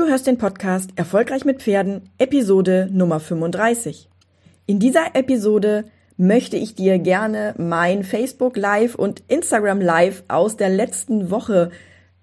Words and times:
Du 0.00 0.06
hörst 0.06 0.26
den 0.26 0.38
Podcast 0.38 0.92
Erfolgreich 0.96 1.44
mit 1.44 1.60
Pferden, 1.60 2.08
Episode 2.16 2.88
Nummer 2.90 3.20
35. 3.20 4.08
In 4.64 4.78
dieser 4.78 5.14
Episode 5.14 5.84
möchte 6.16 6.56
ich 6.56 6.74
dir 6.74 6.98
gerne 6.98 7.54
mein 7.58 8.02
Facebook 8.02 8.56
Live 8.56 8.94
und 8.94 9.22
Instagram 9.28 9.82
Live 9.82 10.24
aus 10.26 10.56
der 10.56 10.70
letzten 10.70 11.30
Woche 11.30 11.70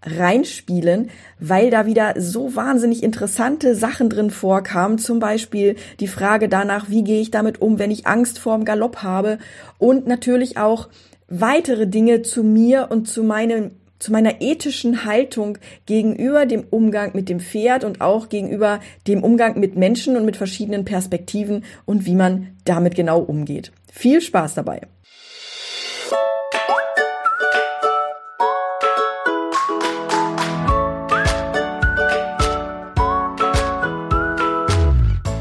reinspielen, 0.01 1.11
weil 1.39 1.69
da 1.69 1.85
wieder 1.85 2.15
so 2.17 2.55
wahnsinnig 2.55 3.03
interessante 3.03 3.75
Sachen 3.75 4.09
drin 4.09 4.31
vorkamen. 4.31 4.97
Zum 4.97 5.19
Beispiel 5.19 5.75
die 5.99 6.07
Frage 6.07 6.49
danach, 6.49 6.89
wie 6.89 7.03
gehe 7.03 7.21
ich 7.21 7.29
damit 7.29 7.61
um, 7.61 7.77
wenn 7.77 7.91
ich 7.91 8.07
Angst 8.07 8.39
vorm 8.39 8.65
Galopp 8.65 9.03
habe 9.03 9.37
und 9.77 10.07
natürlich 10.07 10.57
auch 10.57 10.89
weitere 11.27 11.85
Dinge 11.85 12.23
zu 12.23 12.43
mir 12.43 12.87
und 12.89 13.07
zu 13.07 13.23
meinem 13.23 13.69
zu 13.99 14.11
meiner 14.11 14.41
ethischen 14.41 15.05
Haltung 15.05 15.57
gegenüber 15.85 16.45
dem 16.45 16.65
Umgang 16.69 17.11
mit 17.13 17.29
dem 17.29 17.39
Pferd 17.39 17.83
und 17.83 18.01
auch 18.01 18.29
gegenüber 18.29 18.79
dem 19.07 19.23
Umgang 19.23 19.59
mit 19.59 19.75
Menschen 19.75 20.17
und 20.17 20.25
mit 20.25 20.37
verschiedenen 20.37 20.85
Perspektiven 20.85 21.63
und 21.85 22.05
wie 22.05 22.15
man 22.15 22.55
damit 22.65 22.95
genau 22.95 23.19
umgeht. 23.19 23.71
Viel 23.91 24.21
Spaß 24.21 24.55
dabei! 24.55 24.81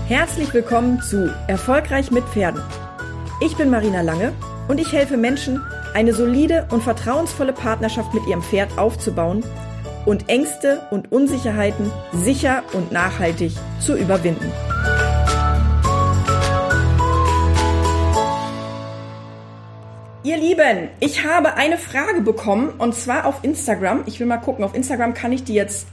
Herzlich 0.09 0.55
willkommen 0.55 1.03
zu 1.03 1.35
Erfolgreich 1.49 2.13
mit 2.13 2.25
Pferden. 2.25 2.63
Ich 3.41 3.57
bin 3.57 3.71
Marina 3.71 4.03
Lange 4.03 4.33
und 4.69 4.81
ich 4.81 4.93
helfe 4.93 5.17
Menschen, 5.17 5.61
eine 5.97 6.13
solide 6.13 6.69
und 6.73 6.83
vertrauensvolle 6.83 7.55
Partnerschaft 7.55 8.13
mit 8.13 8.27
ihrem 8.27 8.43
Pferd 8.43 8.77
aufzubauen 8.77 9.43
und 10.05 10.29
Ängste 10.29 10.83
und 10.91 11.11
Unsicherheiten 11.11 11.91
sicher 12.13 12.65
und 12.75 12.93
nachhaltig 12.93 13.55
zu 13.81 13.97
überwinden. 13.97 14.53
Ihr 20.23 20.37
Lieben, 20.37 20.91
ich 21.01 21.25
habe 21.25 21.55
eine 21.55 21.79
Frage 21.79 22.21
bekommen 22.21 22.75
und 22.77 22.95
zwar 22.95 23.25
auf 23.25 23.43
Instagram. 23.43 24.03
Ich 24.05 24.21
will 24.21 24.27
mal 24.27 24.37
gucken, 24.37 24.67
auf 24.67 24.75
Instagram 24.75 25.15
kann 25.15 25.33
ich 25.33 25.45
die 25.45 25.55
jetzt 25.55 25.87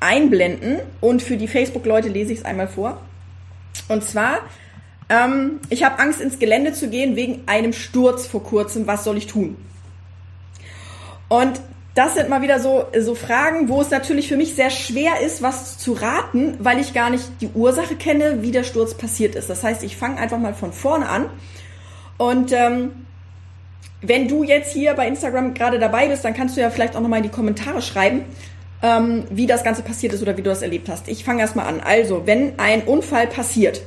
einblenden 0.00 0.80
und 1.00 1.22
für 1.22 1.36
die 1.36 1.46
Facebook-Leute 1.46 2.08
lese 2.08 2.32
ich 2.32 2.40
es 2.40 2.44
einmal 2.44 2.66
vor. 2.66 3.00
Und 3.86 4.02
zwar 4.02 4.40
ähm, 5.10 5.60
ich 5.68 5.84
habe 5.84 5.98
Angst, 5.98 6.20
ins 6.20 6.38
Gelände 6.38 6.72
zu 6.72 6.88
gehen 6.88 7.16
wegen 7.16 7.42
einem 7.46 7.72
Sturz 7.72 8.26
vor 8.26 8.42
kurzem. 8.42 8.86
Was 8.86 9.04
soll 9.04 9.18
ich 9.18 9.26
tun? 9.26 9.56
Und 11.28 11.60
das 11.94 12.14
sind 12.14 12.28
mal 12.28 12.40
wieder 12.40 12.60
so, 12.60 12.86
so 12.98 13.14
Fragen, 13.14 13.68
wo 13.68 13.80
es 13.80 13.90
natürlich 13.90 14.28
für 14.28 14.36
mich 14.36 14.54
sehr 14.54 14.70
schwer 14.70 15.20
ist, 15.20 15.42
was 15.42 15.76
zu 15.76 15.92
raten, 15.92 16.56
weil 16.60 16.78
ich 16.78 16.94
gar 16.94 17.10
nicht 17.10 17.24
die 17.40 17.48
Ursache 17.48 17.96
kenne, 17.96 18.42
wie 18.42 18.52
der 18.52 18.62
Sturz 18.62 18.94
passiert 18.94 19.34
ist. 19.34 19.50
Das 19.50 19.64
heißt, 19.64 19.82
ich 19.82 19.96
fange 19.96 20.18
einfach 20.18 20.38
mal 20.38 20.54
von 20.54 20.72
vorne 20.72 21.08
an. 21.08 21.26
Und 22.16 22.52
ähm, 22.52 22.92
wenn 24.02 24.28
du 24.28 24.44
jetzt 24.44 24.72
hier 24.72 24.94
bei 24.94 25.08
Instagram 25.08 25.54
gerade 25.54 25.78
dabei 25.80 26.08
bist, 26.08 26.24
dann 26.24 26.34
kannst 26.34 26.56
du 26.56 26.60
ja 26.60 26.70
vielleicht 26.70 26.94
auch 26.94 27.00
nochmal 27.00 27.18
in 27.18 27.24
die 27.24 27.30
Kommentare 27.30 27.82
schreiben, 27.82 28.24
ähm, 28.82 29.24
wie 29.30 29.46
das 29.46 29.64
Ganze 29.64 29.82
passiert 29.82 30.12
ist 30.12 30.22
oder 30.22 30.36
wie 30.36 30.42
du 30.42 30.50
das 30.50 30.62
erlebt 30.62 30.88
hast. 30.88 31.08
Ich 31.08 31.24
fange 31.24 31.40
erstmal 31.40 31.66
an. 31.66 31.80
Also, 31.80 32.26
wenn 32.26 32.58
ein 32.58 32.82
Unfall 32.82 33.26
passiert, 33.26 33.82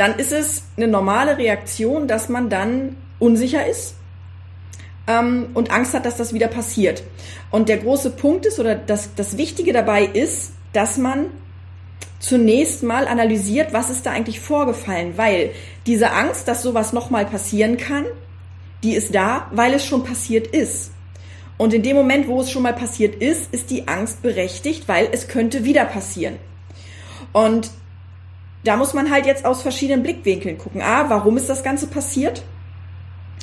dann 0.00 0.18
ist 0.18 0.32
es 0.32 0.62
eine 0.78 0.88
normale 0.88 1.36
Reaktion, 1.36 2.08
dass 2.08 2.30
man 2.30 2.48
dann 2.48 2.96
unsicher 3.18 3.66
ist 3.66 3.96
ähm, 5.06 5.50
und 5.52 5.70
Angst 5.70 5.92
hat, 5.92 6.06
dass 6.06 6.16
das 6.16 6.32
wieder 6.32 6.48
passiert. 6.48 7.02
Und 7.50 7.68
der 7.68 7.76
große 7.76 8.08
Punkt 8.08 8.46
ist 8.46 8.58
oder 8.58 8.76
das, 8.76 9.10
das 9.14 9.36
Wichtige 9.36 9.74
dabei 9.74 10.06
ist, 10.06 10.52
dass 10.72 10.96
man 10.96 11.26
zunächst 12.18 12.82
mal 12.82 13.06
analysiert, 13.06 13.74
was 13.74 13.90
ist 13.90 14.06
da 14.06 14.12
eigentlich 14.12 14.40
vorgefallen, 14.40 15.18
weil 15.18 15.50
diese 15.84 16.12
Angst, 16.12 16.48
dass 16.48 16.62
sowas 16.62 16.94
nochmal 16.94 17.26
passieren 17.26 17.76
kann, 17.76 18.06
die 18.82 18.94
ist 18.94 19.14
da, 19.14 19.48
weil 19.52 19.74
es 19.74 19.84
schon 19.84 20.02
passiert 20.02 20.46
ist. 20.46 20.92
Und 21.58 21.74
in 21.74 21.82
dem 21.82 21.94
Moment, 21.94 22.26
wo 22.26 22.40
es 22.40 22.50
schon 22.50 22.62
mal 22.62 22.72
passiert 22.72 23.16
ist, 23.16 23.52
ist 23.52 23.68
die 23.70 23.86
Angst 23.86 24.22
berechtigt, 24.22 24.84
weil 24.88 25.10
es 25.12 25.28
könnte 25.28 25.62
wieder 25.64 25.84
passieren. 25.84 26.36
Und 27.34 27.70
da 28.64 28.76
muss 28.76 28.94
man 28.94 29.10
halt 29.10 29.26
jetzt 29.26 29.44
aus 29.44 29.62
verschiedenen 29.62 30.02
Blickwinkeln 30.02 30.58
gucken. 30.58 30.82
A, 30.82 31.08
warum 31.08 31.36
ist 31.36 31.48
das 31.48 31.62
Ganze 31.62 31.86
passiert? 31.86 32.42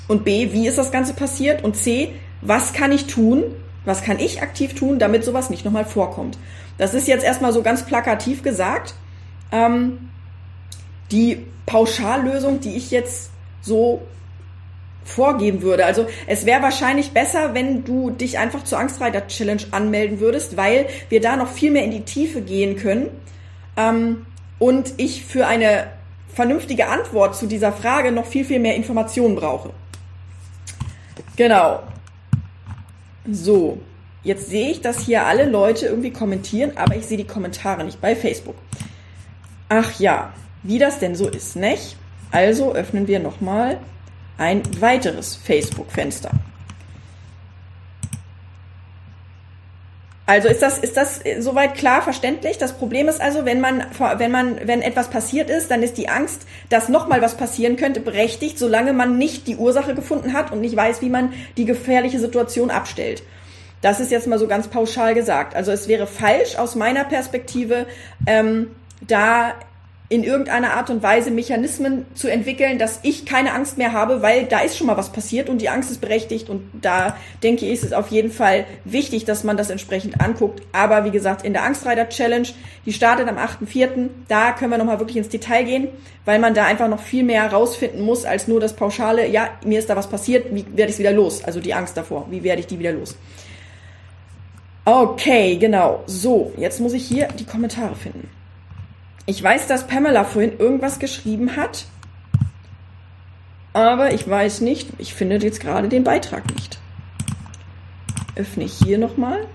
Und 0.08 0.24
B, 0.24 0.54
wie 0.54 0.68
ist 0.68 0.78
das 0.78 0.92
Ganze 0.92 1.14
passiert? 1.14 1.64
Und 1.64 1.76
C, 1.76 2.14
was 2.42 2.74
kann 2.74 2.92
ich 2.92 3.08
tun? 3.08 3.44
Was 3.84 4.04
kann 4.04 4.20
ich 4.20 4.42
aktiv 4.42 4.76
tun, 4.76 5.00
damit 5.00 5.24
sowas 5.24 5.50
nicht 5.50 5.66
nochmal 5.66 5.86
vorkommt? 5.86 6.38
Das 6.78 6.94
ist 6.94 7.08
jetzt 7.08 7.24
erstmal 7.24 7.54
so 7.54 7.62
ganz 7.62 7.86
plakativ 7.86 8.44
gesagt. 8.44 8.94
Ähm, 9.52 10.10
die 11.12 11.46
Pauschallösung, 11.66 12.60
die 12.60 12.76
ich 12.76 12.92
jetzt 12.92 13.32
so 13.62 14.02
vorgeben 15.04 15.62
würde. 15.62 15.86
Also 15.86 16.06
es 16.28 16.46
wäre 16.46 16.62
wahrscheinlich 16.62 17.12
besser, 17.12 17.54
wenn 17.54 17.86
du 17.86 18.12
dich 18.12 18.38
einfach 18.38 18.64
zur 18.64 18.80
Angstreiter-Challenge 18.80 19.64
anmelden 19.72 20.20
würdest, 20.20 20.58
weil 20.58 20.88
wir 21.10 21.22
da 21.22 21.38
noch 21.38 21.48
viel 21.48 21.72
mehr 21.72 21.86
in 21.86 21.92
die 21.92 22.02
Tiefe 22.02 22.42
gehen 22.42 22.76
können. 22.76 23.08
Ähm, 23.78 24.27
und 24.60 24.94
ich 24.98 25.26
für 25.26 25.48
eine 25.48 25.88
vernünftige 26.34 26.88
Antwort 26.88 27.36
zu 27.36 27.48
dieser 27.48 27.72
Frage 27.72 28.12
noch 28.12 28.26
viel, 28.26 28.46
viel 28.46 28.60
mehr 28.60 28.76
Informationen 28.76 29.36
brauche. 29.36 29.72
Genau. 31.36 31.84
So, 33.30 33.80
jetzt 34.24 34.50
sehe 34.50 34.70
ich, 34.70 34.82
dass 34.82 35.00
hier 35.00 35.26
alle 35.26 35.50
Leute 35.50 35.88
irgendwie 35.88 36.12
kommentieren, 36.12 36.72
aber 36.76 36.96
ich 36.96 37.06
sehe 37.06 37.18
die 37.18 37.28
Kommentare 37.28 37.84
nicht 37.84 38.00
bei 38.00 38.16
Facebook. 38.16 38.56
Ach 39.70 40.00
ja, 40.00 40.32
wie 40.64 40.80
das 40.80 41.00
denn 41.00 41.16
so 41.16 41.28
ist, 41.28 41.56
nicht? 41.56 41.98
Also 42.32 42.74
öffnen 42.74 43.08
wir 43.08 43.20
nochmal 43.20 43.80
ein 44.38 44.62
weiteres 44.80 45.36
Facebook-Fenster. 45.36 46.32
Also 50.28 50.50
ist 50.50 50.62
das, 50.62 50.78
ist 50.78 50.98
das 50.98 51.22
soweit 51.40 51.76
klar 51.76 52.02
verständlich? 52.02 52.58
Das 52.58 52.74
Problem 52.74 53.08
ist 53.08 53.22
also, 53.22 53.46
wenn 53.46 53.62
man, 53.62 53.86
wenn 54.18 54.30
man, 54.30 54.60
wenn 54.68 54.82
etwas 54.82 55.10
passiert 55.10 55.50
ist, 55.50 55.72
dann 55.72 55.82
ist 55.82 55.98
die 55.98 56.10
Angst, 56.10 56.42
dass 56.70 56.90
nochmal 56.90 57.22
was 57.22 57.36
passieren 57.36 57.78
könnte, 57.78 58.02
berechtigt, 58.02 58.60
solange 58.60 58.92
man 58.92 59.18
nicht 59.18 59.48
die 59.48 59.56
Ursache 59.56 59.96
gefunden 59.96 60.34
hat 60.34 60.52
und 60.52 60.60
nicht 60.60 60.76
weiß, 60.76 61.02
wie 61.02 61.10
man 61.10 61.32
die 61.56 61.64
gefährliche 61.64 62.20
Situation 62.20 62.72
abstellt. 62.72 63.24
Das 63.82 64.02
ist 64.02 64.12
jetzt 64.12 64.28
mal 64.28 64.38
so 64.38 64.48
ganz 64.48 64.68
pauschal 64.68 65.14
gesagt. 65.14 65.56
Also 65.56 65.72
es 65.72 65.88
wäre 65.88 66.08
falsch 66.08 66.58
aus 66.58 66.76
meiner 66.76 67.06
Perspektive, 67.06 67.86
ähm, 68.26 68.72
da 69.00 69.54
in 70.10 70.24
irgendeiner 70.24 70.76
Art 70.76 70.90
und 70.90 71.04
Weise 71.04 71.32
Mechanismen 71.32 72.06
zu 72.14 72.30
entwickeln, 72.30 72.80
dass 72.80 73.00
ich 73.04 73.26
keine 73.26 73.54
Angst 73.54 73.78
mehr 73.78 73.92
habe, 73.92 74.22
weil 74.22 74.46
da 74.46 74.60
ist 74.60 74.78
schon 74.78 74.88
mal 74.88 74.96
was 74.96 75.12
passiert 75.12 75.50
und 75.50 75.62
die 75.62 75.68
Angst 75.68 75.92
ist 75.92 76.00
berechtigt 76.00 76.50
und 76.50 76.62
da 76.82 77.18
denke 77.44 77.66
ich, 77.66 77.74
ist 77.74 77.84
es 77.84 77.92
auf 77.92 78.08
jeden 78.08 78.32
Fall 78.32 78.66
wichtig, 78.86 79.26
dass 79.26 79.44
man 79.44 79.58
das 79.58 79.70
entsprechend 79.70 80.22
anguckt. 80.22 80.62
Aber 80.72 81.04
wie 81.04 81.12
gesagt, 81.12 81.44
in 81.44 81.52
der 81.52 81.64
Angstreiter 81.64 82.08
Challenge, 82.08 82.48
die 82.86 82.94
startet 82.94 83.28
am 83.28 83.38
8.4., 83.38 84.08
da 84.30 84.54
können 84.54 84.72
wir 84.72 84.78
nochmal 84.78 85.00
wirklich 85.00 85.18
ins 85.18 85.28
Detail 85.28 85.64
gehen, 85.66 85.90
weil 86.24 86.40
man 86.40 86.54
da 86.54 86.66
einfach 86.66 86.88
noch 86.88 87.02
viel 87.02 87.26
mehr 87.26 87.44
herausfinden 87.44 88.02
muss 88.02 88.24
als 88.24 88.48
nur 88.48 88.62
das 88.62 88.74
pauschale, 88.74 89.28
ja, 89.28 89.50
mir 89.66 89.80
ist 89.80 89.90
da 89.90 89.98
was 89.98 90.08
passiert, 90.08 90.56
wie 90.56 90.66
werde 90.78 90.90
ich 90.90 90.96
es 90.96 91.00
wieder 91.00 91.12
los? 91.12 91.44
Also 91.44 91.60
die 91.60 91.74
Angst 91.74 91.98
davor, 91.98 92.28
wie 92.30 92.44
werde 92.44 92.62
ich 92.62 92.68
die 92.68 92.80
wieder 92.80 92.94
los? 92.94 93.18
Okay, 94.86 95.58
genau. 95.58 96.04
So, 96.06 96.54
jetzt 96.56 96.80
muss 96.80 96.94
ich 96.94 97.06
hier 97.06 97.28
die 97.38 97.44
Kommentare 97.44 97.94
finden. 97.94 98.37
Ich 99.30 99.44
weiß, 99.44 99.68
dass 99.68 99.88
Pamela 99.88 100.24
vorhin 100.24 100.58
irgendwas 100.58 101.00
geschrieben 101.00 101.58
hat, 101.58 101.86
aber 103.74 104.14
ich 104.14 104.28
weiß 104.28 104.62
nicht, 104.62 104.88
ich 105.00 105.14
finde 105.14 105.36
jetzt 105.36 105.60
gerade 105.60 105.90
den 105.90 106.06
Beitrag 106.06 106.50
nicht. 106.56 106.80
Öffne 108.38 108.64
ich 108.64 108.74
hier 108.74 108.98
nochmal. 108.98 109.46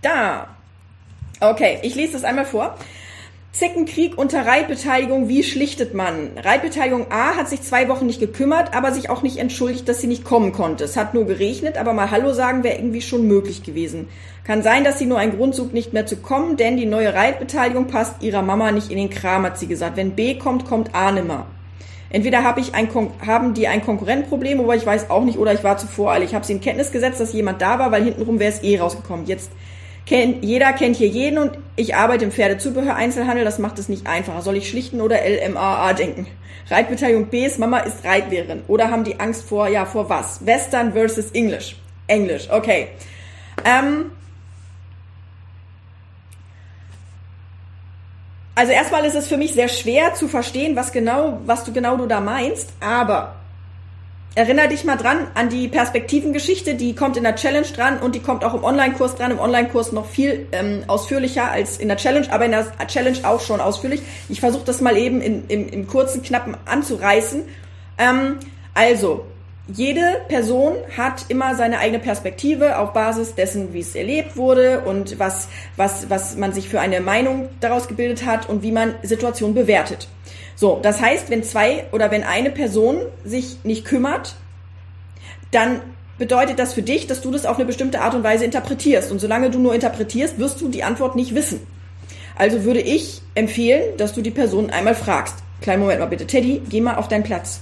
Da. 0.00 0.46
Okay, 1.40 1.80
ich 1.82 1.96
lese 1.96 2.12
das 2.12 2.24
einmal 2.24 2.46
vor. 2.46 2.78
Zickenkrieg 3.52 4.16
unter 4.16 4.46
Reitbeteiligung, 4.46 5.28
wie 5.28 5.42
schlichtet 5.42 5.92
man? 5.92 6.30
Reitbeteiligung 6.36 7.06
A 7.10 7.34
hat 7.34 7.48
sich 7.48 7.62
zwei 7.62 7.88
Wochen 7.88 8.06
nicht 8.06 8.20
gekümmert, 8.20 8.74
aber 8.74 8.92
sich 8.92 9.10
auch 9.10 9.22
nicht 9.22 9.38
entschuldigt, 9.38 9.88
dass 9.88 10.00
sie 10.00 10.06
nicht 10.06 10.24
kommen 10.24 10.52
konnte. 10.52 10.84
Es 10.84 10.96
hat 10.96 11.14
nur 11.14 11.26
geregnet, 11.26 11.76
aber 11.76 11.92
mal 11.92 12.12
Hallo 12.12 12.32
sagen 12.32 12.62
wäre 12.62 12.76
irgendwie 12.76 13.02
schon 13.02 13.26
möglich 13.26 13.64
gewesen. 13.64 14.06
Kann 14.44 14.62
sein, 14.62 14.84
dass 14.84 15.00
sie 15.00 15.06
nur 15.06 15.18
einen 15.18 15.36
Grund 15.36 15.56
sucht, 15.56 15.74
nicht 15.74 15.92
mehr 15.92 16.06
zu 16.06 16.16
kommen, 16.16 16.56
denn 16.56 16.76
die 16.76 16.86
neue 16.86 17.12
Reitbeteiligung 17.12 17.88
passt 17.88 18.22
ihrer 18.22 18.42
Mama 18.42 18.70
nicht 18.70 18.88
in 18.92 18.98
den 18.98 19.10
Kram, 19.10 19.44
hat 19.44 19.58
sie 19.58 19.66
gesagt. 19.66 19.96
Wenn 19.96 20.12
B 20.12 20.36
kommt, 20.36 20.64
kommt 20.64 20.94
A 20.94 21.10
nimmer. 21.10 21.46
Entweder 22.08 22.44
hab 22.44 22.56
ich 22.56 22.76
ein 22.76 22.88
haben 23.26 23.54
die 23.54 23.66
ein 23.66 23.82
Konkurrentproblem, 23.82 24.60
wobei 24.60 24.76
ich 24.76 24.86
weiß 24.86 25.10
auch 25.10 25.24
nicht, 25.24 25.38
oder 25.38 25.52
ich 25.54 25.64
war 25.64 25.76
zu 25.76 25.88
voreilig. 25.88 26.30
Ich 26.30 26.34
habe 26.36 26.46
sie 26.46 26.52
in 26.52 26.60
Kenntnis 26.60 26.92
gesetzt, 26.92 27.18
dass 27.18 27.32
jemand 27.32 27.60
da 27.60 27.80
war, 27.80 27.90
weil 27.90 28.04
hintenrum 28.04 28.38
wäre 28.38 28.52
es 28.52 28.62
eh 28.62 28.78
rausgekommen. 28.78 29.26
Jetzt 29.26 29.50
Ken, 30.10 30.42
jeder 30.42 30.72
kennt 30.72 30.96
hier 30.96 31.06
jeden 31.06 31.38
und 31.38 31.56
ich 31.76 31.94
arbeite 31.94 32.24
im 32.24 32.32
Pferdezubehör-Einzelhandel, 32.32 33.44
das 33.44 33.60
macht 33.60 33.78
es 33.78 33.88
nicht 33.88 34.08
einfacher. 34.08 34.42
Soll 34.42 34.56
ich 34.56 34.68
schlichten 34.68 35.00
oder 35.00 35.18
LMAA 35.24 35.92
denken? 35.92 36.26
Reitbeteiligung 36.68 37.28
Bs, 37.28 37.58
Mama 37.58 37.78
ist 37.78 38.04
Reitlehrerin. 38.04 38.62
Oder 38.66 38.90
haben 38.90 39.04
die 39.04 39.20
Angst 39.20 39.44
vor, 39.44 39.68
ja, 39.68 39.86
vor 39.86 40.10
was? 40.10 40.44
Western 40.44 40.94
versus 40.94 41.30
English. 41.30 41.76
Englisch, 42.08 42.48
okay. 42.50 42.88
Ähm, 43.64 44.06
also 48.56 48.72
erstmal 48.72 49.04
ist 49.04 49.14
es 49.14 49.28
für 49.28 49.36
mich 49.36 49.52
sehr 49.54 49.68
schwer 49.68 50.14
zu 50.14 50.26
verstehen, 50.26 50.74
was 50.74 50.90
genau, 50.90 51.38
was 51.46 51.62
du 51.62 51.72
genau 51.72 51.96
du 51.96 52.06
da 52.06 52.20
meinst, 52.20 52.70
aber 52.80 53.36
Erinner 54.36 54.68
dich 54.68 54.84
mal 54.84 54.96
dran 54.96 55.26
an 55.34 55.48
die 55.48 55.66
Perspektivengeschichte, 55.66 56.76
die 56.76 56.94
kommt 56.94 57.16
in 57.16 57.24
der 57.24 57.34
Challenge 57.34 57.66
dran 57.66 57.98
und 57.98 58.14
die 58.14 58.20
kommt 58.20 58.44
auch 58.44 58.54
im 58.54 58.62
Online-Kurs 58.62 59.16
dran. 59.16 59.32
Im 59.32 59.40
Online-Kurs 59.40 59.90
noch 59.90 60.06
viel 60.06 60.46
ähm, 60.52 60.84
ausführlicher 60.86 61.50
als 61.50 61.78
in 61.78 61.88
der 61.88 61.96
Challenge, 61.96 62.32
aber 62.32 62.44
in 62.44 62.52
der 62.52 62.86
Challenge 62.86 63.18
auch 63.24 63.40
schon 63.40 63.60
ausführlich. 63.60 64.02
Ich 64.28 64.38
versuche 64.38 64.64
das 64.64 64.80
mal 64.80 64.96
eben 64.96 65.20
in, 65.20 65.48
in, 65.48 65.68
im 65.68 65.88
kurzen, 65.88 66.22
knappen 66.22 66.56
anzureißen. 66.64 67.42
Ähm, 67.98 68.36
also, 68.72 69.26
jede 69.66 70.20
Person 70.28 70.76
hat 70.96 71.24
immer 71.28 71.56
seine 71.56 71.78
eigene 71.78 71.98
Perspektive 71.98 72.78
auf 72.78 72.92
Basis 72.92 73.34
dessen, 73.34 73.72
wie 73.72 73.80
es 73.80 73.96
erlebt 73.96 74.36
wurde 74.36 74.80
und 74.80 75.18
was, 75.18 75.48
was, 75.76 76.08
was 76.08 76.36
man 76.36 76.52
sich 76.52 76.68
für 76.68 76.80
eine 76.80 77.00
Meinung 77.00 77.48
daraus 77.60 77.88
gebildet 77.88 78.24
hat 78.26 78.48
und 78.48 78.62
wie 78.62 78.72
man 78.72 78.94
Situationen 79.02 79.54
bewertet. 79.54 80.08
So, 80.56 80.78
das 80.82 81.00
heißt, 81.00 81.30
wenn 81.30 81.42
zwei 81.42 81.84
oder 81.92 82.10
wenn 82.10 82.22
eine 82.22 82.50
Person 82.50 82.98
sich 83.24 83.58
nicht 83.64 83.84
kümmert, 83.84 84.36
dann 85.50 85.80
bedeutet 86.18 86.58
das 86.58 86.74
für 86.74 86.82
dich, 86.82 87.06
dass 87.06 87.22
du 87.22 87.30
das 87.30 87.46
auf 87.46 87.56
eine 87.56 87.64
bestimmte 87.64 88.02
Art 88.02 88.14
und 88.14 88.22
Weise 88.22 88.44
interpretierst. 88.44 89.10
Und 89.10 89.20
solange 89.20 89.50
du 89.50 89.58
nur 89.58 89.74
interpretierst, 89.74 90.38
wirst 90.38 90.60
du 90.60 90.68
die 90.68 90.84
Antwort 90.84 91.16
nicht 91.16 91.34
wissen. 91.34 91.66
Also 92.36 92.64
würde 92.64 92.80
ich 92.80 93.22
empfehlen, 93.34 93.96
dass 93.96 94.12
du 94.12 94.22
die 94.22 94.30
Person 94.30 94.70
einmal 94.70 94.94
fragst. 94.94 95.36
Kleinen 95.60 95.80
Moment 95.80 96.00
mal 96.00 96.06
bitte. 96.06 96.26
Teddy, 96.26 96.62
geh 96.68 96.80
mal 96.80 96.96
auf 96.96 97.08
deinen 97.08 97.22
Platz. 97.22 97.60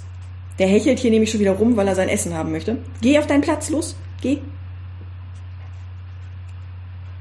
Der 0.59 0.67
hechelt 0.67 0.99
hier 0.99 1.11
nämlich 1.11 1.31
schon 1.31 1.41
wieder 1.41 1.53
rum, 1.53 1.77
weil 1.77 1.89
er 1.89 1.95
sein 1.95 2.09
Essen 2.09 2.35
haben 2.35 2.53
möchte. 2.53 2.79
Geh 3.01 3.19
auf 3.19 3.27
deinen 3.27 3.41
Platz, 3.41 3.71
los. 3.71 3.97
Geh. 4.21 4.39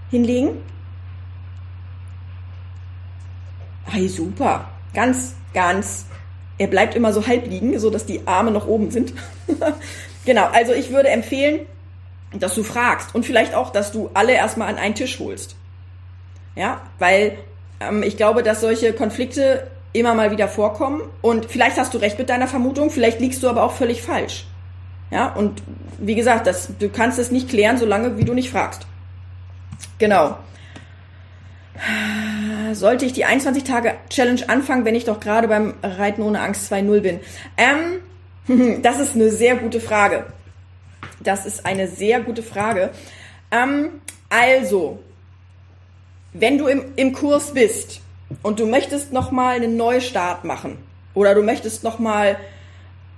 Hinlegen. 0.09 0.49
Hey, 3.85 4.07
super. 4.07 4.67
Ganz 4.93 5.33
ganz, 5.57 6.05
er 6.59 6.67
bleibt 6.67 6.93
immer 6.93 7.11
so 7.11 7.25
halb 7.25 7.47
liegen, 7.47 7.79
so 7.79 7.89
dass 7.89 8.05
die 8.05 8.21
Arme 8.27 8.51
noch 8.51 8.67
oben 8.67 8.91
sind. 8.91 9.13
genau, 10.25 10.45
also 10.53 10.71
ich 10.71 10.91
würde 10.91 11.09
empfehlen, 11.09 11.61
dass 12.39 12.53
du 12.53 12.61
fragst 12.61 13.15
und 13.15 13.25
vielleicht 13.25 13.55
auch, 13.55 13.71
dass 13.71 13.91
du 13.91 14.11
alle 14.13 14.33
erstmal 14.33 14.67
an 14.69 14.77
einen 14.77 14.93
Tisch 14.93 15.19
holst. 15.19 15.55
Ja, 16.55 16.81
weil 16.99 17.39
ähm, 17.79 18.03
ich 18.03 18.17
glaube, 18.17 18.43
dass 18.43 18.61
solche 18.61 18.93
Konflikte 18.93 19.65
immer 19.93 20.13
mal 20.13 20.29
wieder 20.29 20.47
vorkommen 20.47 21.01
und 21.21 21.45
vielleicht 21.45 21.77
hast 21.77 21.95
du 21.95 21.97
recht 21.97 22.19
mit 22.19 22.29
deiner 22.29 22.47
Vermutung, 22.47 22.91
vielleicht 22.91 23.19
liegst 23.19 23.41
du 23.41 23.49
aber 23.49 23.63
auch 23.63 23.71
völlig 23.71 24.03
falsch. 24.03 24.45
Ja, 25.09 25.33
und 25.33 25.63
wie 25.97 26.13
gesagt, 26.13 26.45
das, 26.45 26.69
du 26.77 26.89
kannst 26.89 27.17
es 27.17 27.31
nicht 27.31 27.49
klären, 27.49 27.77
solange 27.77 28.17
wie 28.17 28.25
du 28.25 28.35
nicht 28.35 28.51
fragst. 28.51 28.85
Genau 29.97 30.37
sollte 32.73 33.05
ich 33.05 33.13
die 33.13 33.25
21 33.25 33.63
Tage 33.63 33.95
Challenge 34.09 34.47
anfangen, 34.47 34.85
wenn 34.85 34.95
ich 34.95 35.05
doch 35.05 35.19
gerade 35.19 35.47
beim 35.47 35.73
Reiten 35.83 36.21
ohne 36.21 36.39
Angst 36.39 36.71
2.0 36.71 37.01
bin? 37.01 37.19
Ähm, 37.57 38.81
das 38.81 38.99
ist 38.99 39.15
eine 39.15 39.29
sehr 39.31 39.55
gute 39.55 39.79
Frage. 39.79 40.25
Das 41.19 41.45
ist 41.45 41.65
eine 41.65 41.87
sehr 41.87 42.21
gute 42.21 42.43
Frage. 42.43 42.91
Ähm, 43.51 44.01
also, 44.29 44.99
wenn 46.33 46.57
du 46.57 46.67
im, 46.67 46.83
im 46.95 47.13
Kurs 47.13 47.53
bist 47.53 48.01
und 48.43 48.59
du 48.59 48.65
möchtest 48.65 49.13
nochmal 49.13 49.55
einen 49.55 49.77
Neustart 49.77 50.43
machen 50.43 50.77
oder 51.13 51.33
du 51.33 51.41
möchtest 51.41 51.83
nochmal 51.83 52.37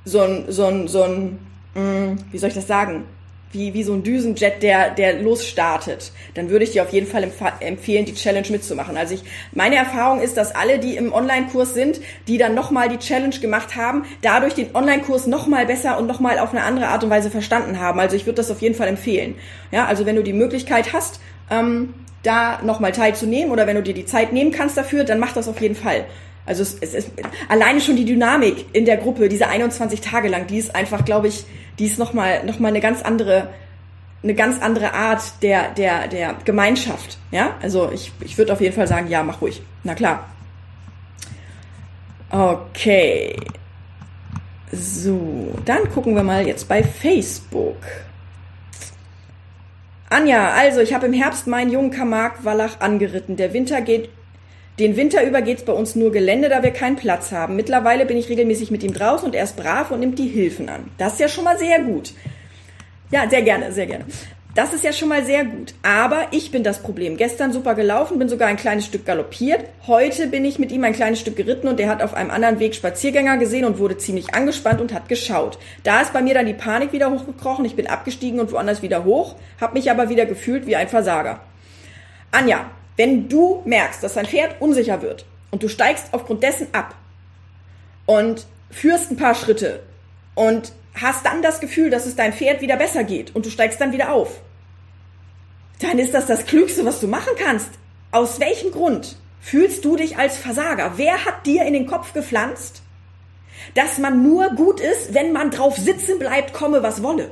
so 0.05 0.21
ein, 0.21 0.45
so 0.47 0.65
ein, 0.65 0.87
so 0.87 1.03
ein, 1.03 1.39
mm, 1.73 2.17
wie 2.31 2.37
soll 2.37 2.49
ich 2.49 2.55
das 2.55 2.67
sagen, 2.67 3.05
wie, 3.51 3.73
wie 3.73 3.83
so 3.83 3.93
ein 3.93 4.03
Düsenjet, 4.03 4.61
der, 4.61 4.91
der 4.91 5.19
losstartet, 5.19 6.11
dann 6.35 6.49
würde 6.49 6.65
ich 6.65 6.71
dir 6.71 6.83
auf 6.83 6.93
jeden 6.93 7.07
Fall 7.07 7.31
empfehlen, 7.59 8.05
die 8.05 8.13
Challenge 8.13 8.47
mitzumachen. 8.49 8.95
Also 8.95 9.15
ich, 9.15 9.23
meine 9.53 9.75
Erfahrung 9.75 10.21
ist, 10.21 10.37
dass 10.37 10.53
alle, 10.53 10.77
die 10.77 10.95
im 10.95 11.11
Online-Kurs 11.11 11.73
sind, 11.73 11.99
die 12.27 12.37
dann 12.37 12.53
nochmal 12.53 12.89
die 12.89 12.97
Challenge 12.97 13.37
gemacht 13.39 13.75
haben, 13.75 14.05
dadurch 14.21 14.53
den 14.53 14.75
Online-Kurs 14.75 15.25
nochmal 15.25 15.65
besser 15.65 15.97
und 15.97 16.05
nochmal 16.05 16.37
auf 16.37 16.51
eine 16.51 16.63
andere 16.63 16.87
Art 16.89 17.03
und 17.03 17.09
Weise 17.09 17.31
verstanden 17.31 17.79
haben. 17.79 17.99
Also 17.99 18.15
ich 18.15 18.25
würde 18.25 18.37
das 18.37 18.51
auf 18.51 18.61
jeden 18.61 18.75
Fall 18.75 18.87
empfehlen. 18.87 19.35
Ja, 19.71 19.85
also 19.85 20.05
wenn 20.05 20.15
du 20.15 20.23
die 20.23 20.33
Möglichkeit 20.33 20.93
hast, 20.93 21.19
ähm, 21.49 21.93
da 22.21 22.61
nochmal 22.63 22.91
teilzunehmen 22.91 23.51
oder 23.51 23.65
wenn 23.65 23.75
du 23.75 23.83
dir 23.83 23.93
die 23.93 24.05
Zeit 24.05 24.33
nehmen 24.33 24.51
kannst 24.51 24.77
dafür, 24.77 25.03
dann 25.05 25.19
mach 25.19 25.33
das 25.33 25.47
auf 25.47 25.59
jeden 25.61 25.75
Fall. 25.75 26.05
Also 26.45 26.63
es, 26.63 26.77
es 26.81 26.93
ist 26.93 27.11
alleine 27.47 27.79
schon 27.79 27.95
die 27.95 28.05
Dynamik 28.05 28.65
in 28.73 28.85
der 28.85 28.97
Gruppe, 28.97 29.29
diese 29.29 29.47
21 29.47 30.01
Tage 30.01 30.29
lang, 30.29 30.47
die 30.47 30.57
ist 30.57 30.75
einfach, 30.75 31.05
glaube 31.05 31.27
ich, 31.27 31.45
die 31.79 31.85
ist 31.85 31.97
nochmal 31.97 32.45
noch 32.45 32.59
mal 32.59 32.67
eine 32.67 32.81
ganz 32.81 33.01
andere 33.01 33.49
eine 34.21 34.35
ganz 34.35 34.61
andere 34.61 34.93
Art 34.93 35.41
der, 35.41 35.71
der, 35.71 36.07
der 36.07 36.35
Gemeinschaft. 36.45 37.17
Ja, 37.31 37.55
also 37.61 37.89
ich, 37.91 38.11
ich 38.19 38.37
würde 38.37 38.53
auf 38.53 38.61
jeden 38.61 38.75
Fall 38.75 38.87
sagen, 38.87 39.07
ja, 39.07 39.23
mach 39.23 39.41
ruhig. 39.41 39.61
Na 39.83 39.95
klar. 39.95 40.25
Okay. 42.29 43.35
So, 44.71 45.53
dann 45.65 45.89
gucken 45.89 46.15
wir 46.15 46.23
mal 46.23 46.45
jetzt 46.45 46.67
bei 46.67 46.83
Facebook. 46.83 47.77
Anja, 50.09 50.49
also 50.49 50.81
ich 50.81 50.93
habe 50.93 51.05
im 51.05 51.13
Herbst 51.13 51.47
meinen 51.47 51.71
jungen 51.71 51.91
Kamark 51.91 52.43
Wallach 52.43 52.81
angeritten. 52.81 53.35
Der 53.35 53.53
Winter 53.53 53.81
geht 53.81 54.09
den 54.79 54.95
Winter 54.95 55.25
über 55.25 55.41
geht's 55.41 55.63
bei 55.63 55.73
uns 55.73 55.95
nur 55.95 56.11
Gelände, 56.11 56.49
da 56.49 56.63
wir 56.63 56.71
keinen 56.71 56.95
Platz 56.95 57.31
haben. 57.31 57.55
Mittlerweile 57.55 58.05
bin 58.05 58.17
ich 58.17 58.29
regelmäßig 58.29 58.71
mit 58.71 58.83
ihm 58.83 58.93
draußen 58.93 59.27
und 59.27 59.35
er 59.35 59.43
ist 59.43 59.57
brav 59.57 59.91
und 59.91 59.99
nimmt 59.99 60.17
die 60.17 60.27
Hilfen 60.27 60.69
an. 60.69 60.89
Das 60.97 61.13
ist 61.13 61.19
ja 61.19 61.27
schon 61.27 61.43
mal 61.43 61.59
sehr 61.59 61.79
gut. 61.81 62.13
Ja, 63.11 63.29
sehr 63.29 63.41
gerne, 63.41 63.71
sehr 63.71 63.87
gerne. 63.87 64.05
Das 64.55 64.73
ist 64.73 64.83
ja 64.83 64.91
schon 64.91 65.09
mal 65.09 65.23
sehr 65.23 65.45
gut. 65.45 65.73
Aber 65.83 66.27
ich 66.31 66.51
bin 66.51 66.63
das 66.63 66.79
Problem. 66.79 67.17
Gestern 67.17 67.53
super 67.53 67.75
gelaufen, 67.75 68.17
bin 68.17 68.29
sogar 68.29 68.47
ein 68.47 68.57
kleines 68.57 68.85
Stück 68.85 69.05
galoppiert. 69.05 69.65
Heute 69.85 70.27
bin 70.27 70.43
ich 70.43 70.59
mit 70.59 70.71
ihm 70.71 70.83
ein 70.83 70.93
kleines 70.93 71.19
Stück 71.19 71.35
geritten 71.35 71.67
und 71.67 71.79
er 71.79 71.89
hat 71.89 72.01
auf 72.01 72.13
einem 72.13 72.31
anderen 72.31 72.59
Weg 72.59 72.73
Spaziergänger 72.73 73.37
gesehen 73.37 73.65
und 73.65 73.77
wurde 73.77 73.97
ziemlich 73.97 74.33
angespannt 74.33 74.81
und 74.81 74.93
hat 74.93 75.07
geschaut. 75.07 75.59
Da 75.83 76.01
ist 76.01 76.13
bei 76.13 76.21
mir 76.21 76.33
dann 76.33 76.45
die 76.45 76.53
Panik 76.53 76.93
wieder 76.93 77.11
hochgekrochen. 77.11 77.65
Ich 77.65 77.75
bin 77.75 77.87
abgestiegen 77.87 78.39
und 78.39 78.51
woanders 78.51 78.81
wieder 78.81 79.03
hoch, 79.03 79.35
habe 79.61 79.73
mich 79.73 79.91
aber 79.91 80.09
wieder 80.09 80.25
gefühlt 80.25 80.65
wie 80.65 80.75
ein 80.75 80.87
Versager. 80.87 81.41
Anja, 82.31 82.65
wenn 82.99 83.29
du 83.29 83.61
merkst, 83.63 84.03
dass 84.03 84.15
dein 84.15 84.25
Pferd 84.25 84.59
unsicher 84.59 85.01
wird 85.01 85.23
und 85.51 85.63
du 85.63 85.69
steigst 85.69 86.07
aufgrund 86.11 86.43
dessen 86.43 86.67
ab 86.73 86.95
und 88.05 88.45
führst 88.69 89.09
ein 89.09 89.15
paar 89.15 89.35
Schritte 89.35 89.79
und 90.35 90.73
hast 90.95 91.25
dann 91.25 91.41
das 91.41 91.61
Gefühl, 91.61 91.91
dass 91.91 92.05
es 92.05 92.17
dein 92.17 92.33
Pferd 92.33 92.59
wieder 92.59 92.75
besser 92.75 93.05
geht 93.05 93.33
und 93.33 93.45
du 93.45 93.49
steigst 93.49 93.79
dann 93.79 93.93
wieder 93.93 94.11
auf, 94.11 94.41
dann 95.79 95.97
ist 95.97 96.13
das 96.13 96.25
das 96.25 96.45
Klügste, 96.45 96.83
was 96.83 96.99
du 96.99 97.07
machen 97.07 97.31
kannst. 97.37 97.69
Aus 98.11 98.41
welchem 98.41 98.71
Grund 98.71 99.15
fühlst 99.39 99.85
du 99.85 99.95
dich 99.95 100.17
als 100.17 100.35
Versager? 100.35 100.97
Wer 100.97 101.23
hat 101.23 101.45
dir 101.45 101.63
in 101.63 101.71
den 101.71 101.87
Kopf 101.87 102.11
gepflanzt, 102.11 102.81
dass 103.75 103.97
man 103.97 104.23
nur 104.23 104.49
gut 104.55 104.81
ist, 104.81 105.13
wenn 105.13 105.31
man 105.31 105.51
drauf 105.51 105.77
sitzen 105.77 106.19
bleibt, 106.19 106.51
komme 106.51 106.83
was 106.83 107.01
wolle? 107.01 107.29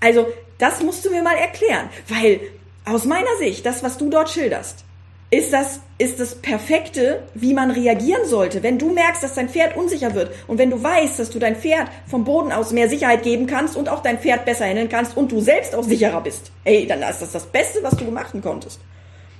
Also, 0.00 0.26
das 0.58 0.82
musst 0.82 1.04
du 1.04 1.10
mir 1.10 1.22
mal 1.22 1.36
erklären, 1.36 1.88
weil 2.08 2.40
aus 2.86 3.04
meiner 3.04 3.36
Sicht, 3.38 3.66
das, 3.66 3.82
was 3.82 3.98
du 3.98 4.08
dort 4.08 4.30
schilderst, 4.30 4.84
ist 5.30 5.52
das, 5.52 5.80
ist 5.98 6.20
das 6.20 6.36
Perfekte, 6.36 7.24
wie 7.34 7.52
man 7.52 7.72
reagieren 7.72 8.26
sollte. 8.26 8.62
Wenn 8.62 8.78
du 8.78 8.90
merkst, 8.90 9.24
dass 9.24 9.34
dein 9.34 9.48
Pferd 9.48 9.76
unsicher 9.76 10.14
wird 10.14 10.30
und 10.46 10.58
wenn 10.58 10.70
du 10.70 10.80
weißt, 10.80 11.18
dass 11.18 11.30
du 11.30 11.40
dein 11.40 11.56
Pferd 11.56 11.88
vom 12.06 12.24
Boden 12.24 12.52
aus 12.52 12.70
mehr 12.70 12.88
Sicherheit 12.88 13.24
geben 13.24 13.48
kannst 13.48 13.76
und 13.76 13.88
auch 13.88 14.02
dein 14.02 14.20
Pferd 14.20 14.44
besser 14.44 14.66
handeln 14.66 14.88
kannst 14.88 15.16
und 15.16 15.32
du 15.32 15.40
selbst 15.40 15.74
auch 15.74 15.82
sicherer 15.82 16.20
bist, 16.20 16.52
ey, 16.62 16.86
dann 16.86 17.02
ist 17.02 17.22
das 17.22 17.32
das 17.32 17.46
Beste, 17.46 17.82
was 17.82 17.96
du 17.96 18.04
machen 18.04 18.40
konntest. 18.40 18.80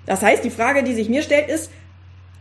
Das 0.06 0.22
heißt, 0.22 0.42
die 0.42 0.50
Frage, 0.50 0.82
die 0.82 0.94
sich 0.94 1.08
mir 1.08 1.22
stellt, 1.22 1.48
ist, 1.48 1.70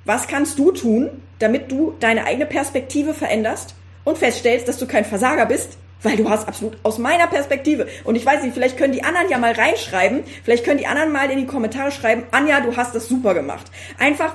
was 0.05 0.27
kannst 0.27 0.57
du 0.57 0.71
tun, 0.71 1.09
damit 1.37 1.71
du 1.71 1.93
deine 1.99 2.25
eigene 2.25 2.47
Perspektive 2.47 3.13
veränderst 3.13 3.75
und 4.03 4.17
feststellst, 4.17 4.67
dass 4.67 4.77
du 4.77 4.87
kein 4.87 5.05
Versager 5.05 5.45
bist, 5.45 5.77
weil 6.03 6.17
du 6.17 6.29
hast 6.29 6.47
absolut 6.47 6.77
aus 6.83 6.97
meiner 6.97 7.27
Perspektive. 7.27 7.87
Und 8.03 8.15
ich 8.15 8.25
weiß 8.25 8.43
nicht, 8.43 8.53
vielleicht 8.53 8.77
können 8.77 8.93
die 8.93 9.03
anderen 9.03 9.29
ja 9.29 9.37
mal 9.37 9.53
reinschreiben. 9.53 10.23
Vielleicht 10.43 10.63
können 10.63 10.77
die 10.77 10.87
anderen 10.87 11.11
mal 11.11 11.29
in 11.29 11.39
die 11.39 11.45
Kommentare 11.45 11.91
schreiben, 11.91 12.23
Anja, 12.31 12.61
du 12.61 12.75
hast 12.77 12.93
das 12.95 13.07
super 13.07 13.33
gemacht. 13.33 13.65
Einfach, 13.97 14.33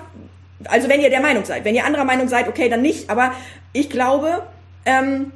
also 0.64 0.88
wenn 0.88 1.00
ihr 1.00 1.11
der 1.11 1.21
Meinung 1.21 1.45
seid. 1.45 1.64
Wenn 1.64 1.75
ihr 1.75 1.85
anderer 1.85 2.05
Meinung 2.05 2.29
seid, 2.29 2.49
okay, 2.49 2.69
dann 2.69 2.83
nicht. 2.83 3.09
Aber 3.11 3.33
ich 3.73 3.88
glaube, 3.88 4.43
ähm, 4.85 5.33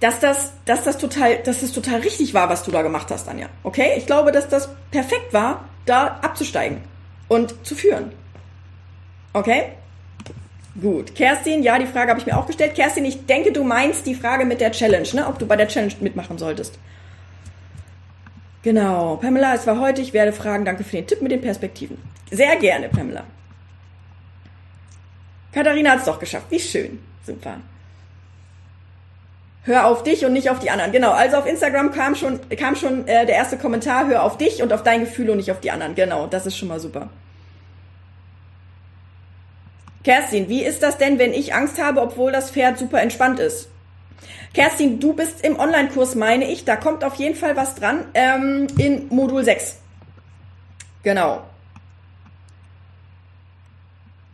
dass 0.00 0.18
das, 0.18 0.52
dass 0.64 0.82
das 0.82 0.98
total, 0.98 1.38
dass 1.38 1.60
das 1.60 1.72
total 1.72 2.00
richtig 2.00 2.34
war, 2.34 2.48
was 2.48 2.64
du 2.64 2.70
da 2.70 2.82
gemacht 2.82 3.10
hast, 3.10 3.28
Anja. 3.28 3.48
Okay? 3.62 3.92
Ich 3.96 4.06
glaube, 4.06 4.32
dass 4.32 4.48
das 4.48 4.68
perfekt 4.90 5.32
war, 5.32 5.64
da 5.86 6.18
abzusteigen 6.22 6.78
und 7.28 7.66
zu 7.66 7.74
führen. 7.74 8.12
Okay? 9.32 9.72
Gut. 10.78 11.14
Kerstin, 11.14 11.62
ja, 11.62 11.78
die 11.78 11.86
Frage 11.86 12.10
habe 12.10 12.20
ich 12.20 12.26
mir 12.26 12.36
auch 12.36 12.46
gestellt. 12.46 12.74
Kerstin, 12.74 13.04
ich 13.04 13.26
denke, 13.26 13.52
du 13.52 13.64
meinst 13.64 14.06
die 14.06 14.14
Frage 14.14 14.44
mit 14.44 14.60
der 14.60 14.72
Challenge, 14.72 15.08
ne? 15.14 15.26
ob 15.26 15.38
du 15.38 15.46
bei 15.46 15.56
der 15.56 15.68
Challenge 15.68 15.94
mitmachen 16.00 16.38
solltest. 16.38 16.78
Genau. 18.62 19.16
Pamela, 19.16 19.54
es 19.54 19.66
war 19.66 19.80
heute. 19.80 20.02
Ich 20.02 20.12
werde 20.12 20.32
fragen. 20.32 20.64
Danke 20.64 20.84
für 20.84 20.96
den 20.96 21.06
Tipp 21.06 21.22
mit 21.22 21.32
den 21.32 21.40
Perspektiven. 21.40 21.98
Sehr 22.30 22.56
gerne, 22.56 22.88
Pamela. 22.88 23.24
Katharina 25.52 25.90
hat 25.90 26.00
es 26.00 26.04
doch 26.04 26.18
geschafft. 26.18 26.46
Wie 26.50 26.60
schön. 26.60 27.00
Super. 27.26 27.56
Hör 29.64 29.86
auf 29.86 30.02
dich 30.02 30.24
und 30.24 30.32
nicht 30.32 30.50
auf 30.50 30.58
die 30.58 30.70
anderen. 30.70 30.92
Genau. 30.92 31.10
Also 31.10 31.38
auf 31.38 31.46
Instagram 31.46 31.92
kam 31.92 32.14
schon, 32.14 32.38
kam 32.50 32.76
schon 32.76 33.08
äh, 33.08 33.26
der 33.26 33.36
erste 33.36 33.58
Kommentar. 33.58 34.06
Hör 34.06 34.22
auf 34.22 34.38
dich 34.38 34.62
und 34.62 34.72
auf 34.72 34.82
dein 34.82 35.00
Gefühl 35.00 35.30
und 35.30 35.38
nicht 35.38 35.50
auf 35.50 35.60
die 35.60 35.70
anderen. 35.70 35.94
Genau. 35.94 36.26
Das 36.26 36.46
ist 36.46 36.56
schon 36.56 36.68
mal 36.68 36.80
super. 36.80 37.08
Kerstin, 40.10 40.48
wie 40.48 40.64
ist 40.64 40.82
das 40.82 40.98
denn, 40.98 41.20
wenn 41.20 41.32
ich 41.32 41.54
Angst 41.54 41.80
habe, 41.80 42.02
obwohl 42.02 42.32
das 42.32 42.50
Pferd 42.50 42.76
super 42.76 43.00
entspannt 43.00 43.38
ist? 43.38 43.68
Kerstin, 44.52 44.98
du 44.98 45.12
bist 45.12 45.44
im 45.44 45.56
Online-Kurs, 45.56 46.16
meine 46.16 46.50
ich. 46.50 46.64
Da 46.64 46.74
kommt 46.74 47.04
auf 47.04 47.14
jeden 47.14 47.36
Fall 47.36 47.54
was 47.54 47.76
dran 47.76 48.06
ähm, 48.14 48.66
in 48.76 49.06
Modul 49.10 49.44
6. 49.44 49.78
Genau. 51.04 51.44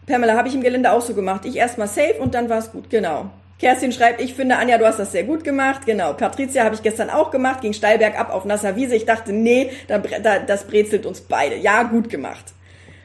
Pamela, 0.07 0.35
habe 0.39 0.49
ich 0.49 0.55
im 0.55 0.63
Gelände 0.63 0.91
auch 0.91 1.03
so 1.03 1.13
gemacht. 1.13 1.45
Ich 1.45 1.57
erstmal 1.57 1.89
safe 1.89 2.15
und 2.21 2.35
dann 2.35 2.49
war 2.49 2.57
es 2.57 2.73
gut. 2.73 2.89
Genau. 2.89 3.29
Kerstin 3.59 3.93
schreibt, 3.93 4.23
ich 4.23 4.33
finde, 4.33 4.57
Anja, 4.57 4.79
du 4.79 4.87
hast 4.87 4.99
das 4.99 5.13
sehr 5.13 5.25
gut 5.25 5.45
gemacht. 5.45 5.83
Genau. 5.85 6.15
Patricia 6.15 6.65
habe 6.65 6.75
ich 6.75 6.83
gestern 6.83 7.11
auch 7.11 7.31
gemacht, 7.31 7.61
ging 7.61 7.75
steil 7.75 7.99
bergab 7.99 8.33
auf 8.33 8.47
nasser 8.47 8.77
Wiese. 8.77 8.97
Ich 8.97 9.05
dachte, 9.05 9.35
nee, 9.35 9.71
da, 9.89 9.99
da, 9.99 10.39
das 10.39 10.67
brezelt 10.67 11.05
uns 11.05 11.21
beide. 11.21 11.57
Ja, 11.57 11.83
gut 11.83 12.09
gemacht. 12.09 12.56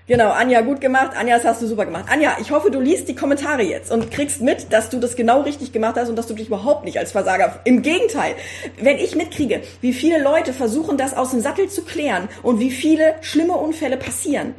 Genau, 0.08 0.32
Anja, 0.32 0.62
gut 0.62 0.82
gemacht. 0.82 1.12
Anja, 1.16 1.38
das 1.38 1.46
hast 1.46 1.62
du 1.62 1.68
super 1.68 1.86
gemacht. 1.86 2.06
Anja, 2.10 2.36
ich 2.42 2.52
hoffe, 2.52 2.72
du 2.72 2.80
liest 2.80 3.08
die 3.08 3.16
Kommentare 3.16 3.62
jetzt 3.62 3.92
und 3.92 4.12
kriegst 4.12 4.42
mit, 4.42 4.74
dass 4.74 4.90
du 4.90 5.00
das 5.00 5.16
genau 5.16 5.42
richtig 5.42 5.72
gemacht 5.72 5.96
hast 5.96 6.10
und 6.10 6.16
dass 6.16 6.28
du 6.28 6.34
dich 6.34 6.48
überhaupt 6.48 6.86
nicht 6.86 6.98
als 6.98 7.12
Versager. 7.12 7.60
Im 7.66 7.82
Gegenteil, 7.82 8.36
wenn 8.82 8.98
ich 8.98 9.16
mitkriege, 9.16 9.62
wie 9.80 9.94
viele 9.94 10.22
Leute 10.22 10.54
versuchen, 10.54 10.98
das 10.98 11.16
aus 11.16 11.32
dem 11.32 11.40
Sattel 11.40 11.70
zu 11.70 11.84
klären 11.84 12.30
und 12.42 12.60
wie 12.60 12.72
viele 12.72 13.16
schlimme 13.22 13.54
Unfälle 13.54 13.96
passieren, 13.96 14.56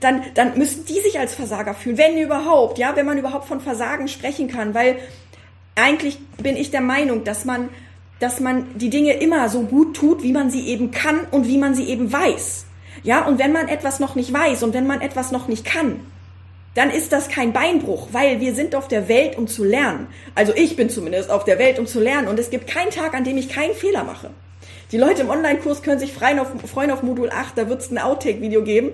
dann, 0.00 0.22
dann 0.34 0.58
müssen 0.58 0.84
die 0.84 1.00
sich 1.00 1.18
als 1.18 1.34
Versager 1.34 1.74
fühlen, 1.74 1.98
wenn 1.98 2.18
überhaupt, 2.18 2.78
ja, 2.78 2.94
wenn 2.94 3.06
man 3.06 3.18
überhaupt 3.18 3.48
von 3.48 3.60
Versagen 3.60 4.06
sprechen 4.06 4.48
kann, 4.48 4.74
weil 4.74 4.98
eigentlich 5.74 6.18
bin 6.42 6.56
ich 6.56 6.70
der 6.70 6.82
Meinung, 6.82 7.24
dass 7.24 7.44
man, 7.44 7.70
dass 8.20 8.38
man 8.38 8.66
die 8.76 8.90
Dinge 8.90 9.14
immer 9.14 9.48
so 9.48 9.62
gut 9.62 9.96
tut, 9.96 10.22
wie 10.22 10.32
man 10.32 10.50
sie 10.50 10.68
eben 10.68 10.90
kann 10.90 11.20
und 11.30 11.48
wie 11.48 11.58
man 11.58 11.74
sie 11.74 11.88
eben 11.88 12.12
weiß. 12.12 12.66
Ja, 13.02 13.26
und 13.26 13.38
wenn 13.38 13.52
man 13.52 13.68
etwas 13.68 14.00
noch 14.00 14.14
nicht 14.14 14.32
weiß 14.32 14.62
und 14.62 14.74
wenn 14.74 14.86
man 14.86 15.00
etwas 15.00 15.32
noch 15.32 15.48
nicht 15.48 15.64
kann, 15.64 16.00
dann 16.74 16.90
ist 16.90 17.12
das 17.12 17.28
kein 17.28 17.52
Beinbruch, 17.52 18.08
weil 18.12 18.40
wir 18.40 18.54
sind 18.54 18.74
auf 18.74 18.86
der 18.88 19.08
Welt, 19.08 19.36
um 19.36 19.48
zu 19.48 19.64
lernen. 19.64 20.06
Also 20.34 20.52
ich 20.54 20.76
bin 20.76 20.90
zumindest 20.90 21.30
auf 21.30 21.44
der 21.44 21.58
Welt, 21.58 21.78
um 21.78 21.86
zu 21.86 22.00
lernen. 22.00 22.28
Und 22.28 22.38
es 22.38 22.50
gibt 22.50 22.68
keinen 22.68 22.90
Tag, 22.90 23.14
an 23.14 23.24
dem 23.24 23.36
ich 23.36 23.48
keinen 23.48 23.74
Fehler 23.74 24.04
mache. 24.04 24.30
Die 24.92 24.96
Leute 24.96 25.22
im 25.22 25.28
Online-Kurs 25.28 25.82
können 25.82 25.98
sich 25.98 26.14
freuen 26.14 26.38
auf, 26.38 26.48
freuen 26.64 26.90
auf 26.90 27.02
Modul 27.02 27.30
8, 27.30 27.58
da 27.58 27.68
wird 27.68 27.82
es 27.82 27.90
ein 27.90 27.98
Outtake-Video 27.98 28.62
geben. 28.62 28.92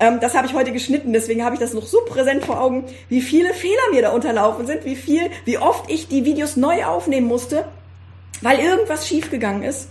Ähm, 0.00 0.18
das 0.20 0.34
habe 0.34 0.46
ich 0.46 0.54
heute 0.54 0.72
geschnitten, 0.72 1.12
deswegen 1.12 1.44
habe 1.44 1.54
ich 1.54 1.60
das 1.60 1.74
noch 1.74 1.86
so 1.86 2.00
präsent 2.06 2.44
vor 2.44 2.60
Augen, 2.60 2.84
wie 3.10 3.20
viele 3.20 3.52
Fehler 3.52 3.82
mir 3.92 4.00
da 4.00 4.10
unterlaufen 4.10 4.66
sind, 4.66 4.86
wie 4.86 4.96
viel, 4.96 5.30
wie 5.44 5.58
oft 5.58 5.90
ich 5.90 6.08
die 6.08 6.24
Videos 6.24 6.56
neu 6.56 6.84
aufnehmen 6.84 7.26
musste, 7.26 7.66
weil 8.40 8.58
irgendwas 8.58 9.06
schiefgegangen 9.06 9.64
ist. 9.64 9.90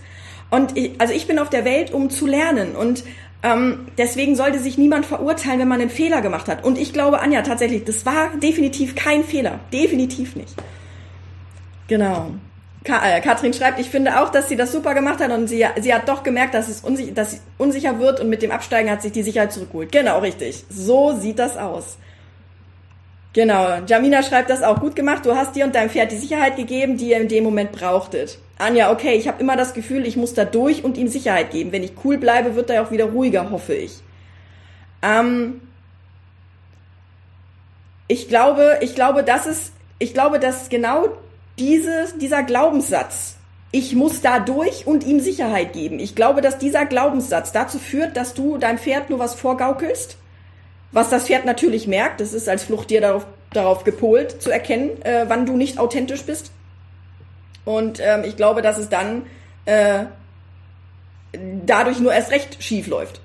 Und 0.50 0.76
ich, 0.76 0.92
also 0.98 1.14
ich 1.14 1.26
bin 1.26 1.38
auf 1.38 1.50
der 1.50 1.64
Welt, 1.64 1.92
um 1.92 2.10
zu 2.10 2.26
lernen. 2.26 2.74
Und 2.74 3.04
ähm, 3.44 3.86
deswegen 3.98 4.36
sollte 4.36 4.58
sich 4.58 4.78
niemand 4.78 5.04
verurteilen, 5.04 5.60
wenn 5.60 5.68
man 5.68 5.80
einen 5.80 5.90
Fehler 5.90 6.22
gemacht 6.22 6.48
hat. 6.48 6.64
Und 6.64 6.78
ich 6.78 6.94
glaube, 6.94 7.20
Anja, 7.20 7.42
tatsächlich, 7.42 7.84
das 7.84 8.06
war 8.06 8.30
definitiv 8.42 8.94
kein 8.94 9.22
Fehler. 9.22 9.60
Definitiv 9.70 10.34
nicht. 10.34 10.54
Genau. 11.86 12.30
Äh, 12.84 13.20
Katrin 13.20 13.52
schreibt, 13.52 13.78
ich 13.78 13.90
finde 13.90 14.18
auch, 14.20 14.30
dass 14.30 14.48
sie 14.48 14.56
das 14.56 14.72
super 14.72 14.94
gemacht 14.94 15.20
hat 15.20 15.30
und 15.30 15.46
sie, 15.46 15.64
sie 15.78 15.92
hat 15.92 16.08
doch 16.08 16.22
gemerkt, 16.22 16.54
dass 16.54 16.68
es 16.68 16.80
unsicher, 16.80 17.12
dass 17.12 17.40
unsicher 17.58 17.98
wird 17.98 18.18
und 18.20 18.30
mit 18.30 18.40
dem 18.40 18.50
Absteigen 18.50 18.90
hat 18.90 19.02
sich 19.02 19.12
die 19.12 19.22
Sicherheit 19.22 19.52
zurückgeholt. 19.52 19.92
Genau, 19.92 20.20
richtig. 20.20 20.64
So 20.70 21.14
sieht 21.18 21.38
das 21.38 21.58
aus. 21.58 21.98
Genau. 23.34 23.80
Jamina 23.86 24.22
schreibt 24.22 24.48
das 24.48 24.62
auch 24.62 24.80
gut 24.80 24.96
gemacht. 24.96 25.26
Du 25.26 25.34
hast 25.34 25.54
dir 25.54 25.64
und 25.64 25.74
deinem 25.74 25.90
Pferd 25.90 26.12
die 26.12 26.16
Sicherheit 26.16 26.56
gegeben, 26.56 26.96
die 26.96 27.10
ihr 27.10 27.20
in 27.20 27.28
dem 27.28 27.44
Moment 27.44 27.72
brauchtet. 27.72 28.38
Anja, 28.58 28.92
okay, 28.92 29.14
ich 29.14 29.26
habe 29.26 29.40
immer 29.40 29.56
das 29.56 29.74
Gefühl, 29.74 30.06
ich 30.06 30.16
muss 30.16 30.34
da 30.34 30.44
durch 30.44 30.84
und 30.84 30.96
ihm 30.96 31.08
Sicherheit 31.08 31.50
geben. 31.50 31.72
Wenn 31.72 31.82
ich 31.82 31.92
cool 32.04 32.16
bleibe, 32.16 32.54
wird 32.54 32.70
er 32.70 32.82
auch 32.82 32.92
wieder 32.92 33.06
ruhiger, 33.06 33.50
hoffe 33.50 33.74
ich. 33.74 33.98
Ähm, 35.02 35.60
ich 38.06 38.28
glaube, 38.28 38.78
ich 38.80 38.94
glaube, 38.94 39.24
das 39.24 39.46
ist, 39.46 39.72
ich 39.98 40.14
glaube, 40.14 40.38
dass 40.38 40.68
genau 40.68 41.08
dieses, 41.58 42.16
dieser 42.16 42.44
Glaubenssatz, 42.44 43.36
ich 43.72 43.96
muss 43.96 44.20
da 44.20 44.38
durch 44.38 44.86
und 44.86 45.04
ihm 45.04 45.18
Sicherheit 45.18 45.72
geben. 45.72 45.98
Ich 45.98 46.14
glaube, 46.14 46.40
dass 46.40 46.58
dieser 46.58 46.86
Glaubenssatz 46.86 47.50
dazu 47.50 47.80
führt, 47.80 48.16
dass 48.16 48.32
du 48.32 48.58
deinem 48.58 48.78
Pferd 48.78 49.10
nur 49.10 49.18
was 49.18 49.34
vorgaukelst, 49.34 50.18
was 50.94 51.10
das 51.10 51.26
Pferd 51.26 51.44
natürlich 51.44 51.86
merkt. 51.86 52.20
Das 52.20 52.32
ist 52.32 52.48
als 52.48 52.64
Fluchttier 52.64 53.02
darauf, 53.02 53.26
darauf 53.52 53.84
gepolt, 53.84 54.40
zu 54.40 54.50
erkennen, 54.50 55.02
äh, 55.02 55.26
wann 55.28 55.44
du 55.44 55.56
nicht 55.56 55.78
authentisch 55.78 56.22
bist. 56.22 56.52
Und 57.66 58.00
ähm, 58.00 58.22
ich 58.24 58.36
glaube, 58.36 58.62
dass 58.62 58.78
es 58.78 58.88
dann 58.88 59.26
äh, 59.66 60.04
dadurch 61.66 61.98
nur 61.98 62.14
erst 62.14 62.30
recht 62.30 62.62
schief 62.62 62.86
läuft. 62.86 63.20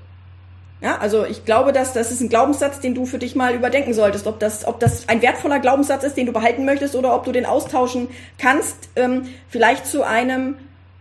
Ja, 0.82 0.98
also 0.98 1.26
ich 1.26 1.44
glaube, 1.44 1.74
dass 1.74 1.92
das 1.94 2.10
ist 2.10 2.22
ein 2.22 2.30
Glaubenssatz, 2.30 2.80
den 2.80 2.96
du 2.96 3.06
für 3.06 3.20
dich 3.20 3.36
mal 3.36 3.54
überdenken 3.54 3.94
solltest, 3.94 4.28
ob 4.28 4.40
das, 4.40 4.66
ob 4.66 4.80
das 4.80 5.10
ein 5.10 5.22
wertvoller 5.22 5.60
Glaubenssatz 5.60 6.04
ist, 6.04 6.16
den 6.16 6.26
du 6.26 6.32
behalten 6.32 6.64
möchtest, 6.66 6.96
oder 6.96 7.14
ob 7.14 7.26
du 7.26 7.34
den 7.34 7.46
austauschen 7.46 8.08
kannst, 8.38 8.90
ähm, 8.96 9.28
vielleicht 9.50 9.86
zu 9.86 10.04
einem 10.04 10.56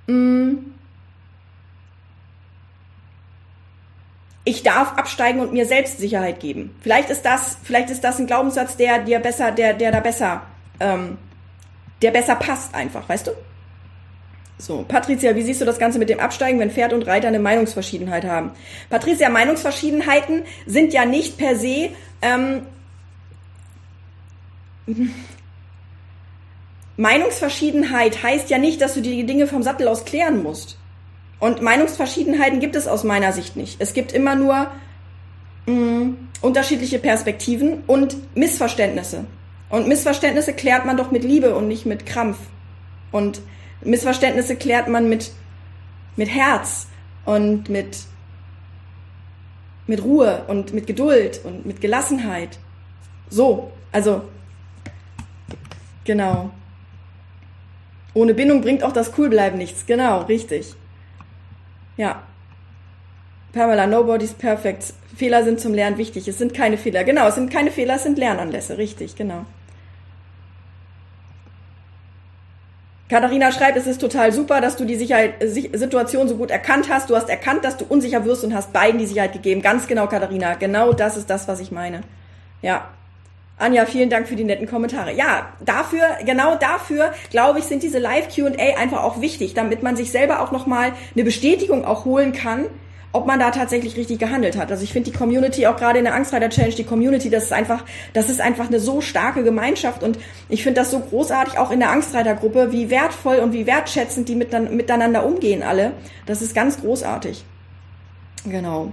mh, 0.09 0.59
ich 4.49 4.63
darf 4.63 4.93
absteigen 4.97 5.41
und 5.41 5.53
mir 5.53 5.67
selbst 5.67 5.99
Sicherheit 5.99 6.41
geben. 6.41 6.75
Vielleicht 6.81 7.11
ist 7.11 7.25
das, 7.25 7.59
vielleicht 7.63 7.91
ist 7.91 8.03
das 8.03 8.19
ein 8.19 8.27
Glaubenssatz, 8.27 8.77
der 8.77 9.01
dir 9.01 9.19
besser, 9.21 9.53
der, 9.53 9.75
der 9.75 9.93
da 9.93 10.01
besser 10.01 10.43
ähm, 10.81 11.19
der 12.03 12.11
besser 12.11 12.37
passt 12.37 12.75
einfach, 12.75 13.09
weißt 13.09 13.27
du? 13.27 13.33
So, 14.59 14.85
Patricia, 14.87 15.35
wie 15.37 15.43
siehst 15.43 15.61
du 15.61 15.65
das 15.65 15.79
Ganze 15.79 15.99
mit 15.99 16.09
dem 16.09 16.21
Absteigen, 16.21 16.59
wenn 16.59 16.71
Pferd 16.71 16.93
und 16.93 17.07
Reiter 17.07 17.29
eine 17.29 17.39
Meinungsverschiedenheit 17.39 18.25
haben? 18.25 18.53
Patricia, 18.91 19.29
Meinungsverschiedenheiten 19.29 20.43
sind 20.67 20.93
ja 20.93 21.05
nicht 21.05 21.39
per 21.39 21.57
se 21.57 21.91
ähm, 22.23 22.63
Meinungsverschiedenheit 26.97 28.23
heißt 28.23 28.51
ja 28.51 28.59
nicht, 28.59 28.81
dass 28.81 28.95
du 28.95 29.01
die 29.01 29.25
Dinge 29.25 29.47
vom 29.47 29.63
Sattel 29.63 29.87
aus 29.87 30.05
klären 30.05 30.43
musst. 30.43 30.78
Und 31.41 31.63
Meinungsverschiedenheiten 31.63 32.61
gibt 32.61 32.75
es 32.75 32.89
aus 32.89 33.05
meiner 33.05 33.33
Sicht 33.33 33.57
nicht. 33.57 33.77
Es 33.81 33.93
gibt 33.93 34.13
immer 34.13 34.35
nur 34.35 34.69
mh, 35.67 35.73
mm, 35.75 36.17
unterschiedliche 36.41 36.99
Perspektiven 36.99 37.83
und 37.87 38.17
Missverständnisse. 38.37 39.25
Und 39.71 39.87
Missverständnisse 39.87 40.53
klärt 40.53 40.85
man 40.87 40.97
doch 40.97 41.11
mit 41.11 41.25
Liebe 41.25 41.55
und 41.55 41.69
nicht 41.69 41.87
mit 41.87 42.07
Krampf. 42.07 42.39
Und 43.13 43.41
Missverständnisse 43.83 44.57
klärt 44.57 44.89
man 44.89 45.09
mit, 45.09 45.31
mit 46.17 46.29
Herz 46.29 46.89
und 47.25 47.69
mit, 47.69 47.99
mit 49.87 50.03
Ruhe 50.03 50.45
und 50.49 50.73
mit 50.73 50.87
Geduld 50.87 51.41
und 51.45 51.67
mit 51.67 51.81
Gelassenheit. 51.81 52.59
So, 53.31 53.71
also, 53.93 54.23
genau. 56.05 56.51
Ohne 58.15 58.35
Bindung 58.35 58.63
bringt 58.63 58.83
auch 58.83 58.93
das 58.93 59.13
Coolbleiben 59.13 59.59
nichts. 59.59 59.87
Genau, 59.87 60.23
richtig. 60.23 60.75
Ja. 61.99 62.23
Pamela, 63.53 63.87
nobody's 63.87 64.33
perfect. 64.33 64.95
Fehler 65.17 65.45
sind 65.45 65.61
zum 65.61 65.75
Lernen 65.75 65.99
wichtig. 65.99 66.27
Es 66.29 66.39
sind 66.39 66.55
keine 66.55 66.79
Fehler. 66.79 67.05
Genau, 67.05 67.29
es 67.29 67.35
sind 67.35 67.51
keine 67.51 67.71
Fehler, 67.71 67.97
es 67.97 68.05
sind 68.05 68.17
Lernanlässe. 68.17 68.79
Richtig, 68.79 69.17
genau. 69.17 69.45
Katharina 73.09 73.51
schreibt, 73.51 73.77
es 73.77 73.87
ist 73.87 74.01
total 74.01 74.33
super, 74.33 74.61
dass 74.61 74.77
du 74.77 74.85
die 74.85 74.97
Sicherheit, 74.97 75.35
Situation 75.41 76.29
so 76.29 76.37
gut 76.37 76.51
erkannt 76.51 76.89
hast. 76.91 77.09
Du 77.09 77.17
hast 77.17 77.29
erkannt, 77.29 77.65
dass 77.65 77.77
du 77.79 77.87
unsicher 77.87 78.25
wirst 78.25 78.45
und 78.45 78.55
hast 78.55 78.73
beiden 78.73 78.99
die 78.99 79.07
Sicherheit 79.07 79.33
gegeben. 79.33 79.63
Ganz 79.63 79.87
genau, 79.87 80.07
Katharina. 80.07 80.55
Genau 80.55 80.93
das 80.93 81.17
ist 81.17 81.29
das, 81.29 81.49
was 81.49 81.61
ich 81.61 81.73
meine. 81.73 82.03
Ja. 82.63 82.89
Anja, 83.59 83.87
vielen 83.87 84.09
Dank 84.09 84.29
für 84.29 84.37
die 84.37 84.45
netten 84.45 84.69
Kommentare. 84.69 85.13
Ja, 85.13 85.53
dafür, 85.65 86.03
genau 86.25 86.55
dafür, 86.55 87.13
glaube 87.31 87.59
ich, 87.59 87.65
sind 87.65 87.83
diese 87.83 87.99
Live-Q&A 87.99 88.79
einfach 88.79 89.03
auch 89.03 89.21
wichtig, 89.21 89.55
damit 89.55 89.83
man 89.83 89.97
sich 89.97 90.13
selber 90.13 90.41
auch 90.43 90.53
nochmal 90.53 90.93
eine 91.15 91.25
Bestätigung 91.25 91.85
auch 91.85 92.05
holen 92.05 92.33
kann, 92.33 92.67
ob 93.11 93.27
man 93.27 93.41
da 93.41 93.51
tatsächlich 93.51 93.97
richtig 93.97 94.19
gehandelt 94.19 94.57
hat. 94.57 94.71
Also 94.71 94.85
ich 94.85 94.93
finde 94.93 95.11
die 95.11 95.17
Community 95.17 95.67
auch 95.67 95.77
gerade 95.77 95.99
in 95.99 96.05
der 96.05 96.15
Angstreiter 96.15 96.51
Challenge, 96.51 96.75
die 96.75 96.85
Community, 96.85 97.31
das 97.31 97.45
ist 97.45 97.53
einfach, 97.53 97.85
das 98.13 98.29
ist 98.29 98.41
einfach 98.41 98.69
eine 98.69 98.79
so 98.79 99.01
starke 99.01 99.43
Gemeinschaft 99.43 100.03
und 100.03 100.19
ich 100.49 100.63
finde 100.63 100.81
das 100.81 100.91
so 100.91 101.01
großartig 101.01 101.59
auch 101.59 101.71
in 101.71 101.81
der 101.81 101.91
Angstreiter 101.91 102.35
Gruppe, 102.35 102.71
wie 102.71 102.91
wertvoll 102.91 103.39
und 103.39 103.53
wie 103.53 103.67
wertschätzend 103.67 104.29
die 104.29 104.37
miteinander 104.37 105.27
umgehen 105.27 105.63
alle. 105.63 105.93
Das 106.27 106.43
ist 106.43 106.55
ganz 106.55 106.81
großartig. 106.81 107.45
Genau. 108.45 108.93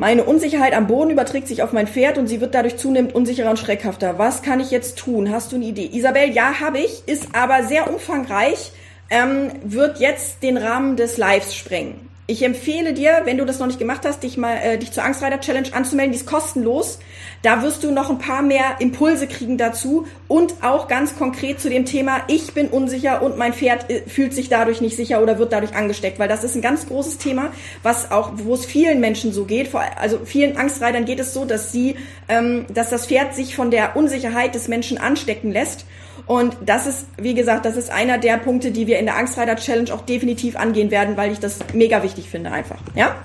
Meine 0.00 0.24
Unsicherheit 0.24 0.72
am 0.72 0.86
Boden 0.86 1.10
überträgt 1.10 1.46
sich 1.46 1.62
auf 1.62 1.74
mein 1.74 1.86
Pferd 1.86 2.16
und 2.16 2.26
sie 2.26 2.40
wird 2.40 2.54
dadurch 2.54 2.78
zunehmend 2.78 3.14
unsicherer 3.14 3.50
und 3.50 3.58
schreckhafter. 3.58 4.18
Was 4.18 4.40
kann 4.40 4.58
ich 4.58 4.70
jetzt 4.70 4.98
tun? 4.98 5.30
Hast 5.30 5.52
du 5.52 5.56
eine 5.56 5.66
Idee? 5.66 5.90
Isabel, 5.92 6.30
ja, 6.30 6.58
habe 6.58 6.78
ich, 6.78 7.06
ist 7.06 7.28
aber 7.34 7.64
sehr 7.64 7.92
umfangreich 7.92 8.72
ähm, 9.10 9.50
wird 9.62 10.00
jetzt 10.00 10.42
den 10.42 10.56
Rahmen 10.56 10.96
des 10.96 11.18
Lives 11.18 11.54
sprengen. 11.54 12.09
Ich 12.30 12.44
empfehle 12.44 12.92
dir, 12.92 13.22
wenn 13.24 13.38
du 13.38 13.44
das 13.44 13.58
noch 13.58 13.66
nicht 13.66 13.80
gemacht 13.80 14.02
hast, 14.04 14.22
dich 14.22 14.36
mal 14.36 14.54
äh, 14.54 14.78
dich 14.78 14.92
zur 14.92 15.02
Angstreiter 15.02 15.40
Challenge 15.40 15.66
anzumelden. 15.72 16.12
Die 16.12 16.18
ist 16.18 16.28
kostenlos. 16.28 17.00
Da 17.42 17.64
wirst 17.64 17.82
du 17.82 17.90
noch 17.90 18.08
ein 18.08 18.18
paar 18.18 18.40
mehr 18.40 18.76
Impulse 18.78 19.26
kriegen 19.26 19.58
dazu 19.58 20.06
und 20.28 20.62
auch 20.62 20.86
ganz 20.86 21.16
konkret 21.16 21.60
zu 21.60 21.68
dem 21.68 21.86
Thema, 21.86 22.18
ich 22.28 22.52
bin 22.52 22.68
unsicher 22.68 23.20
und 23.22 23.36
mein 23.36 23.52
Pferd 23.52 23.90
äh, 23.90 24.02
fühlt 24.02 24.32
sich 24.32 24.48
dadurch 24.48 24.80
nicht 24.80 24.94
sicher 24.94 25.20
oder 25.20 25.40
wird 25.40 25.52
dadurch 25.52 25.74
angesteckt, 25.74 26.20
weil 26.20 26.28
das 26.28 26.44
ist 26.44 26.54
ein 26.54 26.62
ganz 26.62 26.86
großes 26.86 27.18
Thema, 27.18 27.50
was 27.82 28.12
auch, 28.12 28.30
wo 28.36 28.54
es 28.54 28.64
vielen 28.64 29.00
Menschen 29.00 29.32
so 29.32 29.44
geht. 29.44 29.74
Also 29.96 30.20
vielen 30.24 30.56
Angstreitern 30.56 31.06
geht 31.06 31.18
es 31.18 31.34
so, 31.34 31.44
dass 31.44 31.72
sie, 31.72 31.96
ähm, 32.28 32.64
dass 32.72 32.90
das 32.90 33.06
Pferd 33.06 33.34
sich 33.34 33.56
von 33.56 33.72
der 33.72 33.96
Unsicherheit 33.96 34.54
des 34.54 34.68
Menschen 34.68 34.98
anstecken 34.98 35.50
lässt 35.50 35.84
und 36.26 36.56
das 36.64 36.86
ist, 36.86 37.06
wie 37.16 37.34
gesagt, 37.34 37.64
das 37.64 37.76
ist 37.76 37.90
einer 37.90 38.18
der 38.18 38.38
Punkte, 38.38 38.70
die 38.70 38.86
wir 38.86 38.98
in 38.98 39.06
der 39.06 39.16
Angstreiter 39.16 39.56
Challenge 39.56 39.92
auch 39.92 40.02
definitiv 40.02 40.56
angehen 40.56 40.90
werden, 40.90 41.16
weil 41.16 41.32
ich 41.32 41.40
das 41.40 41.58
mega 41.72 42.02
wichtig 42.02 42.28
finde 42.28 42.52
einfach. 42.52 42.78
Ja? 42.94 43.16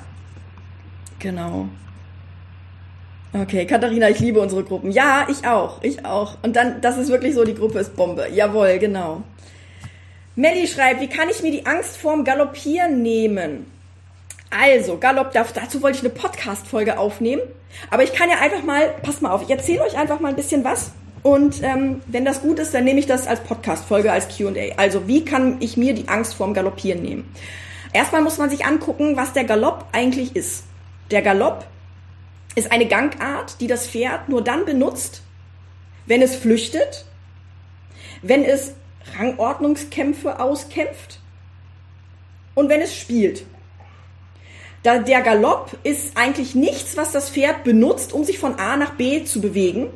Genau. 1.20 1.68
Okay, 3.34 3.66
Katharina, 3.66 4.10
ich 4.10 4.20
liebe 4.20 4.40
unsere 4.40 4.64
Gruppen. 4.64 4.92
Ja, 4.92 5.28
ich 5.30 5.46
auch, 5.46 5.84
ich 5.84 6.06
auch. 6.06 6.38
Und 6.42 6.56
dann, 6.56 6.80
das 6.82 6.98
ist 6.98 7.10
wirklich 7.10 7.36
so, 7.36 7.44
die 7.44 7.56
Gruppe 7.56 7.80
ist 7.80 7.96
Bombe. 7.96 8.28
Jawohl, 8.32 8.78
genau. 8.80 9.24
Melli 10.36 10.68
schreibt, 10.68 11.02
wie 11.02 11.10
kann 11.10 11.30
ich 11.30 11.42
mir 11.42 11.52
die 11.52 11.66
Angst 11.66 11.98
vorm 11.98 12.24
Galoppieren 12.24 13.02
nehmen? 13.02 13.66
Also, 14.50 14.98
Galopp, 14.98 15.34
dazu 15.34 15.82
wollte 15.82 15.98
ich 15.98 16.04
eine 16.04 16.14
Podcast-Folge 16.14 16.98
aufnehmen. 16.98 17.42
Aber 17.92 18.04
ich 18.04 18.14
kann 18.14 18.30
ja 18.30 18.38
einfach 18.40 18.64
mal, 18.64 18.90
passt 19.02 19.22
mal 19.22 19.32
auf, 19.32 19.42
ich 19.44 19.50
erzähle 19.50 19.82
euch 19.84 19.98
einfach 19.98 20.20
mal 20.20 20.30
ein 20.30 20.36
bisschen 20.36 20.64
was 20.64 20.92
und 21.26 21.64
ähm, 21.64 22.04
wenn 22.06 22.24
das 22.24 22.42
gut 22.44 22.60
ist, 22.60 22.76
dann 22.76 22.84
nehme 22.84 23.00
ich 23.00 23.08
das 23.08 23.26
als 23.26 23.40
Podcast-Folge, 23.40 24.12
als 24.12 24.28
QA. 24.28 24.76
Also 24.78 25.08
wie 25.08 25.26
kann 25.26 25.58
ich 25.60 25.76
mir 25.76 25.96
die 25.96 26.08
Angst 26.08 26.36
vorm 26.36 26.54
Galoppieren 26.54 27.02
nehmen? 27.02 27.28
Erstmal 27.94 28.22
muss 28.22 28.38
man 28.38 28.52
sich 28.52 28.64
angucken, 28.64 29.18
was 29.18 29.34
der 29.34 29.44
Galopp 29.44 29.88
eigentlich 29.92 30.36
ist. 30.36 30.66
Der 31.10 31.24
Galopp 31.24 31.66
ist 32.54 32.72
eine 32.72 32.86
Gangart, 32.86 33.60
die 33.60 33.66
das 33.66 33.88
Pferd 33.88 34.30
nur 34.30 34.44
dann 34.44 34.66
benutzt, 34.66 35.24
wenn 36.06 36.22
es 36.22 36.36
flüchtet, 36.36 37.06
wenn 38.22 38.46
es 38.46 38.74
Rangordnungskämpfe 39.18 40.40
auskämpft 40.40 41.22
und 42.54 42.70
wenn 42.70 42.82
es 42.82 42.96
spielt. 42.96 43.48
Da 44.84 45.00
der 45.00 45.22
Galopp 45.24 45.76
ist 45.82 46.16
eigentlich 46.18 46.54
nichts, 46.54 46.96
was 46.98 47.12
das 47.14 47.32
Pferd 47.32 47.64
benutzt, 47.64 48.14
um 48.14 48.24
sich 48.24 48.38
von 48.38 48.60
A 48.60 48.78
nach 48.78 48.92
B 48.92 49.24
zu 49.24 49.42
bewegen, 49.42 49.88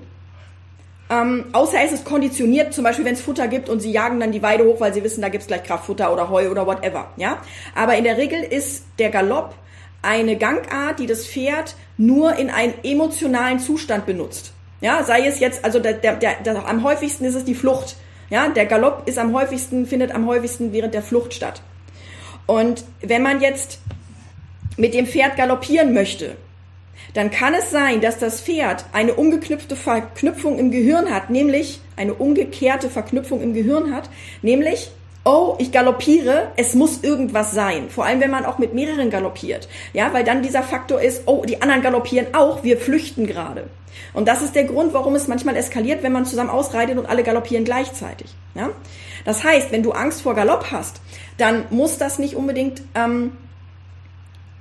ähm, 1.09 1.45
außer 1.53 1.77
es 1.83 1.91
ist 1.91 2.05
konditioniert, 2.05 2.73
zum 2.73 2.83
Beispiel 2.83 3.05
wenn 3.05 3.15
es 3.15 3.21
Futter 3.21 3.47
gibt 3.47 3.67
und 3.67 3.79
sie 3.79 3.91
jagen 3.91 4.19
dann 4.19 4.31
die 4.31 4.43
Weide 4.43 4.65
hoch, 4.65 4.79
weil 4.79 4.93
sie 4.93 5.03
wissen, 5.03 5.21
da 5.21 5.29
gibt's 5.29 5.47
gleich 5.47 5.63
Kraftfutter 5.63 6.13
oder 6.13 6.29
Heu 6.29 6.49
oder 6.49 6.67
whatever. 6.67 7.07
Ja, 7.17 7.37
aber 7.73 7.97
in 7.97 8.03
der 8.03 8.17
Regel 8.17 8.43
ist 8.43 8.83
der 8.99 9.09
Galopp 9.09 9.55
eine 10.01 10.37
Gangart, 10.37 10.99
die 10.99 11.07
das 11.07 11.25
Pferd 11.25 11.75
nur 11.97 12.35
in 12.37 12.49
einen 12.49 12.73
emotionalen 12.83 13.59
Zustand 13.59 14.05
benutzt. 14.05 14.53
Ja, 14.81 15.03
sei 15.03 15.25
es 15.25 15.39
jetzt, 15.39 15.65
also 15.65 15.79
der, 15.79 15.93
der, 15.93 16.15
der, 16.15 16.35
der, 16.35 16.67
am 16.67 16.83
häufigsten 16.83 17.25
ist 17.25 17.35
es 17.35 17.43
die 17.43 17.55
Flucht. 17.55 17.97
Ja, 18.29 18.47
der 18.47 18.65
Galopp 18.65 19.07
ist 19.07 19.17
am 19.17 19.33
häufigsten, 19.33 19.87
findet 19.87 20.13
am 20.13 20.27
häufigsten 20.27 20.71
während 20.71 20.93
der 20.93 21.01
Flucht 21.01 21.33
statt. 21.33 21.61
Und 22.45 22.83
wenn 23.01 23.23
man 23.23 23.41
jetzt 23.41 23.79
mit 24.77 24.93
dem 24.93 25.07
Pferd 25.07 25.35
galoppieren 25.35 25.93
möchte, 25.93 26.37
dann 27.13 27.31
kann 27.31 27.53
es 27.53 27.71
sein, 27.71 28.01
dass 28.01 28.19
das 28.19 28.41
Pferd 28.41 28.85
eine 28.93 29.13
umgeknüpfte 29.13 29.75
Verknüpfung 29.75 30.59
im 30.59 30.71
Gehirn 30.71 31.13
hat, 31.13 31.29
nämlich 31.29 31.81
eine 31.95 32.13
umgekehrte 32.13 32.89
Verknüpfung 32.89 33.41
im 33.41 33.53
Gehirn 33.53 33.93
hat, 33.93 34.09
nämlich 34.41 34.91
oh, 35.25 35.55
ich 35.59 35.71
galoppiere, 35.71 36.51
es 36.55 36.73
muss 36.73 37.03
irgendwas 37.03 37.51
sein. 37.51 37.89
Vor 37.89 38.05
allem, 38.05 38.21
wenn 38.21 38.31
man 38.31 38.45
auch 38.45 38.57
mit 38.57 38.73
mehreren 38.73 39.09
galoppiert. 39.09 39.67
Ja, 39.93 40.13
weil 40.13 40.23
dann 40.23 40.41
dieser 40.41 40.63
Faktor 40.63 41.01
ist, 41.01 41.23
oh, 41.25 41.43
die 41.45 41.61
anderen 41.61 41.81
galoppieren 41.81 42.33
auch, 42.33 42.63
wir 42.63 42.77
flüchten 42.77 43.27
gerade. 43.27 43.65
Und 44.13 44.27
das 44.27 44.41
ist 44.41 44.55
der 44.55 44.63
Grund, 44.63 44.93
warum 44.93 45.15
es 45.15 45.27
manchmal 45.27 45.55
eskaliert, 45.55 46.03
wenn 46.03 46.13
man 46.13 46.25
zusammen 46.25 46.49
ausreitet 46.49 46.97
und 46.97 47.05
alle 47.05 47.23
galoppieren 47.23 47.65
gleichzeitig. 47.65 48.33
Ja? 48.55 48.69
Das 49.25 49.43
heißt, 49.43 49.71
wenn 49.71 49.83
du 49.83 49.91
Angst 49.91 50.21
vor 50.21 50.35
Galopp 50.35 50.71
hast, 50.71 51.01
dann 51.37 51.65
muss 51.69 51.97
das 51.97 52.17
nicht 52.17 52.35
unbedingt 52.35 52.81
ähm, 52.95 53.33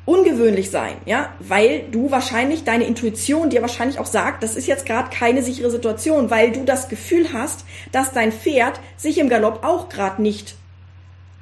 ungewöhnlich 0.09 0.71
sein, 0.71 0.97
ja, 1.05 1.35
weil 1.39 1.85
du 1.91 2.11
wahrscheinlich 2.11 2.65
deine 2.65 2.85
Intuition 2.85 3.51
dir 3.51 3.61
wahrscheinlich 3.61 3.99
auch 3.99 4.07
sagt, 4.07 4.43
das 4.43 4.57
ist 4.57 4.67
jetzt 4.67 4.87
gerade 4.87 5.11
keine 5.11 5.43
sichere 5.43 5.71
Situation, 5.71 6.31
weil 6.31 6.51
du 6.51 6.65
das 6.65 6.89
Gefühl 6.89 7.35
hast, 7.35 7.67
dass 7.93 8.13
dein 8.13 8.33
Pferd 8.33 8.81
sich 8.97 9.19
im 9.19 9.29
Galopp 9.29 9.65
auch 9.65 9.91
gerade 9.91 10.23
nicht 10.23 10.55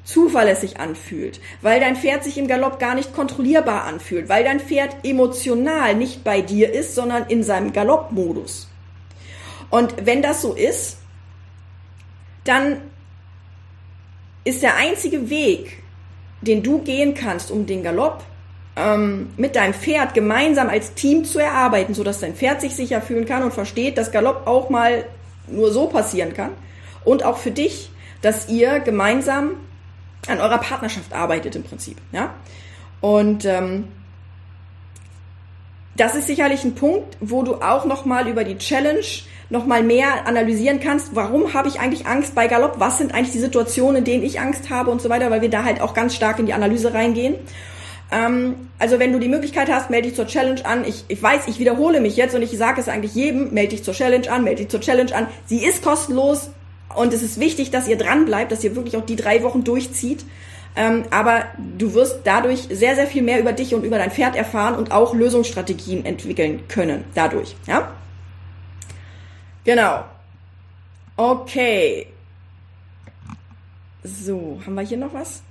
zuverlässig 0.02 0.80
anfühlt, 0.80 1.40
weil 1.62 1.78
dein 1.78 1.94
Pferd 1.94 2.24
sich 2.24 2.38
im 2.38 2.48
Galopp 2.48 2.80
gar 2.80 2.96
nicht 2.96 3.14
kontrollierbar 3.14 3.84
anfühlt, 3.84 4.28
weil 4.28 4.42
dein 4.42 4.58
Pferd 4.58 4.96
emotional 5.04 5.94
nicht 5.94 6.24
bei 6.24 6.40
dir 6.40 6.72
ist, 6.72 6.96
sondern 6.96 7.26
in 7.28 7.44
seinem 7.44 7.72
Galoppmodus. 7.72 8.68
Und 9.70 9.94
wenn 10.04 10.22
das 10.22 10.42
so 10.42 10.54
ist, 10.54 10.98
dann 12.42 12.80
ist 14.42 14.62
der 14.64 14.74
einzige 14.76 15.30
Weg, 15.30 15.84
den 16.40 16.64
du 16.64 16.80
gehen 16.80 17.14
kannst, 17.14 17.52
um 17.52 17.66
den 17.66 17.84
Galopp 17.84 18.24
ähm, 18.76 19.30
mit 19.36 19.56
deinem 19.56 19.74
Pferd 19.74 20.14
gemeinsam 20.14 20.68
als 20.68 20.94
Team 20.94 21.24
zu 21.24 21.38
erarbeiten, 21.38 21.94
sodass 21.94 22.20
dein 22.20 22.34
Pferd 22.34 22.60
sich 22.60 22.76
sicher 22.76 23.00
fühlen 23.00 23.26
kann 23.26 23.42
und 23.42 23.52
versteht, 23.52 23.98
dass 23.98 24.12
Galopp 24.12 24.46
auch 24.46 24.70
mal 24.70 25.04
nur 25.48 25.72
so 25.72 25.86
passieren 25.86 26.34
kann. 26.34 26.50
Und 27.04 27.24
auch 27.24 27.38
für 27.38 27.50
dich, 27.50 27.90
dass 28.20 28.48
ihr 28.48 28.80
gemeinsam 28.80 29.52
an 30.26 30.40
eurer 30.40 30.58
Partnerschaft 30.58 31.12
arbeitet 31.12 31.56
im 31.56 31.62
Prinzip. 31.62 31.96
Ja? 32.12 32.34
Und 33.00 33.44
ähm, 33.44 33.88
das 35.96 36.14
ist 36.14 36.26
sicherlich 36.26 36.64
ein 36.64 36.74
Punkt, 36.74 37.16
wo 37.20 37.42
du 37.42 37.54
auch 37.56 37.86
nochmal 37.86 38.28
über 38.28 38.44
die 38.44 38.58
Challenge 38.58 39.04
nochmal 39.48 39.82
mehr 39.82 40.26
analysieren 40.26 40.80
kannst, 40.80 41.14
warum 41.14 41.54
habe 41.54 41.68
ich 41.68 41.80
eigentlich 41.80 42.06
Angst 42.06 42.34
bei 42.34 42.48
Galopp, 42.48 42.74
was 42.78 42.98
sind 42.98 43.14
eigentlich 43.14 43.30
die 43.30 43.38
Situationen, 43.38 43.98
in 43.98 44.04
denen 44.04 44.24
ich 44.24 44.40
Angst 44.40 44.70
habe 44.70 44.90
und 44.90 45.00
so 45.00 45.08
weiter, 45.08 45.30
weil 45.30 45.40
wir 45.40 45.50
da 45.50 45.64
halt 45.64 45.80
auch 45.80 45.94
ganz 45.94 46.14
stark 46.14 46.38
in 46.40 46.46
die 46.46 46.52
Analyse 46.52 46.92
reingehen. 46.92 47.36
Ähm, 48.10 48.68
also 48.78 48.98
wenn 48.98 49.12
du 49.12 49.18
die 49.18 49.28
Möglichkeit 49.28 49.70
hast, 49.70 49.90
melde 49.90 50.08
dich 50.08 50.16
zur 50.16 50.26
Challenge 50.26 50.64
an. 50.64 50.84
Ich, 50.84 51.04
ich 51.08 51.22
weiß, 51.22 51.48
ich 51.48 51.58
wiederhole 51.58 52.00
mich 52.00 52.16
jetzt 52.16 52.34
und 52.34 52.42
ich 52.42 52.56
sage 52.56 52.80
es 52.80 52.88
eigentlich 52.88 53.14
jedem, 53.14 53.52
melde 53.52 53.70
dich 53.70 53.84
zur 53.84 53.94
Challenge 53.94 54.30
an, 54.30 54.44
melde 54.44 54.62
dich 54.62 54.70
zur 54.70 54.80
Challenge 54.80 55.14
an. 55.14 55.26
Sie 55.46 55.64
ist 55.64 55.82
kostenlos 55.82 56.50
und 56.94 57.12
es 57.12 57.22
ist 57.22 57.40
wichtig, 57.40 57.70
dass 57.70 57.88
ihr 57.88 57.98
dran 57.98 58.24
bleibt, 58.24 58.52
dass 58.52 58.62
ihr 58.62 58.76
wirklich 58.76 58.96
auch 58.96 59.04
die 59.04 59.16
drei 59.16 59.42
Wochen 59.42 59.64
durchzieht. 59.64 60.24
Ähm, 60.76 61.04
aber 61.10 61.46
du 61.78 61.94
wirst 61.94 62.20
dadurch 62.24 62.68
sehr, 62.70 62.94
sehr 62.94 63.06
viel 63.06 63.22
mehr 63.22 63.40
über 63.40 63.52
dich 63.52 63.74
und 63.74 63.82
über 63.82 63.98
dein 63.98 64.10
Pferd 64.10 64.36
erfahren 64.36 64.74
und 64.74 64.92
auch 64.92 65.14
Lösungsstrategien 65.14 66.04
entwickeln 66.04 66.68
können 66.68 67.04
dadurch. 67.14 67.56
Ja? 67.66 67.92
Genau. 69.64 70.04
Okay. 71.16 72.06
So, 74.04 74.60
haben 74.64 74.74
wir 74.74 74.82
hier 74.82 74.98
noch 74.98 75.14
was? 75.14 75.42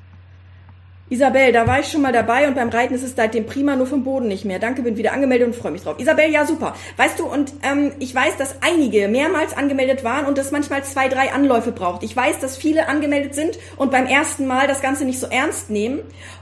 Isabel, 1.07 1.51
da 1.51 1.67
war 1.67 1.81
ich 1.81 1.87
schon 1.87 2.01
mal 2.01 2.11
dabei 2.11 2.47
und 2.47 2.55
beim 2.55 2.69
Reiten 2.69 2.95
ist 2.95 3.03
es 3.03 3.15
seitdem 3.15 3.45
prima, 3.45 3.75
nur 3.75 3.85
vom 3.85 4.03
Boden 4.03 4.27
nicht 4.27 4.43
mehr. 4.43 4.57
Danke, 4.57 4.81
bin 4.81 4.97
wieder 4.97 5.13
angemeldet 5.13 5.47
und 5.47 5.55
freue 5.55 5.71
mich 5.71 5.83
drauf. 5.83 5.99
Isabel, 5.99 6.31
ja 6.31 6.47
super. 6.47 6.75
Weißt 6.97 7.19
du, 7.19 7.27
und 7.27 7.53
ähm, 7.61 7.91
ich 7.99 8.15
weiß, 8.15 8.37
dass 8.37 8.55
einige 8.61 9.07
mehrmals 9.07 9.55
angemeldet 9.55 10.03
waren 10.03 10.25
und 10.25 10.39
das 10.39 10.49
manchmal 10.49 10.83
zwei, 10.83 11.07
drei 11.07 11.31
Anläufe 11.31 11.71
braucht. 11.71 12.01
Ich 12.01 12.15
weiß, 12.15 12.39
dass 12.39 12.57
viele 12.57 12.87
angemeldet 12.87 13.35
sind 13.35 13.59
und 13.77 13.91
beim 13.91 14.07
ersten 14.07 14.47
Mal 14.47 14.67
das 14.67 14.81
Ganze 14.81 15.05
nicht 15.05 15.19
so 15.19 15.27
ernst 15.27 15.69
nehmen 15.69 15.99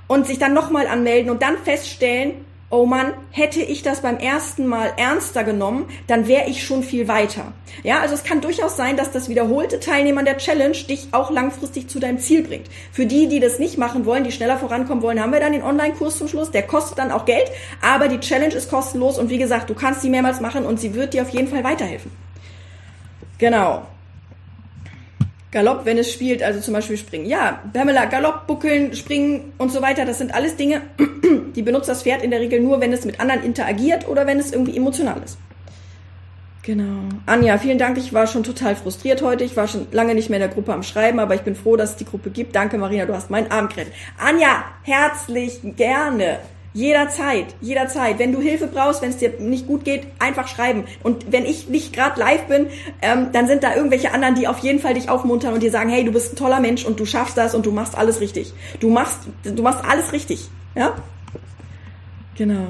und 0.07 0.27
sich 0.27 0.39
dann 0.39 0.53
nochmal 0.53 0.87
anmelden 0.87 1.29
und 1.29 1.41
dann 1.41 1.57
feststellen, 1.57 2.45
oh 2.73 2.87
Mann, 2.87 3.13
hätte 3.29 3.61
ich 3.61 3.83
das 3.83 4.01
beim 4.01 4.17
ersten 4.17 4.65
Mal 4.65 4.93
ernster 4.97 5.43
genommen, 5.43 5.85
dann 6.07 6.27
wäre 6.27 6.49
ich 6.49 6.63
schon 6.63 6.81
viel 6.81 7.07
weiter. 7.07 7.53
Ja, 7.83 7.99
also 7.99 8.15
es 8.15 8.23
kann 8.23 8.41
durchaus 8.41 8.75
sein, 8.75 8.97
dass 8.97 9.11
das 9.11 9.29
wiederholte 9.29 9.79
Teilnehmen 9.79 10.25
der 10.25 10.39
Challenge 10.39 10.75
dich 10.75 11.09
auch 11.11 11.29
langfristig 11.29 11.87
zu 11.87 11.99
deinem 11.99 12.17
Ziel 12.17 12.41
bringt. 12.41 12.65
Für 12.91 13.05
die, 13.05 13.27
die 13.27 13.39
das 13.39 13.59
nicht 13.59 13.77
machen 13.77 14.07
wollen, 14.07 14.23
die 14.23 14.31
schneller 14.31 14.57
vorankommen 14.57 15.03
wollen, 15.03 15.21
haben 15.21 15.31
wir 15.31 15.39
dann 15.39 15.51
den 15.51 15.61
Online-Kurs 15.61 16.17
zum 16.17 16.27
Schluss. 16.27 16.49
Der 16.49 16.63
kostet 16.63 16.97
dann 16.97 17.11
auch 17.11 17.25
Geld, 17.25 17.51
aber 17.83 18.07
die 18.07 18.19
Challenge 18.19 18.55
ist 18.55 18.71
kostenlos 18.71 19.19
und 19.19 19.29
wie 19.29 19.37
gesagt, 19.37 19.69
du 19.69 19.75
kannst 19.75 20.01
sie 20.01 20.09
mehrmals 20.09 20.41
machen 20.41 20.65
und 20.65 20.79
sie 20.79 20.95
wird 20.95 21.13
dir 21.13 21.21
auf 21.21 21.29
jeden 21.29 21.49
Fall 21.49 21.63
weiterhelfen. 21.63 22.11
Genau. 23.37 23.83
Galopp, 25.53 25.85
wenn 25.85 25.99
es 25.99 26.11
spielt, 26.11 26.41
also 26.41 26.59
zum 26.59 26.73
Beispiel 26.73 26.97
springen. 26.97 27.25
Ja, 27.27 27.61
Pamela, 27.71 28.05
Galopp, 28.05 28.47
Buckeln, 28.47 28.93
Springen 28.95 29.53
und 29.59 29.71
so 29.71 29.81
weiter, 29.81 30.03
das 30.03 30.17
sind 30.17 30.33
alles 30.33 30.55
Dinge, 30.55 30.81
die 31.55 31.61
benutzt 31.61 31.87
das 31.87 32.01
Pferd 32.03 32.23
in 32.23 32.31
der 32.31 32.39
Regel 32.39 32.59
nur, 32.59 32.81
wenn 32.81 32.91
es 32.91 33.05
mit 33.05 33.19
anderen 33.19 33.43
interagiert 33.43 34.07
oder 34.07 34.25
wenn 34.25 34.39
es 34.39 34.51
irgendwie 34.51 34.75
emotional 34.75 35.21
ist. 35.23 35.37
Genau. 36.63 37.09
Anja, 37.25 37.57
vielen 37.57 37.77
Dank. 37.77 37.97
Ich 37.97 38.13
war 38.13 38.25
schon 38.25 38.43
total 38.43 38.75
frustriert 38.75 39.21
heute. 39.21 39.43
Ich 39.43 39.55
war 39.57 39.67
schon 39.67 39.85
lange 39.91 40.15
nicht 40.15 40.29
mehr 40.29 40.39
in 40.39 40.47
der 40.47 40.53
Gruppe 40.53 40.73
am 40.73 40.81
Schreiben, 40.81 41.19
aber 41.19 41.35
ich 41.35 41.41
bin 41.41 41.55
froh, 41.55 41.75
dass 41.75 41.91
es 41.91 41.95
die 41.97 42.05
Gruppe 42.05 42.29
gibt. 42.29 42.55
Danke, 42.55 42.77
Marina, 42.77 43.05
du 43.05 43.13
hast 43.13 43.29
meinen 43.29 43.51
Arm 43.51 43.67
gerettet. 43.67 43.93
Anja, 44.17 44.63
herzlich 44.83 45.59
gerne. 45.75 46.39
Jederzeit, 46.73 47.53
jederzeit. 47.61 48.17
Wenn 48.17 48.31
du 48.31 48.41
Hilfe 48.41 48.65
brauchst, 48.65 49.03
wenn 49.03 49.11
es 49.11 49.17
dir 49.17 49.33
nicht 49.39 49.67
gut 49.67 49.85
geht, 49.85 50.07
einfach 50.17 50.47
schreiben. 50.47 50.85
Und 51.03 51.31
wenn 51.31 51.45
ich 51.45 51.69
nicht 51.69 51.93
gerade 51.93 52.19
live 52.19 52.45
bin, 52.45 52.67
ähm, 53.01 53.27
dann 53.31 53.45
sind 53.45 53.63
da 53.63 53.75
irgendwelche 53.75 54.11
anderen, 54.11 54.33
die 54.33 54.47
auf 54.47 54.57
jeden 54.59 54.79
Fall 54.79 54.95
dich 54.95 55.07
aufmuntern 55.07 55.53
und 55.53 55.61
dir 55.61 55.69
sagen, 55.69 55.89
hey, 55.89 56.03
du 56.03 56.11
bist 56.11 56.33
ein 56.33 56.35
toller 56.35 56.59
Mensch 56.59 56.83
und 56.83 56.99
du 56.99 57.05
schaffst 57.05 57.37
das 57.37 57.53
und 57.53 57.67
du 57.67 57.71
machst 57.71 57.95
alles 57.95 58.21
richtig. 58.21 58.53
Du 58.79 58.89
machst, 58.89 59.19
du 59.43 59.61
machst 59.61 59.85
alles 59.87 60.11
richtig. 60.13 60.49
Ja? 60.73 60.95
Genau. 62.35 62.65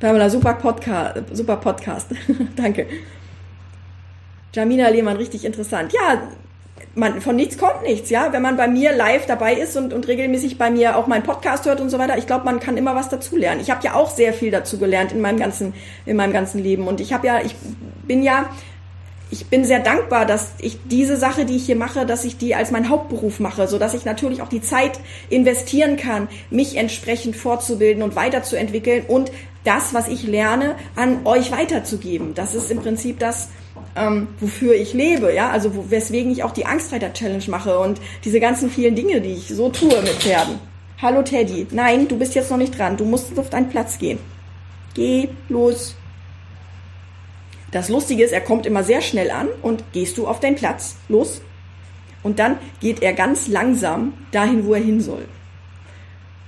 Pamela, 0.00 0.28
super 0.28 0.54
Podcast, 0.54 1.22
super 1.32 1.56
Podcast. 1.56 2.08
Danke. 2.56 2.86
Jamina 4.52 4.88
Lehmann, 4.88 5.16
richtig 5.16 5.44
interessant. 5.44 5.92
Ja, 5.92 6.22
man, 6.94 7.20
von 7.20 7.36
nichts 7.36 7.56
kommt 7.56 7.82
nichts, 7.82 8.10
ja. 8.10 8.32
Wenn 8.32 8.42
man 8.42 8.56
bei 8.56 8.68
mir 8.68 8.92
live 8.92 9.26
dabei 9.26 9.54
ist 9.54 9.76
und, 9.76 9.92
und 9.92 10.08
regelmäßig 10.08 10.58
bei 10.58 10.70
mir 10.70 10.96
auch 10.96 11.06
meinen 11.06 11.22
Podcast 11.22 11.66
hört 11.66 11.80
und 11.80 11.90
so 11.90 11.98
weiter, 11.98 12.18
ich 12.18 12.26
glaube, 12.26 12.44
man 12.44 12.60
kann 12.60 12.76
immer 12.76 12.94
was 12.94 13.08
dazulernen. 13.08 13.60
Ich 13.60 13.70
habe 13.70 13.82
ja 13.84 13.94
auch 13.94 14.10
sehr 14.10 14.32
viel 14.32 14.50
dazu 14.50 14.78
gelernt 14.78 15.12
in 15.12 15.20
meinem 15.20 15.38
ganzen, 15.38 15.74
in 16.06 16.16
meinem 16.16 16.32
ganzen 16.32 16.62
Leben. 16.62 16.88
Und 16.88 17.00
ich 17.00 17.12
habe 17.12 17.26
ja, 17.26 17.40
ich 17.42 17.54
bin 18.06 18.22
ja, 18.22 18.50
ich 19.30 19.46
bin 19.46 19.64
sehr 19.64 19.78
dankbar, 19.78 20.26
dass 20.26 20.54
ich 20.58 20.78
diese 20.86 21.16
Sache, 21.16 21.44
die 21.44 21.56
ich 21.56 21.66
hier 21.66 21.76
mache, 21.76 22.04
dass 22.04 22.24
ich 22.24 22.36
die 22.36 22.56
als 22.56 22.72
mein 22.72 22.88
Hauptberuf 22.88 23.38
mache, 23.38 23.68
so 23.68 23.78
dass 23.78 23.94
ich 23.94 24.04
natürlich 24.04 24.42
auch 24.42 24.48
die 24.48 24.60
Zeit 24.60 24.98
investieren 25.28 25.96
kann, 25.96 26.26
mich 26.50 26.76
entsprechend 26.76 27.36
fortzubilden 27.36 28.02
und 28.02 28.16
weiterzuentwickeln 28.16 29.04
und 29.06 29.30
das, 29.62 29.94
was 29.94 30.08
ich 30.08 30.24
lerne, 30.26 30.74
an 30.96 31.24
euch 31.26 31.52
weiterzugeben. 31.52 32.34
Das 32.34 32.54
ist 32.54 32.70
im 32.70 32.80
Prinzip 32.80 33.20
das, 33.20 33.50
ähm, 33.96 34.28
wofür 34.38 34.74
ich 34.74 34.92
lebe, 34.94 35.34
ja, 35.34 35.50
also 35.50 35.74
wo, 35.74 35.90
weswegen 35.90 36.30
ich 36.30 36.42
auch 36.44 36.52
die 36.52 36.66
Angstreiter-Challenge 36.66 37.44
mache 37.48 37.78
und 37.78 38.00
diese 38.24 38.40
ganzen 38.40 38.70
vielen 38.70 38.94
Dinge, 38.94 39.20
die 39.20 39.32
ich 39.32 39.48
so 39.48 39.68
tue 39.68 40.00
mit 40.02 40.14
Pferden. 40.14 40.58
Hallo 41.00 41.22
Teddy, 41.22 41.66
nein, 41.70 42.08
du 42.08 42.18
bist 42.18 42.34
jetzt 42.34 42.50
noch 42.50 42.58
nicht 42.58 42.78
dran, 42.78 42.96
du 42.96 43.04
musst 43.04 43.38
auf 43.38 43.50
deinen 43.50 43.68
Platz 43.68 43.98
gehen. 43.98 44.18
Geh 44.94 45.28
los. 45.48 45.94
Das 47.70 47.88
Lustige 47.88 48.24
ist, 48.24 48.32
er 48.32 48.40
kommt 48.40 48.66
immer 48.66 48.82
sehr 48.82 49.00
schnell 49.00 49.30
an 49.30 49.48
und 49.62 49.84
gehst 49.92 50.18
du 50.18 50.26
auf 50.26 50.40
deinen 50.40 50.56
Platz, 50.56 50.96
los. 51.08 51.40
Und 52.22 52.38
dann 52.38 52.58
geht 52.80 53.02
er 53.02 53.12
ganz 53.12 53.48
langsam 53.48 54.12
dahin, 54.32 54.66
wo 54.66 54.74
er 54.74 54.82
hin 54.82 55.00
soll. 55.00 55.26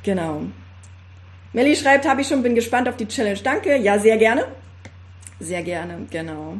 Genau. 0.03 0.43
Melly 1.53 1.77
schreibt, 1.77 2.09
habe 2.09 2.23
ich 2.23 2.29
schon, 2.29 2.43
bin 2.43 2.55
gespannt 2.55 2.89
auf 2.89 2.97
die 2.97 3.07
Challenge. 3.07 3.39
Danke. 3.43 3.77
Ja, 3.77 3.99
sehr 3.99 4.17
gerne. 4.17 4.47
Sehr 5.39 5.63
gerne, 5.63 6.07
genau. 6.11 6.57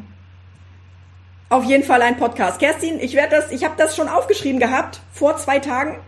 Auf 1.53 1.65
jeden 1.65 1.83
Fall 1.83 2.01
ein 2.01 2.17
Podcast. 2.17 2.57
Kerstin, 2.57 2.99
ich 2.99 3.13
werde 3.13 3.35
das, 3.35 3.51
ich 3.51 3.63
habe 3.63 3.75
das 3.77 3.95
schon 3.95 4.07
aufgeschrieben 4.07 4.59
gehabt 4.59 5.01
vor 5.11 5.37
zwei 5.37 5.59
Tagen. 5.59 5.99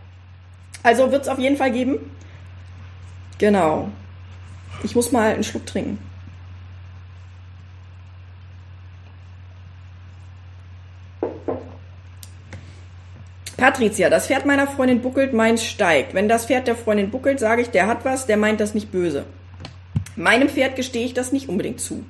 Also 0.82 1.12
wird 1.12 1.22
es 1.22 1.28
auf 1.28 1.38
jeden 1.38 1.56
Fall 1.56 1.70
geben. 1.70 2.00
Genau. 3.38 3.90
Ich 4.82 4.96
muss 4.96 5.12
mal 5.12 5.36
einen 5.36 5.44
Schluck 5.44 5.68
trinken. 5.68 6.00
Patricia, 13.56 14.10
das 14.10 14.26
Pferd 14.26 14.48
meiner 14.48 14.66
Freundin 14.66 15.04
buckelt, 15.04 15.34
meins 15.34 15.64
steigt. 15.64 16.16
Wenn 16.16 16.28
das 16.28 16.48
Pferd 16.48 16.66
der 16.66 16.76
Freundin 16.76 17.12
buckelt, 17.12 17.40
sage 17.40 17.62
ich, 17.62 17.70
der 17.70 17.86
hat 17.86 18.04
was, 18.04 18.26
der 18.26 18.38
meint 18.38 18.60
das 18.60 18.74
nicht 18.74 18.92
böse. 18.92 19.26
Meinem 20.16 20.50
Pferd 20.50 20.76
gestehe 20.76 21.06
ich 21.06 21.14
das 21.14 21.32
nicht 21.32 21.50
unbedingt 21.50 21.82
zu. 21.82 22.04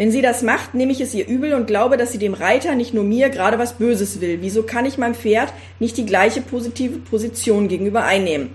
Wenn 0.00 0.10
sie 0.10 0.22
das 0.22 0.40
macht, 0.40 0.72
nehme 0.72 0.92
ich 0.92 1.02
es 1.02 1.12
ihr 1.12 1.28
übel 1.28 1.52
und 1.52 1.66
glaube, 1.66 1.98
dass 1.98 2.10
sie 2.10 2.16
dem 2.16 2.32
Reiter, 2.32 2.74
nicht 2.74 2.94
nur 2.94 3.04
mir, 3.04 3.28
gerade 3.28 3.58
was 3.58 3.74
Böses 3.74 4.22
will. 4.22 4.38
Wieso 4.40 4.62
kann 4.62 4.86
ich 4.86 4.96
meinem 4.96 5.14
Pferd 5.14 5.52
nicht 5.78 5.98
die 5.98 6.06
gleiche 6.06 6.40
positive 6.40 7.00
Position 7.00 7.68
gegenüber 7.68 8.04
einnehmen? 8.04 8.48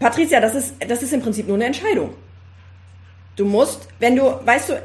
Patricia, 0.00 0.40
das 0.40 0.56
ist, 0.56 0.74
das 0.88 1.04
ist 1.04 1.12
im 1.12 1.22
Prinzip 1.22 1.46
nur 1.46 1.54
eine 1.54 1.66
Entscheidung. 1.66 2.14
Du 3.36 3.44
musst, 3.44 3.86
wenn 4.00 4.16
du, 4.16 4.24
weißt 4.44 4.70
du, 4.70 4.82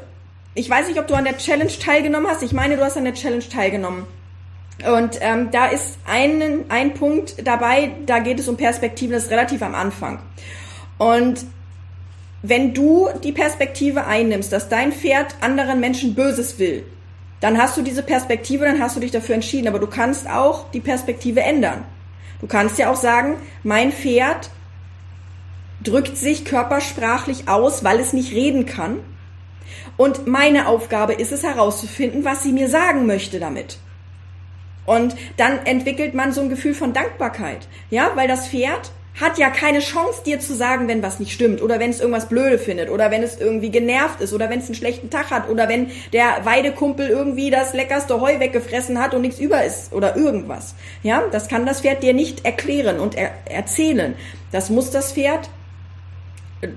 ich 0.54 0.70
weiß 0.70 0.86
nicht, 0.86 1.00
ob 1.00 1.08
du 1.08 1.14
an 1.14 1.24
der 1.24 1.36
Challenge 1.36 1.72
teilgenommen 1.72 2.30
hast. 2.30 2.44
Ich 2.44 2.52
meine, 2.52 2.76
du 2.76 2.84
hast 2.84 2.96
an 2.96 3.02
der 3.02 3.14
Challenge 3.14 3.48
teilgenommen. 3.48 4.04
Und 4.88 5.18
ähm, 5.20 5.50
da 5.50 5.66
ist 5.66 5.98
ein, 6.06 6.66
ein 6.68 6.94
Punkt 6.94 7.44
dabei, 7.44 7.90
da 8.06 8.20
geht 8.20 8.38
es 8.38 8.46
um 8.46 8.56
Perspektiven, 8.56 9.14
das 9.14 9.24
ist 9.24 9.30
relativ 9.32 9.62
am 9.62 9.74
Anfang. 9.74 10.20
Und 10.96 11.44
wenn 12.42 12.72
du 12.72 13.08
die 13.22 13.32
Perspektive 13.32 14.06
einnimmst, 14.06 14.52
dass 14.52 14.68
dein 14.68 14.92
Pferd 14.92 15.34
anderen 15.40 15.80
Menschen 15.80 16.14
Böses 16.14 16.58
will, 16.58 16.84
dann 17.40 17.58
hast 17.58 17.76
du 17.76 17.82
diese 17.82 18.02
Perspektive, 18.02 18.64
dann 18.64 18.80
hast 18.80 18.96
du 18.96 19.00
dich 19.00 19.10
dafür 19.10 19.34
entschieden. 19.34 19.68
Aber 19.68 19.78
du 19.78 19.86
kannst 19.86 20.28
auch 20.28 20.70
die 20.70 20.80
Perspektive 20.80 21.40
ändern. 21.40 21.84
Du 22.40 22.46
kannst 22.46 22.78
ja 22.78 22.90
auch 22.90 22.96
sagen, 22.96 23.36
mein 23.62 23.92
Pferd 23.92 24.50
drückt 25.82 26.16
sich 26.16 26.44
körpersprachlich 26.44 27.48
aus, 27.48 27.82
weil 27.84 27.98
es 27.98 28.12
nicht 28.12 28.32
reden 28.32 28.66
kann. 28.66 28.98
Und 29.96 30.26
meine 30.26 30.66
Aufgabe 30.66 31.14
ist 31.14 31.32
es 31.32 31.42
herauszufinden, 31.42 32.24
was 32.24 32.42
sie 32.42 32.52
mir 32.52 32.68
sagen 32.68 33.06
möchte 33.06 33.40
damit. 33.40 33.78
Und 34.86 35.14
dann 35.36 35.64
entwickelt 35.66 36.14
man 36.14 36.32
so 36.32 36.40
ein 36.40 36.48
Gefühl 36.48 36.74
von 36.74 36.92
Dankbarkeit. 36.92 37.68
Ja, 37.90 38.12
weil 38.14 38.28
das 38.28 38.48
Pferd 38.48 38.90
hat 39.20 39.38
ja 39.38 39.50
keine 39.50 39.80
Chance, 39.80 40.22
dir 40.24 40.40
zu 40.40 40.54
sagen, 40.54 40.88
wenn 40.88 41.02
was 41.02 41.20
nicht 41.20 41.32
stimmt 41.32 41.62
oder 41.62 41.78
wenn 41.78 41.90
es 41.90 42.00
irgendwas 42.00 42.28
blöde 42.28 42.58
findet 42.58 42.90
oder 42.90 43.10
wenn 43.10 43.22
es 43.22 43.38
irgendwie 43.38 43.70
genervt 43.70 44.20
ist 44.20 44.32
oder 44.32 44.48
wenn 44.50 44.60
es 44.60 44.66
einen 44.66 44.74
schlechten 44.74 45.10
Tag 45.10 45.30
hat 45.30 45.48
oder 45.48 45.68
wenn 45.68 45.90
der 46.12 46.44
Weidekumpel 46.44 47.08
irgendwie 47.08 47.50
das 47.50 47.74
leckerste 47.74 48.20
Heu 48.20 48.40
weggefressen 48.40 48.98
hat 48.98 49.14
und 49.14 49.22
nichts 49.22 49.38
über 49.38 49.64
ist 49.64 49.92
oder 49.92 50.16
irgendwas. 50.16 50.74
Ja, 51.02 51.22
das 51.30 51.48
kann 51.48 51.66
das 51.66 51.82
Pferd 51.82 52.02
dir 52.02 52.14
nicht 52.14 52.44
erklären 52.44 52.98
und 52.98 53.14
er 53.14 53.30
erzählen. 53.44 54.14
Das 54.52 54.70
muss 54.70 54.90
das 54.90 55.12
Pferd 55.12 55.50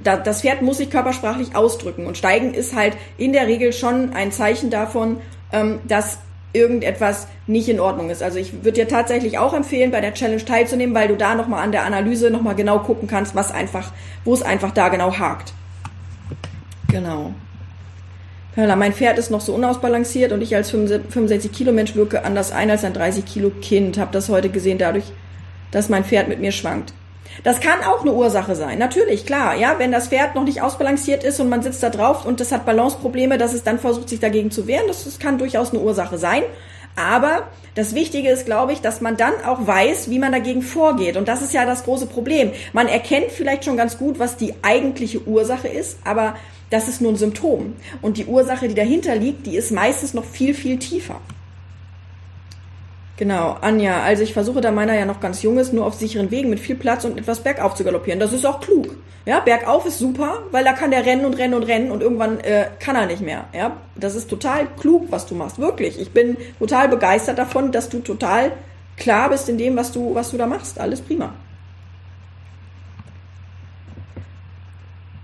das 0.03 0.41
Pferd 0.41 0.61
muss 0.61 0.77
sich 0.77 0.89
körpersprachlich 0.89 1.55
ausdrücken 1.55 2.05
und 2.05 2.17
steigen 2.17 2.53
ist 2.53 2.73
halt 2.73 2.95
in 3.17 3.33
der 3.33 3.47
Regel 3.47 3.73
schon 3.73 4.13
ein 4.13 4.31
Zeichen 4.31 4.69
davon, 4.69 5.17
ähm, 5.51 5.81
dass 5.85 6.19
irgendetwas 6.53 7.27
nicht 7.47 7.67
in 7.67 7.79
Ordnung 7.79 8.09
ist. 8.09 8.23
Also 8.23 8.37
ich 8.37 8.53
würde 8.53 8.73
dir 8.73 8.87
tatsächlich 8.87 9.37
auch 9.37 9.53
empfehlen, 9.53 9.91
bei 9.91 10.01
der 10.01 10.13
Challenge 10.13 10.43
teilzunehmen, 10.43 10.95
weil 10.95 11.07
du 11.07 11.17
da 11.17 11.35
nochmal 11.35 11.63
an 11.63 11.71
der 11.71 11.83
Analyse 11.83 12.29
nochmal 12.29 12.55
genau 12.55 12.79
gucken 12.79 13.07
kannst, 13.07 13.35
was 13.35 13.51
einfach, 13.51 13.91
wo 14.23 14.33
es 14.33 14.43
einfach 14.43 14.71
da 14.71 14.89
genau 14.89 15.17
hakt. 15.17 15.53
Genau. 16.89 17.33
Pamela, 18.55 18.75
mein 18.75 18.93
Pferd 18.93 19.17
ist 19.17 19.31
noch 19.31 19.41
so 19.41 19.55
unausbalanciert 19.55 20.31
und 20.31 20.41
ich 20.41 20.55
als 20.55 20.69
65 20.69 21.51
Kilo 21.51 21.71
Mensch 21.71 21.95
wirke 21.95 22.23
anders 22.23 22.51
ein 22.51 22.69
als 22.69 22.83
ein 22.83 22.93
30 22.93 23.25
Kilo 23.25 23.49
Kind. 23.49 23.97
Habe 23.97 24.11
das 24.11 24.29
heute 24.29 24.49
gesehen 24.49 24.77
dadurch, 24.77 25.05
dass 25.71 25.89
mein 25.89 26.05
Pferd 26.05 26.27
mit 26.27 26.39
mir 26.39 26.51
schwankt. 26.51 26.93
Das 27.43 27.59
kann 27.59 27.83
auch 27.83 28.01
eine 28.01 28.13
Ursache 28.13 28.55
sein. 28.55 28.77
Natürlich, 28.77 29.25
klar. 29.25 29.55
Ja, 29.55 29.75
wenn 29.77 29.91
das 29.91 30.07
Pferd 30.07 30.35
noch 30.35 30.43
nicht 30.43 30.61
ausbalanciert 30.61 31.23
ist 31.23 31.39
und 31.39 31.49
man 31.49 31.63
sitzt 31.63 31.83
da 31.83 31.89
drauf 31.89 32.25
und 32.25 32.39
das 32.39 32.51
hat 32.51 32.65
Balanceprobleme, 32.65 33.37
dass 33.37 33.53
es 33.53 33.63
dann 33.63 33.79
versucht, 33.79 34.09
sich 34.09 34.19
dagegen 34.19 34.51
zu 34.51 34.67
wehren, 34.67 34.87
das, 34.87 35.03
das 35.03 35.19
kann 35.19 35.37
durchaus 35.37 35.71
eine 35.71 35.79
Ursache 35.79 36.17
sein. 36.17 36.43
Aber 36.95 37.47
das 37.75 37.95
Wichtige 37.95 38.29
ist, 38.29 38.45
glaube 38.45 38.71
ich, 38.73 38.81
dass 38.81 39.01
man 39.01 39.17
dann 39.17 39.33
auch 39.45 39.65
weiß, 39.65 40.09
wie 40.09 40.19
man 40.19 40.31
dagegen 40.31 40.61
vorgeht. 40.61 41.17
Und 41.17 41.27
das 41.27 41.41
ist 41.41 41.53
ja 41.53 41.65
das 41.65 41.85
große 41.85 42.05
Problem. 42.05 42.51
Man 42.71 42.87
erkennt 42.87 43.31
vielleicht 43.31 43.65
schon 43.65 43.77
ganz 43.77 43.97
gut, 43.97 44.19
was 44.19 44.37
die 44.37 44.53
eigentliche 44.61 45.25
Ursache 45.25 45.67
ist, 45.67 45.97
aber 46.03 46.35
das 46.69 46.87
ist 46.87 47.01
nur 47.01 47.11
ein 47.11 47.17
Symptom. 47.17 47.75
Und 48.01 48.17
die 48.17 48.25
Ursache, 48.25 48.67
die 48.67 48.75
dahinter 48.75 49.15
liegt, 49.15 49.47
die 49.47 49.57
ist 49.57 49.71
meistens 49.71 50.13
noch 50.13 50.25
viel, 50.25 50.53
viel 50.53 50.77
tiefer. 50.77 51.19
Genau, 53.17 53.57
Anja. 53.61 54.01
Also 54.01 54.23
ich 54.23 54.33
versuche, 54.33 54.61
da 54.61 54.71
meiner 54.71 54.95
ja 54.95 55.05
noch 55.05 55.19
ganz 55.19 55.43
jung 55.43 55.59
ist, 55.59 55.71
nur 55.71 55.85
auf 55.85 55.93
sicheren 55.93 56.31
Wegen 56.31 56.49
mit 56.49 56.59
viel 56.59 56.75
Platz 56.75 57.05
und 57.05 57.17
etwas 57.17 57.41
bergauf 57.41 57.75
zu 57.75 57.83
galoppieren. 57.83 58.19
Das 58.19 58.33
ist 58.33 58.45
auch 58.45 58.59
klug. 58.59 58.95
Ja, 59.25 59.39
bergauf 59.39 59.85
ist 59.85 59.99
super, 59.99 60.39
weil 60.51 60.65
da 60.65 60.73
kann 60.73 60.91
der 60.91 61.05
rennen 61.05 61.23
und 61.23 61.35
rennen 61.35 61.53
und 61.53 61.63
rennen 61.63 61.91
und 61.91 62.01
irgendwann 62.01 62.39
äh, 62.39 62.67
kann 62.79 62.95
er 62.95 63.05
nicht 63.05 63.21
mehr. 63.21 63.45
Ja, 63.53 63.77
das 63.95 64.15
ist 64.15 64.29
total 64.29 64.67
klug, 64.79 65.05
was 65.11 65.27
du 65.27 65.35
machst. 65.35 65.59
Wirklich. 65.59 65.99
Ich 65.99 66.11
bin 66.11 66.35
total 66.59 66.89
begeistert 66.89 67.37
davon, 67.37 67.71
dass 67.71 67.87
du 67.87 67.99
total 67.99 68.51
klar 68.97 69.29
bist 69.29 69.47
in 69.47 69.57
dem, 69.57 69.75
was 69.77 69.91
du, 69.91 70.15
was 70.15 70.31
du 70.31 70.37
da 70.37 70.47
machst. 70.47 70.79
Alles 70.79 70.99
prima. 70.99 71.33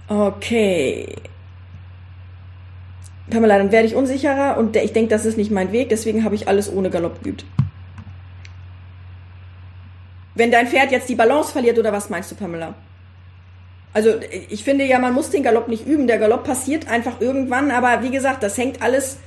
Okay. 0.08 1.16
Pamela, 3.30 3.58
dann 3.58 3.72
werde 3.72 3.88
ich 3.88 3.96
unsicherer 3.96 4.58
und 4.58 4.76
ich 4.76 4.94
denke, 4.94 5.10
das 5.10 5.26
ist 5.26 5.38
nicht 5.38 5.52
mein 5.52 5.72
Weg, 5.72 5.90
deswegen 5.90 6.24
habe 6.24 6.36
ich 6.36 6.48
alles 6.48 6.72
ohne 6.72 6.90
Galopp 6.90 7.24
geübt. 7.24 7.46
Wenn 10.40 10.52
dein 10.52 10.68
Pferd 10.68 10.90
jetzt 10.94 11.10
die 11.10 11.16
Balance 11.16 11.52
verliert 11.52 11.78
oder 11.78 11.92
was 11.92 12.10
meinst 12.10 12.32
du, 12.32 12.36
Pamela? 12.36 12.74
Also 13.92 14.12
ich 14.50 14.64
finde 14.64 14.86
ja, 14.86 14.98
man 14.98 15.14
muss 15.14 15.30
den 15.32 15.44
Galopp 15.44 15.68
nicht 15.68 15.86
üben. 15.86 16.08
Der 16.08 16.18
Galopp 16.18 16.46
passiert 16.46 16.88
einfach 16.88 17.20
irgendwann, 17.20 17.72
aber 17.72 18.04
wie 18.04 18.10
gesagt, 18.10 18.42
das 18.42 18.58
hängt 18.58 18.82
alles 18.82 19.18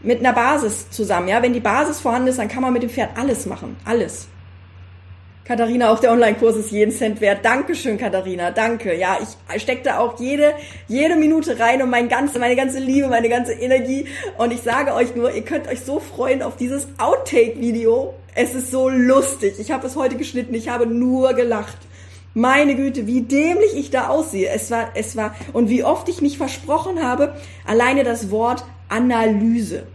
mit 0.00 0.18
einer 0.18 0.32
Basis 0.32 0.90
zusammen. 0.90 1.28
Ja, 1.28 1.42
wenn 1.42 1.52
die 1.52 1.60
Basis 1.60 2.00
vorhanden 2.00 2.26
ist, 2.26 2.40
dann 2.40 2.48
kann 2.48 2.62
man 2.62 2.72
mit 2.72 2.82
dem 2.82 2.90
Pferd 2.90 3.10
alles 3.16 3.46
machen, 3.46 3.76
alles. 3.84 4.26
Katharina, 5.44 5.92
auch 5.92 6.00
der 6.00 6.10
Online-Kurs 6.10 6.56
ist 6.56 6.72
jeden 6.72 6.90
Cent 6.90 7.20
wert. 7.20 7.44
Dankeschön, 7.44 7.96
Katharina, 7.96 8.50
danke. 8.50 8.96
Ja, 8.96 9.16
ich 9.54 9.62
stecke 9.62 9.82
da 9.84 9.98
auch 10.00 10.18
jede, 10.18 10.54
jede 10.88 11.14
Minute 11.14 11.58
rein 11.60 11.80
und 11.82 11.88
mein 11.88 12.08
ganze, 12.08 12.40
meine 12.40 12.56
ganze 12.56 12.80
Liebe, 12.80 13.06
meine 13.06 13.28
ganze 13.28 13.52
Energie. 13.52 14.08
Und 14.36 14.52
ich 14.52 14.62
sage 14.62 14.92
euch 14.92 15.14
nur, 15.14 15.32
ihr 15.32 15.44
könnt 15.44 15.68
euch 15.68 15.82
so 15.82 16.00
freuen 16.00 16.42
auf 16.42 16.56
dieses 16.56 16.88
Outtake-Video. 16.98 18.12
Es 18.40 18.54
ist 18.54 18.70
so 18.70 18.88
lustig. 18.88 19.54
Ich 19.58 19.72
habe 19.72 19.88
es 19.88 19.96
heute 19.96 20.16
geschnitten. 20.16 20.54
Ich 20.54 20.68
habe 20.68 20.86
nur 20.86 21.34
gelacht. 21.34 21.76
Meine 22.34 22.76
Güte, 22.76 23.08
wie 23.08 23.22
dämlich 23.22 23.74
ich 23.74 23.90
da 23.90 24.06
aussehe. 24.06 24.48
Es 24.50 24.70
war, 24.70 24.90
es 24.94 25.16
war, 25.16 25.34
und 25.52 25.68
wie 25.68 25.82
oft 25.82 26.08
ich 26.08 26.20
mich 26.20 26.38
versprochen 26.38 27.02
habe, 27.02 27.34
alleine 27.66 28.04
das 28.04 28.30
Wort 28.30 28.64
Analyse. 28.88 29.88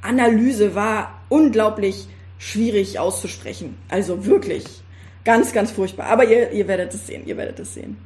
Analyse 0.00 0.74
war 0.74 1.20
unglaublich 1.28 2.08
schwierig 2.38 2.98
auszusprechen. 2.98 3.76
Also 3.90 4.24
wirklich 4.24 4.64
ganz, 5.24 5.52
ganz 5.52 5.70
furchtbar. 5.70 6.06
Aber 6.06 6.24
ihr, 6.24 6.52
ihr 6.52 6.68
werdet 6.68 6.94
es 6.94 7.06
sehen, 7.06 7.26
ihr 7.26 7.36
werdet 7.36 7.60
es 7.60 7.74
sehen. 7.74 7.98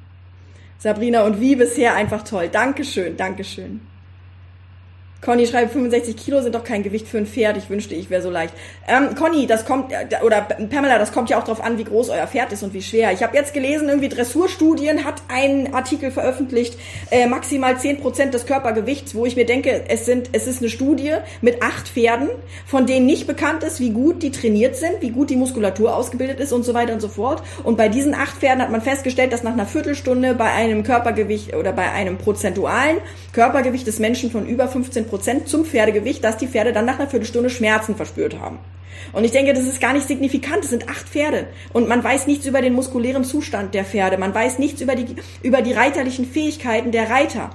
Sabrina 0.79 1.23
und 1.23 1.41
wie 1.41 1.55
bisher 1.55 1.95
einfach 1.95 2.25
toll. 2.25 2.49
Dankeschön, 2.49 3.17
Dankeschön. 3.17 3.81
Conny 5.25 5.47
schreibt, 5.47 5.73
65 5.73 6.17
Kilo 6.17 6.43
sind 6.43 6.53
doch 6.57 6.65
kein 6.65 6.83
Gewicht 6.83 7.07
für 7.07 7.19
ein 7.19 7.27
Pferd. 7.27 7.57
Ich 7.57 7.71
wünschte, 7.71 7.95
ich 7.95 8.11
wäre 8.11 8.23
so 8.23 8.29
leicht. 8.29 8.53
Ähm, 8.89 9.15
Conny, 9.15 9.47
das 9.47 9.65
kommt, 9.65 9.93
äh, 9.93 10.07
oder 10.25 10.41
Pamela, 10.41 10.99
das 10.99 11.13
kommt 11.13 11.31
ja 11.31 11.39
auch 11.39 11.45
darauf 11.45 11.63
an, 11.63 11.79
wie 11.79 11.85
groß 11.85 12.11
euer 12.11 12.27
Pferd 12.27 12.51
ist 12.51 12.65
und 12.65 12.75
wie 12.75 12.83
schwer. 12.83 13.13
Ich 13.13 13.23
habe 13.23 13.37
jetzt 13.37 13.55
gelesen, 13.55 13.89
irgendwie 13.89 14.09
Dressurstudien 14.09 15.05
hat 15.05 15.23
einen 15.29 15.75
Artikel 15.75 16.11
veröffentlicht, 16.11 16.77
äh, 17.13 17.29
maximal 17.29 17.77
10% 17.77 18.35
des 18.35 18.47
Körpergewichts, 18.47 19.15
wo 19.15 19.25
ich 19.25 19.37
mir 19.37 19.47
denke, 19.47 19.85
es 19.87 20.07
sind, 20.07 20.31
es 20.33 20.49
ist 20.49 20.61
eine 20.61 20.69
Studie 20.69 21.13
mit 21.41 21.63
acht 21.63 21.87
Pferden, 21.87 22.29
von 22.67 22.87
denen 22.87 23.07
nicht 23.07 23.29
bekannt 23.29 23.63
ist, 23.63 23.79
wie 23.79 23.91
gut 23.91 24.25
die 24.25 24.33
trainiert 24.33 24.75
sind, 24.75 25.03
wie 25.03 25.11
gut 25.11 25.31
die 25.31 25.37
Muskulatur 25.37 25.95
ausgebildet 25.95 26.41
ist 26.41 26.53
und 26.53 26.65
so 26.65 26.75
weiter 26.75 26.95
und 26.95 27.01
so 27.01 27.09
fort. 27.09 27.45
Und 27.63 27.77
bei 27.77 27.89
diesen 27.89 28.15
acht 28.15 28.39
Pferden 28.39 28.61
hat 28.61 28.73
man 28.73 28.83
festgestellt, 28.83 29.33
dass 29.33 29.45
nach 29.45 29.53
einer 29.53 29.67
Viertelstunde 29.67 30.35
bei 30.35 30.51
einem 30.51 30.83
Körpergewicht 30.83 31.55
oder 31.55 31.73
bei 31.73 31.93
einem 31.93 32.19
prozentualen 32.19 32.97
Körpergewicht 33.33 33.87
des 33.87 34.01
Menschen 34.01 34.33
von 34.33 34.49
über 34.49 34.67
15 34.67 35.12
Prozent 35.13 35.47
zum 35.47 35.67
Pferdegewicht, 35.67 36.25
dass 36.25 36.39
die 36.39 36.47
Pferde 36.47 36.73
dann 36.73 36.87
nach 36.87 36.99
einer 36.99 37.07
Viertelstunde 37.07 37.51
Schmerzen 37.51 37.97
verspürt 37.97 38.39
haben. 38.39 38.59
Und 39.13 39.25
ich 39.25 39.31
denke, 39.31 39.53
das 39.53 39.67
ist 39.67 39.79
gar 39.79 39.93
nicht 39.93 40.09
signifikant. 40.09 40.65
Es 40.65 40.71
sind 40.71 40.89
acht 40.89 41.07
Pferde. 41.07 41.49
Und 41.75 41.87
man 41.87 42.03
weiß 42.03 42.27
nichts 42.27 42.47
über 42.47 42.63
den 42.63 42.73
muskulären 42.73 43.23
Zustand 43.23 43.75
der 43.75 43.85
Pferde. 43.85 44.17
Man 44.17 44.35
weiß 44.35 44.59
nichts 44.59 44.81
über 44.81 44.95
die, 44.95 45.17
über 45.43 45.61
die 45.61 45.75
reiterlichen 45.75 46.25
Fähigkeiten 46.25 46.93
der 46.93 47.11
Reiter. 47.11 47.51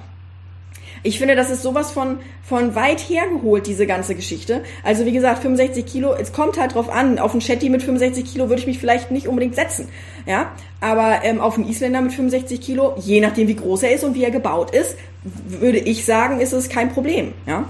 Ich 1.02 1.18
finde, 1.18 1.36
das 1.36 1.50
ist 1.50 1.62
sowas 1.62 1.92
von, 1.92 2.18
von 2.42 2.74
weit 2.74 3.00
hergeholt, 3.00 3.66
diese 3.66 3.86
ganze 3.86 4.14
Geschichte. 4.14 4.62
Also 4.82 5.06
wie 5.06 5.12
gesagt, 5.12 5.42
65 5.42 5.86
Kilo, 5.86 6.14
es 6.14 6.32
kommt 6.32 6.58
halt 6.58 6.74
drauf 6.74 6.90
an. 6.90 7.18
Auf 7.18 7.32
einen 7.32 7.40
Shetty 7.40 7.68
mit 7.70 7.82
65 7.82 8.24
Kilo 8.24 8.48
würde 8.48 8.60
ich 8.60 8.66
mich 8.66 8.78
vielleicht 8.78 9.10
nicht 9.10 9.28
unbedingt 9.28 9.54
setzen. 9.54 9.88
Ja, 10.26 10.52
aber 10.80 11.20
ähm, 11.24 11.40
auf 11.40 11.56
einen 11.56 11.68
Isländer 11.68 12.00
mit 12.00 12.12
65 12.12 12.60
Kilo, 12.60 12.94
je 12.98 13.20
nachdem 13.20 13.48
wie 13.48 13.56
groß 13.56 13.84
er 13.84 13.92
ist 13.92 14.04
und 14.04 14.14
wie 14.14 14.24
er 14.24 14.30
gebaut 14.30 14.70
ist, 14.74 14.96
würde 15.22 15.78
ich 15.78 16.04
sagen, 16.04 16.40
ist 16.40 16.52
es 16.52 16.68
kein 16.68 16.92
Problem. 16.92 17.32
Ja, 17.46 17.64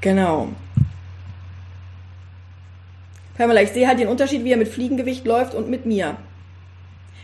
genau. 0.00 0.48
Pamela, 3.36 3.62
ich 3.62 3.70
sehe 3.70 3.88
halt 3.88 3.98
den 3.98 4.08
Unterschied, 4.08 4.44
wie 4.44 4.52
er 4.52 4.56
mit 4.56 4.68
Fliegengewicht 4.68 5.26
läuft 5.26 5.54
und 5.54 5.68
mit 5.68 5.86
mir. 5.86 6.16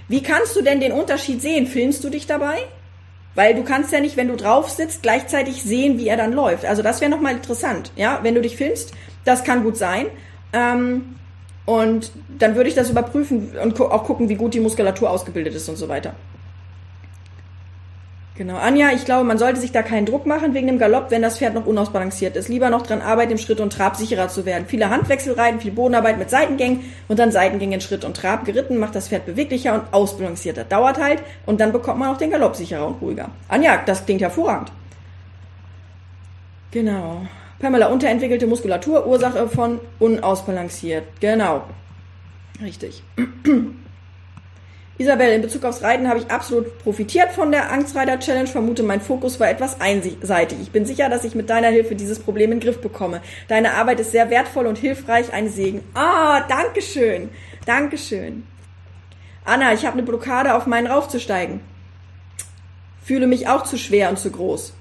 Wie 0.09 0.23
kannst 0.23 0.57
du 0.57 0.63
denn 0.63 0.81
den 0.81 0.91
Unterschied 0.91 1.41
sehen? 1.41 1.69
Filmst 1.69 2.03
du 2.03 2.11
dich 2.11 2.27
dabei? 2.27 2.59
Weil 3.35 3.55
du 3.55 3.63
kannst 3.63 3.93
ja 3.93 4.01
nicht, 4.01 4.17
wenn 4.17 4.29
du 4.29 4.37
drauf 4.37 4.69
sitzt, 4.69 5.03
gleichzeitig 5.03 5.63
sehen, 5.63 5.99
wie 5.99 6.09
er 6.09 6.17
dann 6.17 6.33
läuft. 6.33 6.65
Also 6.65 6.83
das 6.83 7.01
wäre 7.01 7.11
nochmal 7.11 7.35
interessant, 7.35 7.93
ja, 7.97 8.21
wenn 8.23 8.35
du 8.35 8.41
dich 8.41 8.57
filmst, 8.57 8.93
das 9.25 9.45
kann 9.45 9.63
gut 9.63 9.77
sein. 9.77 10.07
Ähm, 10.53 11.17
und 11.67 12.11
dann 12.39 12.57
würde 12.57 12.69
ich 12.69 12.75
das 12.75 12.91
überprüfen 12.91 13.53
und 13.63 13.81
auch 13.81 14.05
gucken, 14.05 14.29
wie 14.29 14.35
gut 14.35 14.55
die 14.55 14.61
Muskulatur 14.61 15.11
ausgebildet 15.11 15.55
ist 15.55 15.69
und 15.69 15.77
so 15.77 15.89
weiter. 15.89 16.15
Genau. 18.41 18.57
Anja, 18.57 18.93
ich 18.93 19.05
glaube, 19.05 19.25
man 19.25 19.37
sollte 19.37 19.61
sich 19.61 19.71
da 19.71 19.83
keinen 19.83 20.07
Druck 20.07 20.25
machen 20.25 20.55
wegen 20.55 20.67
dem 20.67 20.79
Galopp, 20.79 21.11
wenn 21.11 21.21
das 21.21 21.37
Pferd 21.37 21.53
noch 21.53 21.67
unausbalanciert 21.67 22.37
ist. 22.37 22.49
Lieber 22.49 22.71
noch 22.71 22.87
dran 22.87 23.03
arbeiten, 23.03 23.33
im 23.33 23.37
Schritt 23.37 23.61
und 23.61 23.71
Trab 23.71 23.97
sicherer 23.97 24.29
zu 24.29 24.47
werden. 24.47 24.65
Viele 24.67 24.89
Handwechsel 24.89 25.35
reiten, 25.35 25.61
viel 25.61 25.73
Bodenarbeit 25.73 26.19
mit 26.19 26.31
Seitengängen 26.31 26.81
und 27.07 27.19
dann 27.19 27.33
Seitengänge 27.33 27.75
in 27.75 27.81
Schritt 27.83 28.03
und 28.03 28.17
Trab 28.17 28.47
geritten, 28.47 28.79
macht 28.79 28.95
das 28.95 29.09
Pferd 29.09 29.27
beweglicher 29.27 29.75
und 29.75 29.83
ausbalancierter. 29.93 30.65
Dauert 30.65 30.99
halt 30.99 31.23
und 31.45 31.61
dann 31.61 31.71
bekommt 31.71 31.99
man 31.99 32.09
auch 32.09 32.17
den 32.17 32.31
Galopp 32.31 32.57
sicherer 32.57 32.87
und 32.87 33.03
ruhiger. 33.03 33.29
Anja, 33.49 33.83
das 33.85 34.07
klingt 34.07 34.23
hervorragend. 34.23 34.73
Genau. 36.71 37.27
Pamela, 37.59 37.89
unterentwickelte 37.89 38.47
Muskulatur, 38.47 39.07
Ursache 39.07 39.51
von 39.51 39.81
unausbalanciert. 39.99 41.05
Genau. 41.21 41.65
Richtig. 42.63 43.03
Isabel, 45.01 45.33
in 45.33 45.41
Bezug 45.41 45.65
aufs 45.65 45.81
Reiten 45.81 46.11
habe 46.11 46.19
ich 46.19 46.31
absolut 46.31 46.79
profitiert 46.81 47.33
von 47.33 47.51
der 47.51 47.73
Angstreiter-Challenge. 47.73 48.47
Vermute, 48.47 48.83
mein 48.83 49.01
Fokus 49.01 49.41
war 49.41 49.49
etwas 49.49 49.81
einseitig. 49.81 50.59
Ich 50.61 50.73
bin 50.73 50.85
sicher, 50.85 51.09
dass 51.09 51.25
ich 51.25 51.35
mit 51.35 51.49
deiner 51.49 51.69
Hilfe 51.69 51.95
dieses 51.95 52.19
Problem 52.19 52.53
in 52.53 52.61
den 52.61 52.67
Griff 52.67 52.83
bekomme. 52.83 53.23
Deine 53.49 53.73
Arbeit 53.73 54.01
ist 54.01 54.13
sehr 54.13 54.29
wertvoll 54.29 54.67
und 54.67 54.77
hilfreich. 54.77 55.33
Ein 55.33 55.49
Segen. 55.49 55.81
Ah, 55.95 56.43
Dankeschön. 56.47 57.31
Dankeschön. 57.65 58.47
Anna, 59.47 59.73
ich 59.73 59.87
habe 59.87 59.95
eine 59.95 60.03
Blockade, 60.03 60.55
auf 60.55 60.67
meinen 60.67 60.87
raufzusteigen. 60.87 61.61
Fühle 63.03 63.27
mich 63.27 63.49
auch 63.49 63.63
zu 63.63 63.79
schwer 63.79 64.11
und 64.11 64.19
zu 64.19 64.31
groß. 64.31 64.75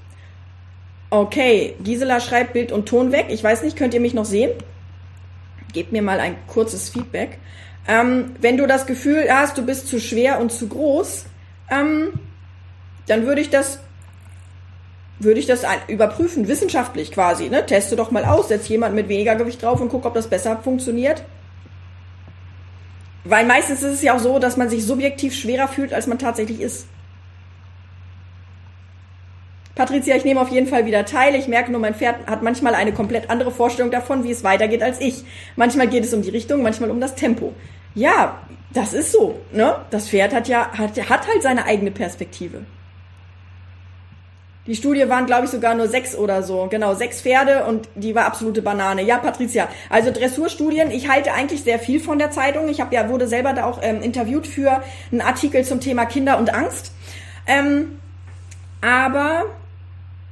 Okay, 1.12 1.76
Gisela 1.82 2.20
schreibt 2.20 2.52
Bild 2.52 2.74
und 2.74 2.90
Ton 2.90 3.14
weg. 3.14 3.28
Ich 3.30 3.42
weiß 3.42 3.64
nicht, 3.64 3.78
könnt 3.78 3.94
ihr 3.94 4.02
mich 4.02 4.14
noch 4.14 4.26
sehen? 4.26 4.52
Gebt 5.72 5.94
mir 5.94 6.02
mal 6.02 6.20
ein 6.20 6.36
kurzes 6.48 6.90
Feedback. 6.90 7.40
Ähm, 7.90 8.36
wenn 8.40 8.56
du 8.56 8.68
das 8.68 8.86
Gefühl 8.86 9.26
hast, 9.32 9.58
du 9.58 9.66
bist 9.66 9.88
zu 9.88 10.00
schwer 10.00 10.40
und 10.40 10.52
zu 10.52 10.68
groß, 10.68 11.26
ähm, 11.72 12.12
dann 13.08 13.26
würde 13.26 13.42
ich 13.42 13.50
das 13.50 13.80
würde 15.18 15.40
ich 15.40 15.48
das 15.48 15.64
überprüfen, 15.88 16.48
wissenschaftlich 16.48 17.12
quasi. 17.12 17.50
Ne? 17.50 17.66
Teste 17.66 17.96
doch 17.96 18.12
mal 18.12 18.24
aus, 18.24 18.48
setz 18.48 18.70
jemand 18.70 18.96
mit 18.96 19.10
weniger 19.10 19.36
Gewicht 19.36 19.62
drauf 19.62 19.82
und 19.82 19.90
guck, 19.90 20.06
ob 20.06 20.14
das 20.14 20.30
besser 20.30 20.58
funktioniert. 20.64 21.24
Weil 23.26 23.46
meistens 23.46 23.82
ist 23.82 23.96
es 23.96 24.02
ja 24.02 24.16
auch 24.16 24.20
so, 24.20 24.38
dass 24.40 24.56
man 24.56 24.70
sich 24.70 24.86
subjektiv 24.86 25.36
schwerer 25.36 25.68
fühlt, 25.68 25.92
als 25.92 26.08
man 26.08 26.20
tatsächlich 26.20 26.62
ist. 26.62 26.86
Patricia, 29.76 30.16
ich 30.16 30.26
nehme 30.26 30.40
auf 30.40 30.50
jeden 30.50 30.68
Fall 30.68 30.86
wieder 30.86 31.06
teil. 31.06 31.36
Ich 31.36 31.48
merke 31.48 31.72
nur, 31.72 31.82
mein 31.82 31.96
Pferd 31.96 32.28
hat 32.28 32.44
manchmal 32.44 32.76
eine 32.76 32.94
komplett 32.94 33.30
andere 33.30 33.52
Vorstellung 33.52 33.92
davon, 33.92 34.24
wie 34.24 34.32
es 34.32 34.44
weitergeht 34.44 34.84
als 34.84 35.02
ich. 35.02 35.26
Manchmal 35.56 35.88
geht 35.88 36.06
es 36.06 36.14
um 36.14 36.22
die 36.22 36.30
Richtung, 36.30 36.62
manchmal 36.62 36.92
um 36.92 37.02
das 37.02 37.16
Tempo. 37.16 37.54
Ja, 37.96 38.40
das 38.72 38.94
ist 38.94 39.12
so. 39.12 39.40
Ne? 39.52 39.76
Das 39.90 40.10
Pferd 40.10 40.34
hat 40.34 40.48
ja 40.48 40.70
hat, 40.78 40.98
hat 41.10 41.28
halt 41.28 41.42
seine 41.42 41.66
eigene 41.66 41.92
Perspektive. 41.92 42.62
Die 44.68 44.76
Studie 44.76 45.10
waren, 45.10 45.26
glaube 45.26 45.46
ich, 45.46 45.52
sogar 45.52 45.74
nur 45.74 45.88
sechs 45.88 46.16
oder 46.16 46.44
so. 46.44 46.68
Genau, 46.70 46.94
sechs 46.94 47.22
Pferde 47.22 47.66
und 47.66 47.90
die 47.96 48.14
war 48.14 48.26
absolute 48.26 48.62
Banane. 48.62 49.02
Ja, 49.02 49.18
Patricia. 49.18 49.68
Also 49.90 50.12
Dressurstudien, 50.12 50.92
ich 50.92 51.10
halte 51.10 51.34
eigentlich 51.34 51.64
sehr 51.64 51.80
viel 51.80 52.00
von 52.00 52.20
der 52.20 52.30
Zeitung. 52.30 52.70
Ich 52.70 52.80
habe 52.80 52.94
ja, 52.94 53.10
wurde 53.10 53.28
selber 53.28 53.54
da 53.54 53.66
auch 53.66 53.80
ähm, 53.82 54.04
interviewt 54.04 54.46
für 54.46 54.84
einen 55.12 55.22
Artikel 55.22 55.66
zum 55.66 55.80
Thema 55.80 56.06
Kinder 56.06 56.38
und 56.38 56.54
Angst. 56.54 56.92
Ähm, 57.48 57.98
aber 58.82 59.46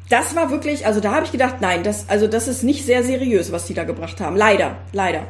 das 0.10 0.36
war 0.36 0.52
wirklich, 0.52 0.86
also 0.86 1.00
da 1.00 1.14
habe 1.14 1.26
ich 1.26 1.32
gedacht, 1.32 1.56
nein, 1.60 1.82
das, 1.82 2.08
also 2.08 2.28
das 2.28 2.48
ist 2.48 2.62
nicht 2.62 2.86
sehr 2.86 3.04
seriös, 3.04 3.52
was 3.52 3.66
die 3.66 3.74
da 3.74 3.86
gebracht 3.86 4.22
haben. 4.22 4.36
Leider, 4.36 4.76
leider. 4.94 5.24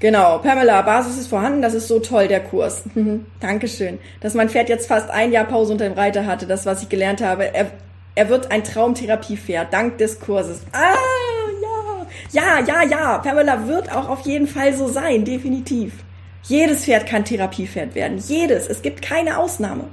Genau, 0.00 0.38
Pamela, 0.38 0.80
Basis 0.80 1.18
ist 1.18 1.28
vorhanden, 1.28 1.60
das 1.60 1.74
ist 1.74 1.86
so 1.86 2.00
toll, 2.00 2.26
der 2.26 2.40
Kurs. 2.40 2.82
Dankeschön. 3.40 3.98
Dass 4.20 4.34
mein 4.34 4.48
Pferd 4.48 4.70
jetzt 4.70 4.88
fast 4.88 5.10
ein 5.10 5.30
Jahr 5.30 5.44
Pause 5.44 5.72
unter 5.72 5.84
dem 5.84 5.92
Reiter 5.92 6.26
hatte, 6.26 6.46
das, 6.46 6.66
was 6.66 6.82
ich 6.82 6.88
gelernt 6.88 7.22
habe. 7.22 7.54
Er, 7.54 7.70
er 8.14 8.28
wird 8.30 8.50
ein 8.50 8.64
Traumtherapiepferd, 8.64 9.72
dank 9.72 9.98
des 9.98 10.18
Kurses. 10.18 10.62
Ah, 10.72 10.94
ja. 11.62 12.06
Ja, 12.32 12.64
ja, 12.66 12.82
ja. 12.82 13.18
Pamela 13.18 13.66
wird 13.66 13.94
auch 13.94 14.08
auf 14.08 14.20
jeden 14.22 14.46
Fall 14.46 14.74
so 14.74 14.88
sein, 14.88 15.24
definitiv. 15.24 15.92
Jedes 16.44 16.84
Pferd 16.84 17.06
kann 17.06 17.24
Therapiepferd 17.24 17.94
werden. 17.94 18.18
Jedes. 18.18 18.66
Es 18.66 18.80
gibt 18.80 19.02
keine 19.02 19.38
Ausnahme. 19.38 19.84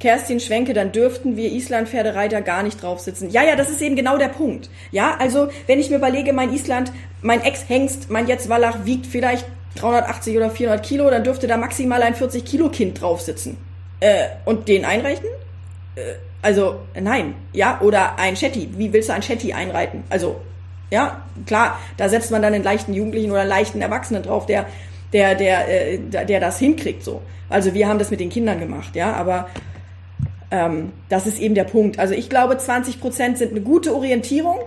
Kerstin 0.00 0.40
Schwenke, 0.40 0.72
dann 0.72 0.92
dürften 0.92 1.36
wir 1.36 1.52
Island-Pferdereiter 1.52 2.40
gar 2.40 2.62
nicht 2.62 2.82
drauf 2.82 3.00
sitzen. 3.00 3.30
Ja, 3.30 3.44
ja, 3.44 3.54
das 3.54 3.70
ist 3.70 3.82
eben 3.82 3.96
genau 3.96 4.16
der 4.16 4.28
Punkt. 4.28 4.70
Ja, 4.90 5.16
also 5.18 5.48
wenn 5.66 5.78
ich 5.78 5.90
mir 5.90 5.96
überlege, 5.96 6.32
mein 6.32 6.52
Island, 6.52 6.90
mein 7.20 7.42
Ex-Hengst, 7.44 8.10
mein 8.10 8.26
jetzt 8.26 8.48
Wallach 8.48 8.84
wiegt 8.84 9.06
vielleicht 9.06 9.46
380 9.76 10.36
oder 10.38 10.50
400 10.50 10.84
Kilo, 10.84 11.10
dann 11.10 11.22
dürfte 11.22 11.46
da 11.46 11.58
maximal 11.58 12.02
ein 12.02 12.14
40 12.14 12.44
Kilo 12.44 12.70
Kind 12.70 13.00
drauf 13.00 13.20
sitzen. 13.20 13.58
Äh, 14.00 14.28
und 14.46 14.68
den 14.68 14.86
einreichen? 14.86 15.26
Äh, 15.94 16.14
also, 16.40 16.80
nein. 16.98 17.34
Ja, 17.52 17.80
oder 17.82 18.18
ein 18.18 18.36
Shetty. 18.36 18.70
Wie 18.76 18.92
willst 18.94 19.10
du 19.10 19.12
ein 19.12 19.22
Shetty 19.22 19.52
einreiten? 19.52 20.04
Also, 20.08 20.40
ja, 20.90 21.22
klar, 21.46 21.78
da 21.98 22.08
setzt 22.08 22.30
man 22.30 22.40
dann 22.40 22.54
einen 22.54 22.64
leichten 22.64 22.94
Jugendlichen 22.94 23.30
oder 23.30 23.40
einen 23.40 23.50
leichten 23.50 23.82
Erwachsenen 23.82 24.22
drauf, 24.22 24.46
der, 24.46 24.66
der, 25.12 25.34
der, 25.34 25.92
äh, 25.92 25.98
der 25.98 26.40
das 26.40 26.58
hinkriegt, 26.58 27.04
so. 27.04 27.20
Also 27.50 27.74
wir 27.74 27.88
haben 27.88 27.98
das 27.98 28.10
mit 28.10 28.20
den 28.20 28.30
Kindern 28.30 28.60
gemacht, 28.60 28.94
ja, 28.94 29.12
aber 29.12 29.48
ähm, 30.50 30.92
das 31.08 31.26
ist 31.26 31.38
eben 31.38 31.54
der 31.54 31.64
Punkt. 31.64 31.98
Also 31.98 32.14
ich 32.14 32.28
glaube, 32.28 32.58
20 32.58 33.00
Prozent 33.00 33.38
sind 33.38 33.52
eine 33.52 33.60
gute 33.60 33.94
Orientierung. 33.94 34.58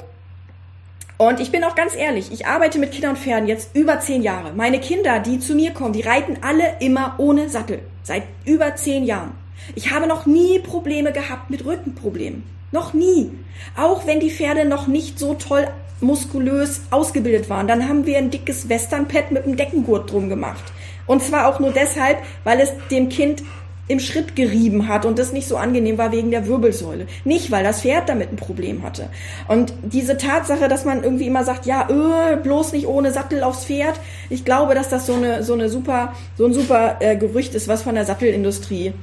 Und 1.17 1.39
ich 1.39 1.51
bin 1.51 1.63
auch 1.63 1.75
ganz 1.75 1.95
ehrlich, 1.95 2.31
ich 2.31 2.47
arbeite 2.47 2.79
mit 2.79 2.91
Kindern 2.91 3.11
und 3.11 3.19
Pferden 3.19 3.47
jetzt 3.47 3.75
über 3.75 3.99
zehn 3.99 4.23
Jahre. 4.23 4.53
Meine 4.53 4.79
Kinder, 4.79 5.19
die 5.19 5.39
zu 5.39 5.55
mir 5.55 5.71
kommen, 5.71 5.93
die 5.93 6.01
reiten 6.01 6.37
alle 6.41 6.77
immer 6.79 7.15
ohne 7.17 7.49
Sattel. 7.49 7.79
Seit 8.01 8.23
über 8.45 8.75
zehn 8.75 9.03
Jahren. 9.03 9.31
Ich 9.75 9.91
habe 9.91 10.07
noch 10.07 10.25
nie 10.25 10.59
Probleme 10.59 11.13
gehabt 11.13 11.49
mit 11.49 11.65
Rückenproblemen. 11.65 12.43
Noch 12.71 12.93
nie. 12.93 13.31
Auch 13.77 14.07
wenn 14.07 14.19
die 14.19 14.31
Pferde 14.31 14.65
noch 14.65 14.87
nicht 14.87 15.19
so 15.19 15.35
toll 15.35 15.67
muskulös 16.01 16.81
ausgebildet 16.89 17.49
waren. 17.49 17.67
Dann 17.67 17.87
haben 17.87 18.05
wir 18.05 18.17
ein 18.17 18.29
dickes 18.29 18.67
Westernpad 18.67 19.31
mit 19.31 19.45
einem 19.45 19.55
Deckengurt 19.55 20.11
drum 20.11 20.29
gemacht. 20.29 20.63
Und 21.05 21.21
zwar 21.23 21.47
auch 21.47 21.59
nur 21.59 21.71
deshalb, 21.71 22.17
weil 22.43 22.59
es 22.59 22.71
dem 22.89 23.09
Kind 23.09 23.43
im 23.87 23.99
Schritt 23.99 24.35
gerieben 24.35 24.87
hat 24.87 25.05
und 25.05 25.19
das 25.19 25.33
nicht 25.33 25.47
so 25.47 25.57
angenehm 25.57 25.97
war 25.97 26.11
wegen 26.13 26.31
der 26.31 26.47
Wirbelsäule. 26.47 27.05
Nicht, 27.25 27.51
weil 27.51 27.65
das 27.65 27.81
Pferd 27.81 28.07
damit 28.07 28.31
ein 28.31 28.37
Problem 28.37 28.81
hatte. 28.81 29.09
Und 29.49 29.73
diese 29.83 30.15
Tatsache, 30.15 30.69
dass 30.69 30.85
man 30.85 31.03
irgendwie 31.03 31.27
immer 31.27 31.43
sagt, 31.43 31.65
ja, 31.65 31.89
öh, 31.89 32.37
bloß 32.37 32.71
nicht 32.71 32.87
ohne 32.87 33.11
Sattel 33.11 33.43
aufs 33.43 33.65
Pferd, 33.65 33.99
ich 34.29 34.45
glaube, 34.45 34.73
dass 34.73 34.87
das 34.87 35.05
so 35.05 35.15
eine, 35.15 35.43
so 35.43 35.53
eine 35.53 35.67
super, 35.67 36.13
so 36.37 36.45
ein 36.45 36.53
super 36.53 36.97
äh, 37.01 37.17
Gerücht 37.17 37.55
ist, 37.55 37.67
was 37.67 37.81
von 37.81 37.95
der 37.95 38.05
Sattelindustrie, 38.05 38.93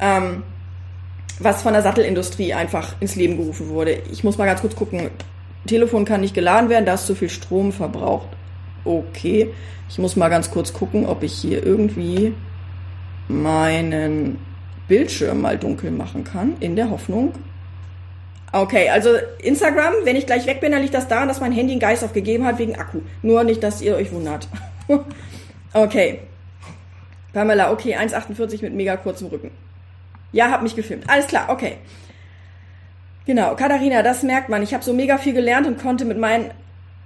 ähm, 0.00 0.42
was 1.38 1.62
von 1.62 1.72
der 1.72 1.82
Sattelindustrie 1.82 2.52
einfach 2.52 2.94
ins 3.00 3.16
Leben 3.16 3.38
gerufen 3.38 3.70
wurde. 3.70 4.02
Ich 4.12 4.22
muss 4.22 4.36
mal 4.36 4.46
ganz 4.46 4.60
kurz 4.60 4.76
gucken. 4.76 5.10
Telefon 5.66 6.04
kann 6.04 6.20
nicht 6.20 6.34
geladen 6.34 6.68
werden, 6.68 6.84
da 6.84 6.94
ist 6.94 7.06
zu 7.06 7.14
viel 7.14 7.30
Strom 7.30 7.72
verbraucht. 7.72 8.28
Okay. 8.84 9.50
Ich 9.88 9.98
muss 9.98 10.16
mal 10.16 10.28
ganz 10.28 10.50
kurz 10.50 10.72
gucken, 10.72 11.06
ob 11.06 11.22
ich 11.22 11.32
hier 11.32 11.64
irgendwie 11.64 12.34
meinen 13.28 14.38
Bildschirm 14.88 15.40
mal 15.40 15.58
dunkel 15.58 15.90
machen 15.90 16.24
kann, 16.24 16.56
in 16.60 16.76
der 16.76 16.90
Hoffnung. 16.90 17.34
Okay, 18.52 18.88
also 18.88 19.10
Instagram, 19.42 19.92
wenn 20.04 20.16
ich 20.16 20.26
gleich 20.26 20.46
weg 20.46 20.60
bin, 20.60 20.72
dann 20.72 20.80
liegt 20.80 20.94
das 20.94 21.08
daran, 21.08 21.28
dass 21.28 21.40
mein 21.40 21.52
Handy 21.52 21.72
einen 21.72 21.80
Geist 21.80 22.04
aufgegeben 22.04 22.44
hat 22.46 22.58
wegen 22.58 22.76
Akku. 22.76 23.00
Nur 23.22 23.44
nicht, 23.44 23.62
dass 23.62 23.82
ihr 23.82 23.96
euch 23.96 24.12
wundert. 24.12 24.48
okay. 25.74 26.20
Pamela, 27.32 27.70
okay, 27.70 27.96
1,48 27.96 28.62
mit 28.62 28.72
mega 28.72 28.96
kurzem 28.96 29.28
Rücken. 29.28 29.50
Ja, 30.32 30.50
hab 30.50 30.62
mich 30.62 30.76
gefilmt. 30.76 31.04
Alles 31.08 31.26
klar, 31.26 31.50
okay. 31.50 31.76
Genau, 33.26 33.56
Katharina, 33.56 34.02
das 34.02 34.22
merkt 34.22 34.48
man. 34.48 34.62
Ich 34.62 34.72
habe 34.72 34.84
so 34.84 34.92
mega 34.92 35.18
viel 35.18 35.34
gelernt 35.34 35.66
und 35.66 35.78
konnte 35.78 36.04
mit 36.04 36.16
meinen 36.16 36.52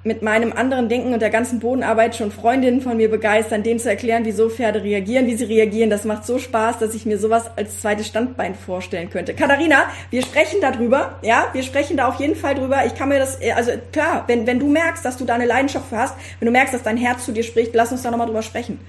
mit 0.02 0.22
meinem 0.22 0.52
anderen 0.54 0.88
Denken 0.88 1.12
und 1.12 1.20
der 1.20 1.28
ganzen 1.28 1.60
Bodenarbeit 1.60 2.16
schon 2.16 2.30
Freundinnen 2.30 2.80
von 2.80 2.96
mir 2.96 3.10
begeistern, 3.10 3.62
denen 3.62 3.78
zu 3.78 3.90
erklären, 3.90 4.24
wieso 4.24 4.48
Pferde 4.48 4.82
reagieren, 4.82 5.26
wie 5.26 5.34
sie 5.34 5.44
reagieren. 5.44 5.90
Das 5.90 6.04
macht 6.04 6.24
so 6.24 6.38
Spaß, 6.38 6.78
dass 6.78 6.94
ich 6.94 7.04
mir 7.04 7.18
sowas 7.18 7.50
als 7.56 7.80
zweites 7.80 8.06
Standbein 8.06 8.54
vorstellen 8.54 9.10
könnte. 9.10 9.34
Katharina, 9.34 9.84
wir 10.08 10.22
sprechen 10.22 10.60
darüber, 10.62 11.18
ja, 11.20 11.48
wir 11.52 11.62
sprechen 11.62 11.98
da 11.98 12.08
auf 12.08 12.18
jeden 12.18 12.34
Fall 12.34 12.54
drüber. 12.54 12.86
Ich 12.86 12.94
kann 12.94 13.10
mir 13.10 13.18
das, 13.18 13.42
äh, 13.42 13.52
also 13.52 13.72
klar, 13.92 14.24
wenn, 14.26 14.46
wenn 14.46 14.58
du 14.58 14.68
merkst, 14.68 15.04
dass 15.04 15.18
du 15.18 15.26
da 15.26 15.34
eine 15.34 15.44
Leidenschaft 15.44 15.90
für 15.90 15.98
hast, 15.98 16.14
wenn 16.38 16.46
du 16.46 16.52
merkst, 16.52 16.72
dass 16.72 16.82
dein 16.82 16.96
Herz 16.96 17.26
zu 17.26 17.32
dir 17.32 17.42
spricht, 17.42 17.74
lass 17.74 17.92
uns 17.92 18.02
da 18.02 18.10
nochmal 18.10 18.26
drüber 18.26 18.42
sprechen. 18.42 18.80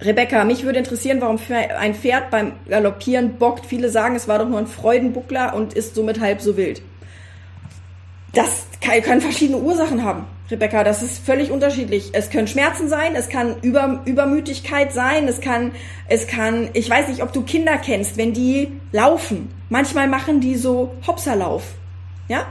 Rebecca, 0.00 0.44
mich 0.44 0.64
würde 0.64 0.78
interessieren, 0.78 1.20
warum 1.20 1.38
ein 1.78 1.94
Pferd 1.94 2.30
beim 2.30 2.52
Galoppieren 2.68 3.36
bockt. 3.38 3.66
Viele 3.66 3.88
sagen, 3.88 4.14
es 4.14 4.28
war 4.28 4.38
doch 4.38 4.48
nur 4.48 4.58
ein 4.58 4.66
Freudenbuckler 4.66 5.54
und 5.54 5.74
ist 5.74 5.94
somit 5.94 6.20
halb 6.20 6.40
so 6.40 6.56
wild. 6.56 6.82
Das 8.32 8.66
können 8.80 9.20
verschiedene 9.20 9.58
Ursachen 9.58 10.04
haben, 10.04 10.24
Rebecca. 10.50 10.84
Das 10.84 11.02
ist 11.02 11.24
völlig 11.24 11.50
unterschiedlich. 11.50 12.10
Es 12.14 12.30
können 12.30 12.48
Schmerzen 12.48 12.88
sein, 12.88 13.14
es 13.14 13.28
kann 13.28 13.56
Über, 13.60 14.00
Übermütigkeit 14.06 14.92
sein, 14.92 15.28
es 15.28 15.40
kann, 15.40 15.72
es 16.08 16.26
kann, 16.26 16.70
ich 16.72 16.88
weiß 16.88 17.08
nicht, 17.08 17.22
ob 17.22 17.32
du 17.32 17.42
Kinder 17.42 17.76
kennst, 17.76 18.16
wenn 18.16 18.32
die 18.32 18.72
laufen. 18.90 19.50
Manchmal 19.68 20.08
machen 20.08 20.40
die 20.40 20.56
so 20.56 20.94
Hopserlauf. 21.06 21.74
Ja? 22.28 22.46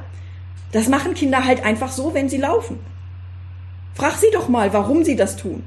Das 0.71 0.87
machen 0.87 1.15
Kinder 1.15 1.45
halt 1.45 1.65
einfach 1.65 1.91
so, 1.91 2.13
wenn 2.13 2.29
sie 2.29 2.37
laufen. 2.37 2.79
Frag 3.95 4.13
sie 4.17 4.31
doch 4.31 4.47
mal, 4.47 4.71
warum 4.73 5.03
sie 5.03 5.15
das 5.15 5.35
tun. 5.35 5.63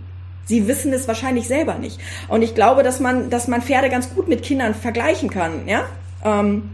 Sie 0.46 0.68
wissen 0.68 0.92
es 0.92 1.09
wahrscheinlich 1.09 1.48
selber 1.48 1.74
nicht. 1.74 2.00
Und 2.29 2.42
ich 2.42 2.55
glaube, 2.55 2.83
dass 2.83 3.00
man, 3.00 3.31
dass 3.31 3.48
man 3.48 3.62
Pferde 3.62 3.88
ganz 3.88 4.14
gut 4.14 4.29
mit 4.29 4.42
Kindern 4.42 4.74
vergleichen 4.74 5.31
kann, 5.31 5.66
ja? 5.66 5.85
Ähm, 6.22 6.70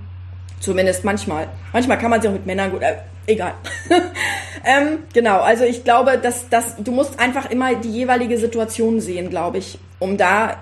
zumindest 0.59 1.05
manchmal. 1.05 1.48
Manchmal 1.72 1.98
kann 1.98 2.11
man 2.11 2.20
sie 2.20 2.29
auch 2.29 2.33
mit 2.33 2.46
Männern 2.46 2.70
gut. 2.70 2.83
Äh, 2.83 2.96
egal. 3.30 3.54
ähm, 4.64 5.04
genau, 5.12 5.40
also 5.40 5.64
ich 5.64 5.84
glaube, 5.84 6.18
dass, 6.18 6.48
dass 6.48 6.76
du 6.76 6.92
musst 6.92 7.18
einfach 7.18 7.50
immer 7.50 7.74
die 7.74 7.90
jeweilige 7.90 8.38
Situation 8.38 9.00
sehen, 9.00 9.30
glaube 9.30 9.58
ich, 9.58 9.78
um 9.98 10.16
da 10.16 10.56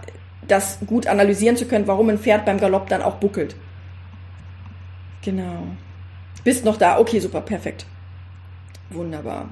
das 0.46 0.78
gut 0.87 1.07
analysieren 1.07 1.57
zu 1.57 1.66
können, 1.66 1.87
warum 1.87 2.09
ein 2.09 2.18
Pferd 2.18 2.44
beim 2.44 2.59
Galopp 2.59 2.88
dann 2.88 3.02
auch 3.02 3.16
buckelt. 3.16 3.54
Genau. 5.22 5.64
Bist 6.44 6.64
noch 6.64 6.76
da? 6.76 6.98
Okay, 6.98 7.18
super, 7.18 7.40
perfekt. 7.40 7.85
Wunderbar. 8.90 9.48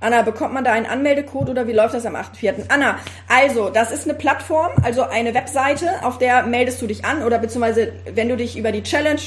Anna, 0.00 0.22
bekommt 0.22 0.52
man 0.52 0.64
da 0.64 0.72
einen 0.72 0.86
Anmeldecode 0.86 1.50
oder 1.50 1.68
wie 1.68 1.72
läuft 1.72 1.94
das 1.94 2.06
am 2.06 2.16
8.4.? 2.16 2.64
Anna, 2.68 2.98
also, 3.28 3.70
das 3.70 3.92
ist 3.92 4.04
eine 4.04 4.14
Plattform, 4.14 4.72
also 4.82 5.02
eine 5.02 5.32
Webseite, 5.32 6.04
auf 6.04 6.18
der 6.18 6.42
meldest 6.42 6.82
du 6.82 6.88
dich 6.88 7.04
an 7.04 7.22
oder 7.22 7.38
beziehungsweise, 7.38 7.92
wenn 8.12 8.28
du 8.28 8.36
dich 8.36 8.58
über 8.58 8.72
die 8.72 8.82
Challenge 8.82 9.20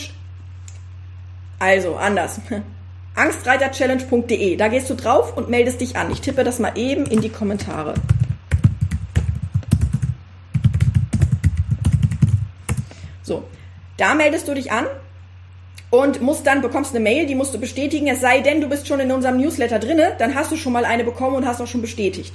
also, 1.59 1.95
anders. 1.95 2.39
Angstreiterchallenge.de. 3.15 4.57
Da 4.57 4.67
gehst 4.67 4.89
du 4.89 4.93
drauf 4.93 5.37
und 5.37 5.49
meldest 5.49 5.79
dich 5.81 5.95
an. 5.95 6.11
Ich 6.11 6.21
tippe 6.21 6.43
das 6.43 6.59
mal 6.59 6.77
eben 6.77 7.05
in 7.05 7.21
die 7.21 7.29
Kommentare. 7.29 7.93
So, 13.23 13.43
da 13.97 14.13
meldest 14.13 14.47
du 14.47 14.53
dich 14.53 14.71
an 14.71 14.85
und 15.89 16.21
musst 16.21 16.45
dann 16.45 16.61
bekommst 16.61 16.93
eine 16.93 17.03
Mail, 17.03 17.25
die 17.25 17.35
musst 17.35 17.53
du 17.53 17.59
bestätigen. 17.59 18.07
Es 18.07 18.21
sei 18.21 18.41
denn, 18.41 18.59
du 18.59 18.67
bist 18.67 18.87
schon 18.87 18.99
in 18.99 19.11
unserem 19.11 19.37
Newsletter 19.37 19.79
drinne, 19.79 20.13
dann 20.19 20.35
hast 20.35 20.51
du 20.51 20.57
schon 20.57 20.73
mal 20.73 20.85
eine 20.85 21.03
bekommen 21.03 21.35
und 21.35 21.47
hast 21.47 21.61
auch 21.61 21.67
schon 21.67 21.81
bestätigt. 21.81 22.33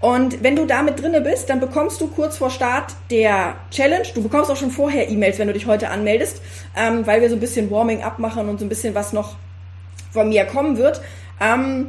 Und 0.00 0.42
wenn 0.42 0.56
du 0.56 0.64
damit 0.64 1.02
drinne 1.02 1.20
bist, 1.20 1.50
dann 1.50 1.60
bekommst 1.60 2.00
du 2.00 2.08
kurz 2.08 2.38
vor 2.38 2.50
Start 2.50 2.94
der 3.10 3.56
Challenge, 3.70 4.06
du 4.14 4.22
bekommst 4.22 4.50
auch 4.50 4.56
schon 4.56 4.70
vorher 4.70 5.10
E-Mails, 5.10 5.38
wenn 5.38 5.48
du 5.48 5.52
dich 5.52 5.66
heute 5.66 5.90
anmeldest, 5.90 6.40
ähm, 6.74 7.06
weil 7.06 7.20
wir 7.20 7.28
so 7.28 7.36
ein 7.36 7.40
bisschen 7.40 7.70
Warming-up 7.70 8.18
machen 8.18 8.48
und 8.48 8.58
so 8.58 8.64
ein 8.64 8.70
bisschen 8.70 8.94
was 8.94 9.12
noch 9.12 9.36
von 10.10 10.30
mir 10.30 10.46
kommen 10.46 10.78
wird. 10.78 11.02
Ähm, 11.38 11.88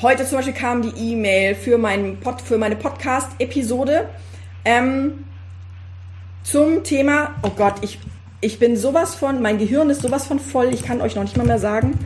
heute 0.00 0.24
zum 0.24 0.38
Beispiel 0.38 0.54
kam 0.54 0.82
die 0.82 1.12
E-Mail 1.12 1.56
für, 1.56 1.76
meinen 1.76 2.20
Pod, 2.20 2.40
für 2.40 2.56
meine 2.56 2.76
Podcast-Episode 2.76 4.08
ähm, 4.64 5.24
zum 6.44 6.84
Thema, 6.84 7.34
oh 7.42 7.50
Gott, 7.50 7.74
ich, 7.82 7.98
ich 8.40 8.60
bin 8.60 8.76
sowas 8.76 9.16
von, 9.16 9.42
mein 9.42 9.58
Gehirn 9.58 9.90
ist 9.90 10.02
sowas 10.02 10.26
von 10.26 10.38
voll, 10.38 10.72
ich 10.72 10.84
kann 10.84 11.00
euch 11.00 11.16
noch 11.16 11.24
nicht 11.24 11.36
mal 11.36 11.46
mehr 11.46 11.58
sagen 11.58 11.98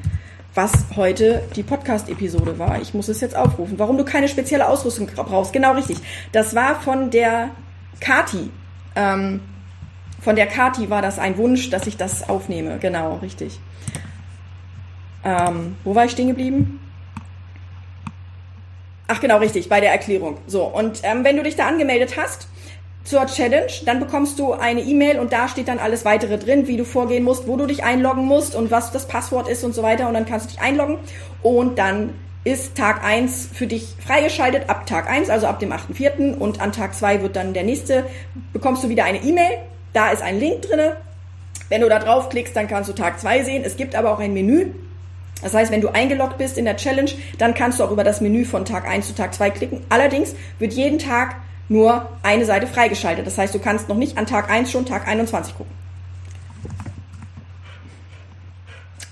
was 0.54 0.72
heute 0.94 1.42
die 1.56 1.62
Podcast-Episode 1.62 2.58
war. 2.58 2.80
Ich 2.80 2.94
muss 2.94 3.08
es 3.08 3.20
jetzt 3.20 3.36
aufrufen. 3.36 3.78
Warum 3.78 3.98
du 3.98 4.04
keine 4.04 4.28
spezielle 4.28 4.68
Ausrüstung 4.68 5.08
brauchst. 5.14 5.52
Genau 5.52 5.72
richtig. 5.72 5.98
Das 6.32 6.54
war 6.54 6.80
von 6.80 7.10
der 7.10 7.50
Kati. 8.00 8.50
Ähm, 8.94 9.40
von 10.20 10.36
der 10.36 10.46
Kati 10.46 10.88
war 10.90 11.02
das 11.02 11.18
ein 11.18 11.36
Wunsch, 11.36 11.70
dass 11.70 11.86
ich 11.86 11.96
das 11.96 12.28
aufnehme. 12.28 12.78
Genau, 12.78 13.16
richtig. 13.16 13.58
Ähm, 15.24 15.76
wo 15.84 15.94
war 15.94 16.04
ich 16.04 16.12
stehen 16.12 16.28
geblieben? 16.28 16.80
Ach 19.06 19.20
genau, 19.20 19.38
richtig, 19.38 19.68
bei 19.68 19.80
der 19.80 19.90
Erklärung. 19.90 20.38
So, 20.46 20.64
und 20.64 21.00
ähm, 21.02 21.24
wenn 21.24 21.36
du 21.36 21.42
dich 21.42 21.56
da 21.56 21.66
angemeldet 21.66 22.16
hast, 22.16 22.48
zur 23.04 23.26
Challenge. 23.26 23.70
Dann 23.84 24.00
bekommst 24.00 24.38
du 24.38 24.52
eine 24.52 24.80
E-Mail 24.80 25.18
und 25.18 25.32
da 25.32 25.48
steht 25.48 25.68
dann 25.68 25.78
alles 25.78 26.04
weitere 26.04 26.38
drin, 26.38 26.66
wie 26.66 26.76
du 26.76 26.84
vorgehen 26.84 27.22
musst, 27.22 27.46
wo 27.46 27.56
du 27.56 27.66
dich 27.66 27.84
einloggen 27.84 28.24
musst 28.24 28.56
und 28.56 28.70
was 28.70 28.90
das 28.90 29.06
Passwort 29.06 29.48
ist 29.48 29.62
und 29.62 29.74
so 29.74 29.82
weiter. 29.82 30.08
Und 30.08 30.14
dann 30.14 30.26
kannst 30.26 30.46
du 30.46 30.50
dich 30.50 30.60
einloggen 30.60 30.98
und 31.42 31.78
dann 31.78 32.14
ist 32.44 32.74
Tag 32.74 33.02
1 33.02 33.48
für 33.52 33.66
dich 33.66 33.94
freigeschaltet 34.06 34.68
ab 34.68 34.86
Tag 34.86 35.08
1, 35.08 35.30
also 35.30 35.46
ab 35.46 35.60
dem 35.60 35.72
8.4. 35.72 36.36
und 36.36 36.60
an 36.60 36.72
Tag 36.72 36.94
2 36.94 37.22
wird 37.22 37.36
dann 37.36 37.54
der 37.54 37.62
nächste, 37.62 38.04
bekommst 38.52 38.84
du 38.84 38.90
wieder 38.90 39.04
eine 39.04 39.22
E-Mail, 39.22 39.58
da 39.94 40.10
ist 40.10 40.22
ein 40.22 40.38
Link 40.38 40.62
drinne. 40.62 40.96
Wenn 41.70 41.80
du 41.80 41.88
da 41.88 41.98
draufklickst, 41.98 42.54
dann 42.54 42.68
kannst 42.68 42.90
du 42.90 42.92
Tag 42.92 43.18
2 43.18 43.44
sehen. 43.44 43.62
Es 43.64 43.76
gibt 43.76 43.94
aber 43.94 44.12
auch 44.12 44.18
ein 44.18 44.34
Menü. 44.34 44.66
Das 45.42 45.54
heißt, 45.54 45.72
wenn 45.72 45.80
du 45.80 45.88
eingeloggt 45.88 46.36
bist 46.36 46.58
in 46.58 46.66
der 46.66 46.76
Challenge, 46.76 47.10
dann 47.38 47.54
kannst 47.54 47.80
du 47.80 47.84
auch 47.84 47.90
über 47.90 48.04
das 48.04 48.20
Menü 48.20 48.44
von 48.44 48.66
Tag 48.66 48.86
1 48.86 49.06
zu 49.06 49.14
Tag 49.14 49.34
2 49.34 49.50
klicken. 49.50 49.80
Allerdings 49.88 50.34
wird 50.58 50.74
jeden 50.74 50.98
Tag 50.98 51.36
nur 51.68 52.09
eine 52.22 52.44
Seite 52.44 52.66
freigeschaltet. 52.66 53.27
Das 53.27 53.38
heißt, 53.38 53.55
du 53.55 53.59
kannst 53.59 53.88
noch 53.88 53.96
nicht 53.96 54.18
an 54.18 54.27
Tag 54.27 54.50
1 54.50 54.70
schon 54.70 54.87
Tag 54.87 55.09
21 55.09 55.57
gucken. 55.57 55.72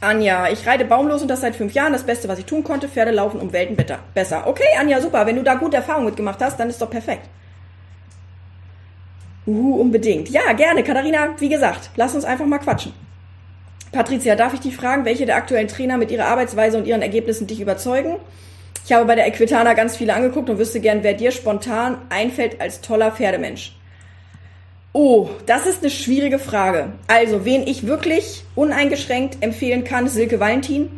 Anja, 0.01 0.49
ich 0.49 0.67
reite 0.67 0.85
baumlos 0.85 1.23
und 1.23 1.29
das 1.29 1.43
seit 1.43 1.55
fünf 1.55 1.73
Jahren. 1.75 1.93
Das 1.93 2.03
Beste, 2.03 2.29
was 2.29 2.39
ich 2.39 2.45
tun 2.45 2.65
konnte, 2.65 2.89
Pferde 2.89 3.13
laufen 3.13 3.41
um 3.41 3.53
Welten 3.53 3.77
besser. 4.15 4.47
Okay, 4.47 4.65
Anja, 4.79 5.01
super. 5.01 5.27
Wenn 5.27 5.37
du 5.37 5.45
da 5.45 5.55
gute 5.55 5.77
Erfahrungen 5.77 6.07
mitgemacht 6.07 6.43
hast, 6.43 6.59
dann 6.59 6.69
ist 6.69 6.83
doch 6.83 6.91
perfekt. 6.91 7.29
Uh, 9.47 9.77
unbedingt. 9.81 10.29
Ja, 10.29 10.53
gerne. 10.53 10.83
Katharina, 10.83 11.29
wie 11.39 11.49
gesagt, 11.49 11.91
lass 11.97 12.15
uns 12.15 12.25
einfach 12.25 12.47
mal 12.47 12.59
quatschen. 12.59 12.93
Patricia, 13.93 14.35
darf 14.35 14.55
ich 14.55 14.61
dich 14.61 14.77
fragen, 14.77 15.05
welche 15.05 15.27
der 15.27 15.37
aktuellen 15.37 15.69
Trainer 15.69 15.99
mit 15.99 16.11
ihrer 16.11 16.27
Arbeitsweise 16.27 16.79
und 16.79 16.87
ihren 16.87 17.03
Ergebnissen 17.03 17.47
dich 17.47 17.61
überzeugen? 17.61 18.17
Ich 18.85 18.93
habe 18.93 19.05
bei 19.05 19.15
der 19.15 19.27
Equitana 19.29 19.75
ganz 19.75 19.97
viele 19.97 20.15
angeguckt 20.15 20.51
und 20.51 20.59
wüsste 20.59 20.81
gern, 20.81 21.03
wer 21.03 21.15
dir 21.15 21.31
spontan 21.31 21.99
einfällt 22.09 22.61
als 22.61 22.81
toller 22.81 23.13
Pferdemensch. 23.13 23.77
Oh, 24.93 25.31
das 25.47 25.67
ist 25.67 25.81
eine 25.81 25.91
schwierige 25.91 26.39
Frage. 26.39 26.93
Also, 27.07 27.45
wen 27.45 27.67
ich 27.67 27.87
wirklich 27.87 28.45
uneingeschränkt 28.55 29.43
empfehlen 29.43 29.85
kann, 29.85 30.09
Silke 30.09 30.39
Valentin. 30.41 30.91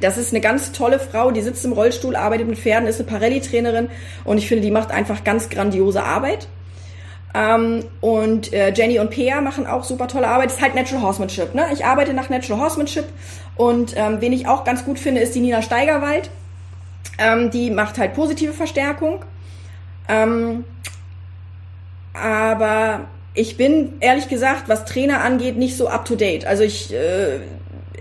Das 0.00 0.18
ist 0.18 0.32
eine 0.32 0.40
ganz 0.40 0.72
tolle 0.72 0.98
Frau, 0.98 1.30
die 1.30 1.42
sitzt 1.42 1.64
im 1.64 1.72
Rollstuhl, 1.72 2.16
arbeitet 2.16 2.48
mit 2.48 2.58
Pferden, 2.58 2.88
ist 2.88 3.00
eine 3.00 3.08
Parelli-Trainerin 3.08 3.88
und 4.24 4.38
ich 4.38 4.48
finde, 4.48 4.62
die 4.62 4.72
macht 4.72 4.90
einfach 4.90 5.22
ganz 5.22 5.48
grandiose 5.48 6.02
Arbeit. 6.02 6.48
Ähm, 7.34 7.84
und 8.00 8.52
äh, 8.52 8.72
Jenny 8.72 8.98
und 8.98 9.10
Pea 9.10 9.40
machen 9.40 9.66
auch 9.66 9.84
super 9.84 10.08
tolle 10.08 10.28
Arbeit. 10.28 10.46
Das 10.46 10.56
ist 10.56 10.62
halt 10.62 10.74
Natural 10.74 11.02
Horsemanship. 11.02 11.54
Ne? 11.54 11.66
Ich 11.72 11.84
arbeite 11.84 12.14
nach 12.14 12.28
Natural 12.28 12.60
Horsemanship. 12.60 13.06
Und 13.56 13.94
ähm, 13.96 14.16
wen 14.20 14.32
ich 14.32 14.48
auch 14.48 14.64
ganz 14.64 14.84
gut 14.84 14.98
finde, 14.98 15.20
ist 15.20 15.34
die 15.34 15.40
Nina 15.40 15.62
Steigerwald. 15.62 16.30
Ähm, 17.18 17.50
die 17.50 17.70
macht 17.70 17.98
halt 17.98 18.14
positive 18.14 18.52
Verstärkung. 18.52 19.24
Ähm, 20.08 20.64
aber 22.14 23.06
ich 23.34 23.56
bin 23.56 23.94
ehrlich 24.00 24.28
gesagt, 24.28 24.68
was 24.68 24.84
Trainer 24.84 25.22
angeht, 25.22 25.56
nicht 25.56 25.76
so 25.76 25.88
up 25.88 26.04
to 26.04 26.16
date. 26.16 26.44
Also 26.44 26.64
ich, 26.64 26.92
äh, 26.92 27.40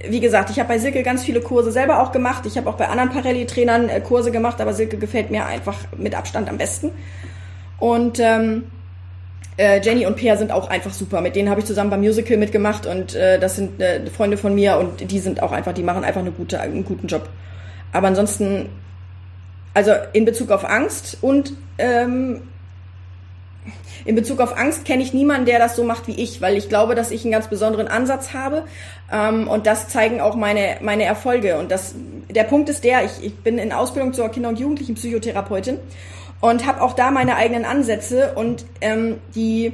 wie 0.07 0.19
gesagt, 0.19 0.49
ich 0.49 0.59
habe 0.59 0.69
bei 0.69 0.79
Silke 0.79 1.03
ganz 1.03 1.23
viele 1.23 1.41
Kurse 1.41 1.71
selber 1.71 2.01
auch 2.01 2.11
gemacht. 2.11 2.45
Ich 2.45 2.57
habe 2.57 2.69
auch 2.69 2.75
bei 2.75 2.87
anderen 2.87 3.09
Parelli-Trainern 3.09 3.89
äh, 3.89 4.01
Kurse 4.01 4.31
gemacht, 4.31 4.59
aber 4.59 4.73
Silke 4.73 4.97
gefällt 4.97 5.31
mir 5.31 5.45
einfach 5.45 5.77
mit 5.97 6.15
Abstand 6.15 6.49
am 6.49 6.57
besten. 6.57 6.91
Und 7.79 8.19
ähm, 8.19 8.63
äh, 9.57 9.81
Jenny 9.81 10.05
und 10.05 10.15
Peer 10.15 10.37
sind 10.37 10.51
auch 10.51 10.69
einfach 10.69 10.91
super. 10.91 11.21
Mit 11.21 11.35
denen 11.35 11.49
habe 11.49 11.61
ich 11.61 11.65
zusammen 11.65 11.89
beim 11.89 12.01
Musical 12.01 12.37
mitgemacht 12.37 12.85
und 12.85 13.15
äh, 13.15 13.39
das 13.39 13.55
sind 13.55 13.81
äh, 13.81 14.05
Freunde 14.07 14.37
von 14.37 14.55
mir 14.55 14.77
und 14.77 15.11
die 15.11 15.19
sind 15.19 15.41
auch 15.41 15.51
einfach, 15.51 15.73
die 15.73 15.83
machen 15.83 16.03
einfach 16.03 16.21
eine 16.21 16.31
gute, 16.31 16.59
einen 16.59 16.83
guten 16.83 17.07
Job. 17.07 17.29
Aber 17.93 18.07
ansonsten, 18.07 18.69
also 19.73 19.91
in 20.13 20.25
Bezug 20.25 20.51
auf 20.51 20.65
Angst 20.65 21.17
und 21.21 21.53
ähm, 21.77 22.41
in 24.05 24.15
Bezug 24.15 24.39
auf 24.39 24.57
Angst 24.57 24.85
kenne 24.85 25.03
ich 25.03 25.13
niemanden, 25.13 25.45
der 25.45 25.59
das 25.59 25.75
so 25.75 25.83
macht 25.83 26.07
wie 26.07 26.15
ich, 26.15 26.41
weil 26.41 26.57
ich 26.57 26.69
glaube, 26.69 26.95
dass 26.95 27.11
ich 27.11 27.23
einen 27.23 27.31
ganz 27.31 27.47
besonderen 27.47 27.87
Ansatz 27.87 28.33
habe 28.33 28.63
ähm, 29.11 29.47
und 29.47 29.67
das 29.67 29.89
zeigen 29.89 30.21
auch 30.21 30.35
meine, 30.35 30.77
meine 30.81 31.03
Erfolge. 31.03 31.57
Und 31.57 31.71
das, 31.71 31.93
der 32.29 32.43
Punkt 32.43 32.69
ist 32.69 32.83
der, 32.83 33.05
ich, 33.05 33.23
ich 33.23 33.35
bin 33.35 33.57
in 33.57 33.71
Ausbildung 33.71 34.13
zur 34.13 34.29
Kinder- 34.29 34.49
und 34.49 34.59
Jugendlichen 34.59 34.95
Psychotherapeutin 34.95 35.77
und 36.39 36.65
habe 36.65 36.81
auch 36.81 36.93
da 36.93 37.11
meine 37.11 37.35
eigenen 37.35 37.65
Ansätze 37.65 38.33
und 38.33 38.65
ähm, 38.81 39.19
die 39.35 39.73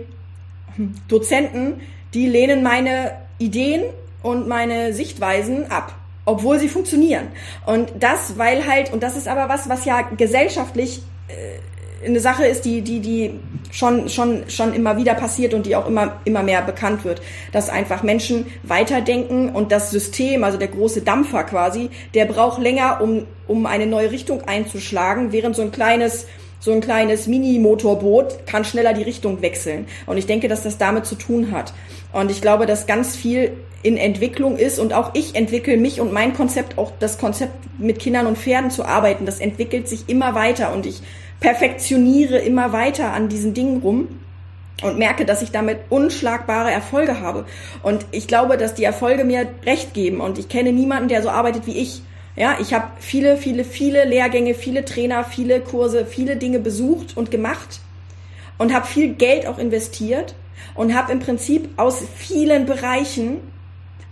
Dozenten, 1.07 1.81
die 2.13 2.27
lehnen 2.27 2.63
meine 2.63 3.11
Ideen 3.39 3.83
und 4.21 4.47
meine 4.47 4.93
Sichtweisen 4.93 5.71
ab 5.71 5.93
obwohl 6.27 6.59
sie 6.59 6.67
funktionieren. 6.67 7.29
Und 7.65 7.91
das, 7.99 8.37
weil 8.37 8.67
halt, 8.67 8.91
und 8.91 9.01
das 9.01 9.15
ist 9.15 9.27
aber 9.27 9.47
was, 9.47 9.69
was 9.69 9.85
ja 9.85 10.01
gesellschaftlich 10.01 11.01
äh, 11.29 12.05
eine 12.05 12.19
Sache 12.19 12.45
ist, 12.45 12.65
die, 12.65 12.81
die, 12.81 12.99
die 12.99 13.39
schon, 13.71 14.09
schon, 14.09 14.49
schon 14.49 14.73
immer 14.73 14.97
wieder 14.97 15.13
passiert 15.13 15.53
und 15.53 15.65
die 15.65 15.75
auch 15.75 15.87
immer, 15.87 16.19
immer 16.25 16.43
mehr 16.43 16.61
bekannt 16.61 17.05
wird, 17.05 17.21
dass 17.53 17.69
einfach 17.69 18.03
Menschen 18.03 18.45
weiterdenken 18.63 19.49
und 19.49 19.71
das 19.71 19.89
System, 19.89 20.43
also 20.43 20.57
der 20.57 20.67
große 20.67 21.01
Dampfer 21.01 21.45
quasi, 21.45 21.89
der 22.13 22.25
braucht 22.25 22.61
länger, 22.61 22.99
um, 23.01 23.25
um 23.47 23.65
eine 23.65 23.87
neue 23.87 24.11
Richtung 24.11 24.41
einzuschlagen, 24.41 25.31
während 25.31 25.55
so 25.55 25.61
ein 25.61 25.71
kleines, 25.71 26.27
so 26.59 26.73
ein 26.73 26.81
kleines 26.81 27.27
Mini-Motorboot 27.27 28.45
kann 28.45 28.65
schneller 28.65 28.93
die 28.93 29.03
Richtung 29.03 29.41
wechseln. 29.41 29.87
Und 30.05 30.17
ich 30.17 30.25
denke, 30.25 30.49
dass 30.49 30.63
das 30.63 30.77
damit 30.77 31.05
zu 31.05 31.15
tun 31.15 31.51
hat. 31.51 31.73
Und 32.11 32.31
ich 32.31 32.41
glaube, 32.41 32.65
dass 32.65 32.85
ganz 32.85 33.15
viel 33.15 33.53
in 33.83 33.97
Entwicklung 33.97 34.57
ist 34.57 34.79
und 34.79 34.93
auch 34.93 35.11
ich 35.13 35.35
entwickle 35.35 35.77
mich 35.77 36.01
und 36.01 36.11
mein 36.11 36.33
Konzept, 36.33 36.77
auch 36.77 36.91
das 36.99 37.17
Konzept 37.17 37.53
mit 37.79 37.99
Kindern 37.99 38.27
und 38.27 38.37
Pferden 38.37 38.71
zu 38.71 38.85
arbeiten, 38.85 39.25
das 39.25 39.39
entwickelt 39.39 39.87
sich 39.87 40.09
immer 40.09 40.35
weiter 40.35 40.73
und 40.73 40.85
ich 40.85 41.01
perfektioniere 41.39 42.39
immer 42.39 42.73
weiter 42.73 43.13
an 43.13 43.29
diesen 43.29 43.53
Dingen 43.53 43.81
rum 43.81 44.07
und 44.83 44.97
merke, 44.97 45.25
dass 45.25 45.41
ich 45.41 45.51
damit 45.51 45.79
unschlagbare 45.89 46.71
Erfolge 46.71 47.19
habe. 47.19 47.45
Und 47.83 48.05
ich 48.11 48.27
glaube, 48.27 48.57
dass 48.57 48.75
die 48.75 48.83
Erfolge 48.83 49.23
mir 49.23 49.47
recht 49.65 49.93
geben. 49.93 50.21
Und 50.21 50.37
ich 50.37 50.49
kenne 50.49 50.71
niemanden, 50.71 51.09
der 51.09 51.23
so 51.23 51.29
arbeitet 51.29 51.65
wie 51.65 51.77
ich. 51.77 52.01
Ja, 52.35 52.57
ich 52.61 52.73
habe 52.73 52.87
viele, 52.99 53.37
viele, 53.37 53.63
viele 53.63 54.05
Lehrgänge, 54.05 54.53
viele 54.53 54.85
Trainer, 54.85 55.23
viele 55.23 55.59
Kurse, 55.61 56.05
viele 56.05 56.37
Dinge 56.37 56.59
besucht 56.59 57.17
und 57.17 57.31
gemacht 57.31 57.79
und 58.59 58.73
habe 58.73 58.85
viel 58.85 59.13
Geld 59.15 59.47
auch 59.47 59.57
investiert 59.57 60.35
und 60.75 60.95
habe 60.95 61.11
im 61.11 61.19
Prinzip 61.19 61.69
aus 61.77 62.03
vielen 62.15 62.67
Bereichen 62.67 63.39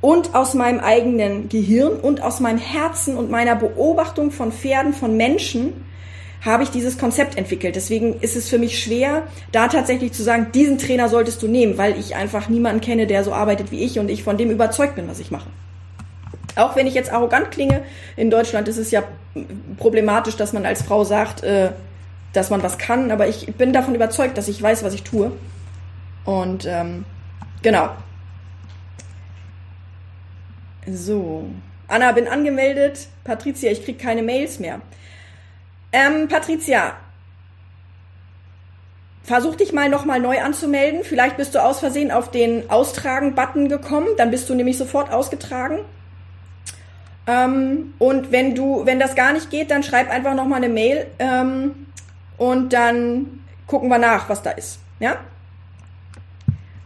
und 0.05 0.35
aus 0.35 0.53
meinem 0.53 0.81
eigenen 0.81 1.49
Gehirn 1.49 1.93
und 1.93 2.21
aus 2.21 2.39
meinem 2.39 2.59
Herzen 2.59 3.17
und 3.17 3.31
meiner 3.31 3.55
Beobachtung 3.55 4.29
von 4.29 4.51
Pferden, 4.51 4.93
von 4.93 5.17
Menschen 5.17 5.73
habe 6.41 6.61
ich 6.61 6.69
dieses 6.69 6.99
Konzept 6.99 7.39
entwickelt. 7.39 7.75
Deswegen 7.75 8.19
ist 8.19 8.35
es 8.35 8.47
für 8.47 8.59
mich 8.59 8.77
schwer, 8.77 9.23
da 9.51 9.67
tatsächlich 9.67 10.11
zu 10.11 10.21
sagen, 10.21 10.51
diesen 10.53 10.77
Trainer 10.77 11.09
solltest 11.09 11.41
du 11.41 11.47
nehmen, 11.47 11.79
weil 11.79 11.97
ich 11.97 12.15
einfach 12.15 12.49
niemanden 12.49 12.81
kenne, 12.81 13.07
der 13.07 13.23
so 13.23 13.33
arbeitet 13.33 13.71
wie 13.71 13.83
ich 13.83 13.97
und 13.97 14.11
ich 14.11 14.23
von 14.23 14.37
dem 14.37 14.51
überzeugt 14.51 14.93
bin, 14.93 15.07
was 15.07 15.19
ich 15.19 15.31
mache. 15.31 15.49
Auch 16.55 16.75
wenn 16.75 16.85
ich 16.85 16.93
jetzt 16.93 17.11
arrogant 17.11 17.49
klinge, 17.49 17.81
in 18.15 18.29
Deutschland 18.29 18.67
ist 18.67 18.77
es 18.77 18.91
ja 18.91 19.01
problematisch, 19.77 20.35
dass 20.35 20.53
man 20.53 20.67
als 20.67 20.83
Frau 20.83 21.03
sagt, 21.03 21.41
äh, 21.41 21.71
dass 22.31 22.51
man 22.51 22.61
was 22.61 22.77
kann, 22.77 23.09
aber 23.09 23.27
ich 23.27 23.47
bin 23.55 23.73
davon 23.73 23.95
überzeugt, 23.95 24.37
dass 24.37 24.49
ich 24.49 24.61
weiß, 24.61 24.83
was 24.83 24.93
ich 24.93 25.01
tue. 25.01 25.31
Und 26.25 26.67
ähm, 26.67 27.05
genau. 27.63 27.89
So. 30.87 31.45
Anna, 31.87 32.11
bin 32.11 32.27
angemeldet. 32.27 33.07
Patricia, 33.23 33.71
ich 33.71 33.83
krieg 33.83 33.99
keine 33.99 34.23
Mails 34.23 34.59
mehr. 34.59 34.81
Ähm, 35.91 36.27
Patricia, 36.27 36.93
versuch 39.23 39.55
dich 39.55 39.73
mal 39.73 39.89
nochmal 39.89 40.19
neu 40.19 40.41
anzumelden. 40.41 41.03
Vielleicht 41.03 41.37
bist 41.37 41.55
du 41.55 41.63
aus 41.63 41.79
Versehen 41.79 42.11
auf 42.11 42.31
den 42.31 42.69
Austragen-Button 42.69 43.69
gekommen. 43.69 44.07
Dann 44.17 44.31
bist 44.31 44.49
du 44.49 44.55
nämlich 44.55 44.77
sofort 44.77 45.11
ausgetragen. 45.11 45.79
Ähm, 47.27 47.93
und 47.97 48.31
wenn 48.31 48.55
du, 48.55 48.85
wenn 48.85 48.99
das 48.99 49.15
gar 49.15 49.33
nicht 49.33 49.49
geht, 49.49 49.71
dann 49.71 49.83
schreib 49.83 50.11
einfach 50.11 50.35
nochmal 50.35 50.63
eine 50.63 50.71
Mail 50.71 51.07
ähm, 51.17 51.87
und 52.37 52.71
dann 52.73 53.43
gucken 53.65 53.89
wir 53.89 53.97
nach, 53.97 54.29
was 54.29 54.43
da 54.43 54.51
ist. 54.51 54.79
Ja? 54.99 55.17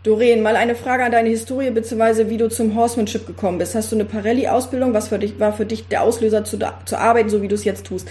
Doreen, 0.03 0.41
mal 0.41 0.55
eine 0.55 0.75
Frage 0.75 1.03
an 1.03 1.11
deine 1.11 1.29
Historie 1.29 1.71
bzw. 1.71 2.29
wie 2.29 2.37
du 2.37 2.49
zum 2.49 2.73
Horsemanship 2.75 3.27
gekommen 3.27 3.57
bist. 3.57 3.75
Hast 3.75 3.91
du 3.91 3.95
eine 3.95 4.05
Parelli-Ausbildung? 4.05 4.93
Was 4.93 5.09
für 5.09 5.19
dich, 5.19 5.39
war 5.39 5.51
für 5.51 5.65
dich 5.65 5.89
der 5.89 6.03
Auslöser 6.03 6.45
zu, 6.45 6.57
zu 6.85 6.97
arbeiten, 6.97 7.29
so 7.29 7.41
wie 7.41 7.49
du 7.49 7.55
es 7.55 7.65
jetzt 7.65 7.85
tust? 7.85 8.07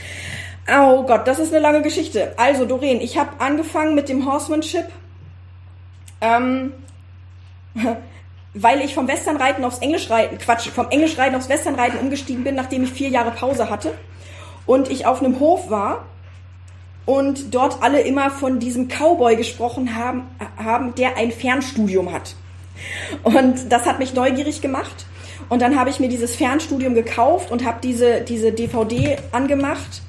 Oh 0.70 1.05
Gott, 1.05 1.26
das 1.26 1.39
ist 1.39 1.53
eine 1.53 1.62
lange 1.62 1.80
Geschichte. 1.80 2.34
Also, 2.36 2.66
Doreen, 2.66 3.01
ich 3.01 3.16
habe 3.16 3.41
angefangen 3.41 3.95
mit 3.95 4.11
dem 4.11 4.30
Horsemanship, 4.30 4.84
ähm, 6.20 6.74
weil 8.53 8.82
ich 8.82 8.95
vom 8.95 9.09
Westernreiten 9.09 9.64
aufs 9.64 9.78
Englischreiten, 9.78 10.36
Quatsch, 10.36 10.68
vom 10.68 10.91
Englischreiten 10.91 11.36
aufs 11.36 11.49
Westernreiten 11.49 11.99
umgestiegen 12.01 12.45
bin, 12.45 12.55
nachdem 12.55 12.84
ich 12.84 12.91
vier 12.91 13.09
Jahre 13.09 13.30
Pause 13.30 13.70
hatte 13.70 13.93
und 14.66 14.91
ich 14.91 15.07
auf 15.07 15.22
einem 15.22 15.41
Hof 15.41 15.70
war 15.70 16.05
und 17.09 17.54
dort 17.54 17.82
alle 17.82 18.02
immer 18.02 18.28
von 18.28 18.59
diesem 18.59 18.88
Cowboy 18.88 19.34
gesprochen 19.36 19.96
haben, 19.96 20.24
haben 20.59 20.94
der 20.94 21.16
ein 21.16 21.32
Fernstudium 21.32 22.12
hat. 22.12 22.34
Und 23.22 23.72
das 23.72 23.86
hat 23.86 23.98
mich 23.98 24.12
neugierig 24.12 24.61
gemacht. 24.61 25.06
Und 25.48 25.62
dann 25.62 25.80
habe 25.80 25.88
ich 25.88 26.00
mir 26.00 26.11
dieses 26.11 26.36
Fernstudium 26.36 26.92
gekauft 26.92 27.50
und 27.50 27.64
habe 27.64 27.78
diese, 27.82 28.20
diese 28.20 28.52
DVD 28.52 29.16
angemacht 29.32 30.02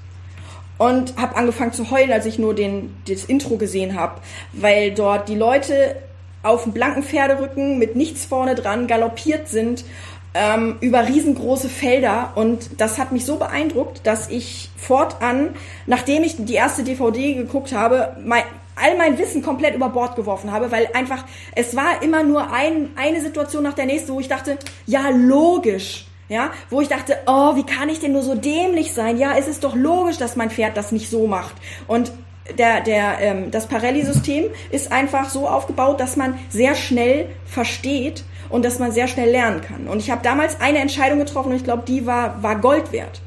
und 0.78 1.16
habe 1.16 1.38
angefangen 1.38 1.72
zu 1.72 1.90
heulen, 1.90 2.12
als 2.12 2.26
ich 2.26 2.38
nur 2.38 2.54
den, 2.54 2.94
das 3.08 3.24
Intro 3.24 3.56
gesehen 3.56 3.98
habe, 3.98 4.20
weil 4.52 4.94
dort 4.94 5.30
die 5.30 5.36
Leute 5.36 5.96
auf 6.44 6.64
dem 6.64 6.74
blanken 6.74 7.04
Pferderücken 7.04 7.80
mit 7.80 7.96
nichts 7.96 8.26
vorne 8.26 8.56
dran 8.56 8.88
galoppiert 8.88 9.48
sind 9.48 9.86
ähm, 10.34 10.78
über 10.82 11.08
riesengroße 11.08 11.70
Felder 11.70 12.34
und 12.36 12.80
das 12.80 12.98
hat 12.98 13.12
mich 13.12 13.26
so 13.26 13.38
beeindruckt, 13.38 14.06
dass 14.06 14.30
ich 14.30 14.70
fortan, 14.78 15.56
nachdem 15.88 16.24
ich 16.24 16.36
die 16.38 16.54
erste 16.54 16.84
DVD 16.84 17.34
geguckt 17.34 17.74
habe, 17.74 18.16
mein, 18.24 18.44
all 18.76 18.98
mein 18.98 19.18
Wissen 19.18 19.42
komplett 19.42 19.76
über 19.76 19.90
Bord 19.90 20.16
geworfen 20.16 20.52
habe, 20.52 20.72
weil 20.72 20.90
einfach 20.94 21.26
es 21.56 21.76
war 21.76 22.02
immer 22.02 22.24
nur 22.24 22.52
ein, 22.52 22.92
eine 22.96 23.22
Situation 23.22 23.64
nach 23.64 23.74
der 23.74 23.86
nächsten, 23.86 24.14
wo 24.14 24.20
ich 24.20 24.28
dachte, 24.28 24.58
ja 24.86 25.10
logisch, 25.10 26.06
ja, 26.30 26.52
wo 26.70 26.80
ich 26.80 26.88
dachte, 26.88 27.18
oh, 27.26 27.56
wie 27.56 27.66
kann 27.66 27.90
ich 27.90 28.00
denn 28.00 28.12
nur 28.12 28.22
so 28.22 28.36
dämlich 28.36 28.94
sein? 28.94 29.18
Ja, 29.18 29.36
es 29.36 29.48
ist 29.48 29.64
doch 29.64 29.76
logisch, 29.76 30.18
dass 30.18 30.36
mein 30.36 30.52
Pferd 30.52 30.78
das 30.78 30.92
nicht 30.92 31.10
so 31.10 31.26
macht. 31.26 31.56
Und 31.88 32.12
der, 32.58 32.82
der, 32.82 33.20
ähm, 33.20 33.52
das 33.52 33.68
Parelli-System 33.68 34.46
ist 34.72 34.92
einfach 34.92 35.30
so 35.30 35.48
aufgebaut, 35.48 36.00
dass 36.00 36.16
man 36.16 36.38
sehr 36.50 36.76
schnell 36.76 37.30
versteht 37.46 38.24
und 38.50 38.66
dass 38.66 38.80
man 38.80 38.92
sehr 38.92 39.08
schnell 39.08 39.30
lernen 39.30 39.62
kann. 39.62 39.88
Und 39.88 40.00
ich 40.00 40.12
habe 40.12 40.22
damals 40.24 40.60
eine 40.60 40.80
Entscheidung 40.80 41.20
getroffen 41.20 41.50
und 41.50 41.56
ich 41.56 41.64
glaube, 41.64 41.84
die 41.88 42.06
war, 42.06 42.42
war 42.44 42.60
Gold 42.60 42.92
wert. 42.92 43.22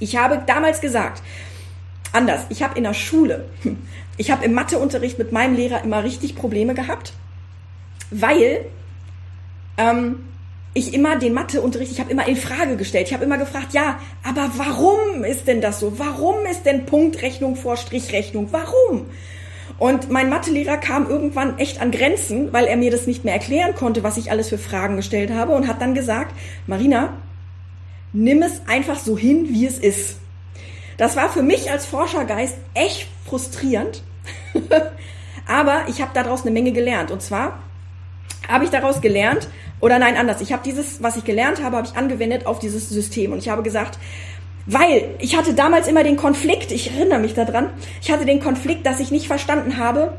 Ich 0.00 0.16
habe 0.16 0.42
damals 0.46 0.80
gesagt, 0.80 1.22
anders, 2.12 2.42
ich 2.48 2.62
habe 2.62 2.76
in 2.78 2.84
der 2.84 2.94
Schule, 2.94 3.46
ich 4.16 4.30
habe 4.30 4.44
im 4.44 4.54
Matheunterricht 4.54 5.18
mit 5.18 5.32
meinem 5.32 5.56
Lehrer 5.56 5.82
immer 5.82 6.04
richtig 6.04 6.36
Probleme 6.36 6.74
gehabt, 6.74 7.12
weil 8.10 8.64
ähm, 9.76 10.24
ich 10.74 10.94
immer 10.94 11.16
den 11.16 11.34
Matheunterricht, 11.34 11.92
ich 11.92 12.00
habe 12.00 12.10
immer 12.10 12.26
in 12.26 12.36
Frage 12.36 12.76
gestellt. 12.76 13.08
Ich 13.08 13.14
habe 13.14 13.24
immer 13.24 13.38
gefragt, 13.38 13.72
ja, 13.72 13.98
aber 14.22 14.50
warum 14.56 15.24
ist 15.24 15.46
denn 15.46 15.60
das 15.60 15.80
so? 15.80 15.98
Warum 15.98 16.46
ist 16.46 16.64
denn 16.64 16.86
Punktrechnung 16.86 17.56
vor 17.56 17.76
Strichrechnung? 17.76 18.48
Warum? 18.52 19.06
Und 19.76 20.10
mein 20.10 20.30
Mathelehrer 20.30 20.78
kam 20.78 21.08
irgendwann 21.08 21.58
echt 21.58 21.80
an 21.80 21.90
Grenzen, 21.90 22.52
weil 22.52 22.66
er 22.66 22.76
mir 22.76 22.90
das 22.90 23.06
nicht 23.06 23.24
mehr 23.24 23.34
erklären 23.34 23.74
konnte, 23.74 24.02
was 24.02 24.16
ich 24.16 24.30
alles 24.30 24.48
für 24.48 24.58
Fragen 24.58 24.96
gestellt 24.96 25.30
habe 25.30 25.52
und 25.52 25.68
hat 25.68 25.80
dann 25.80 25.94
gesagt, 25.94 26.34
Marina, 26.66 27.12
nimm 28.12 28.42
es 28.42 28.62
einfach 28.66 28.98
so 28.98 29.16
hin, 29.16 29.48
wie 29.50 29.66
es 29.66 29.78
ist. 29.78 30.16
Das 30.96 31.14
war 31.16 31.28
für 31.28 31.42
mich 31.42 31.70
als 31.70 31.86
Forschergeist 31.86 32.56
echt 32.74 33.08
frustrierend. 33.26 34.02
Aber 35.46 35.82
ich 35.88 36.02
habe 36.02 36.10
daraus 36.14 36.42
eine 36.42 36.50
Menge 36.50 36.72
gelernt. 36.72 37.10
Und 37.10 37.22
zwar 37.22 37.60
habe 38.48 38.64
ich 38.64 38.70
daraus 38.70 39.00
gelernt, 39.00 39.48
oder 39.80 39.98
nein, 39.98 40.16
anders. 40.16 40.40
Ich 40.40 40.52
habe 40.52 40.62
dieses, 40.64 41.02
was 41.02 41.16
ich 41.16 41.24
gelernt 41.24 41.62
habe, 41.62 41.76
habe 41.76 41.86
ich 41.86 41.96
angewendet 41.96 42.46
auf 42.46 42.58
dieses 42.58 42.88
System. 42.88 43.32
Und 43.32 43.38
ich 43.38 43.48
habe 43.48 43.62
gesagt, 43.62 43.98
weil 44.68 45.14
ich 45.18 45.34
hatte 45.34 45.54
damals 45.54 45.88
immer 45.88 46.04
den 46.04 46.18
Konflikt, 46.18 46.72
ich 46.72 46.92
erinnere 46.92 47.18
mich 47.18 47.32
daran, 47.32 47.70
ich 48.02 48.12
hatte 48.12 48.26
den 48.26 48.38
Konflikt, 48.38 48.84
dass 48.84 49.00
ich 49.00 49.10
nicht 49.10 49.26
verstanden 49.26 49.78
habe, 49.78 50.12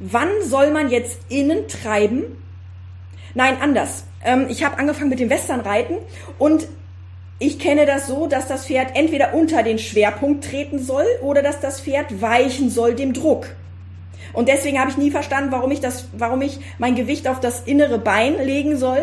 wann 0.00 0.28
soll 0.42 0.72
man 0.72 0.90
jetzt 0.90 1.20
innen 1.28 1.68
treiben? 1.68 2.24
Nein, 3.34 3.58
anders. 3.60 4.04
Ähm, 4.24 4.46
ich 4.48 4.64
habe 4.64 4.76
angefangen 4.76 5.08
mit 5.08 5.20
dem 5.20 5.30
Westernreiten 5.30 5.98
und 6.36 6.66
ich 7.38 7.60
kenne 7.60 7.86
das 7.86 8.08
so, 8.08 8.26
dass 8.26 8.48
das 8.48 8.66
Pferd 8.66 8.96
entweder 8.96 9.34
unter 9.34 9.62
den 9.62 9.78
Schwerpunkt 9.78 10.44
treten 10.44 10.80
soll 10.80 11.06
oder 11.22 11.40
dass 11.40 11.60
das 11.60 11.80
Pferd 11.80 12.20
weichen 12.20 12.70
soll 12.70 12.94
dem 12.94 13.12
Druck. 13.12 13.46
Und 14.32 14.48
deswegen 14.48 14.80
habe 14.80 14.90
ich 14.90 14.96
nie 14.96 15.12
verstanden, 15.12 15.52
warum 15.52 15.70
ich 15.70 15.80
das, 15.80 16.08
warum 16.12 16.42
ich 16.42 16.58
mein 16.78 16.96
Gewicht 16.96 17.28
auf 17.28 17.38
das 17.38 17.60
innere 17.60 17.98
Bein 17.98 18.36
legen 18.44 18.76
soll 18.76 19.02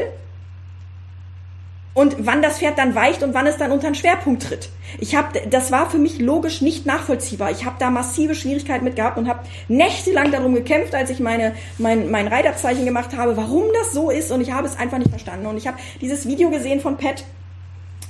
und 1.97 2.15
wann 2.19 2.43
das 2.43 2.59
Pferd 2.59 2.77
dann 2.77 2.93
weicht 2.93 3.23
und 3.23 3.33
wann 3.33 3.47
es 3.47 3.57
dann 3.57 3.71
unter 3.71 3.87
den 3.87 3.95
Schwerpunkt 3.95 4.43
tritt. 4.43 4.69
Ich 4.99 5.15
habe, 5.15 5.41
das 5.49 5.71
war 5.71 5.89
für 5.89 5.97
mich 5.97 6.19
logisch 6.19 6.61
nicht 6.61 6.85
nachvollziehbar. 6.85 7.49
Ich 7.49 7.65
habe 7.65 7.77
da 7.79 7.89
massive 7.89 8.35
Schwierigkeiten 8.35 8.85
mit 8.85 8.95
gehabt 8.95 9.17
und 9.17 9.27
habe 9.27 9.39
nächtelang 9.67 10.31
darum 10.31 10.53
gekämpft, 10.53 10.93
als 10.93 11.09
ich 11.09 11.19
meine 11.19 11.55
mein 11.79 12.11
mein 12.11 12.27
Reiterzeichen 12.27 12.85
gemacht 12.85 13.17
habe, 13.17 13.35
warum 13.35 13.63
das 13.73 13.93
so 13.93 14.11
ist 14.11 14.31
und 14.31 14.41
ich 14.41 14.51
habe 14.51 14.67
es 14.67 14.77
einfach 14.77 14.99
nicht 14.99 15.09
verstanden. 15.09 15.47
Und 15.47 15.57
ich 15.57 15.65
habe 15.65 15.79
dieses 15.99 16.27
Video 16.27 16.51
gesehen 16.51 16.81
von 16.81 16.97
Pat 16.97 17.23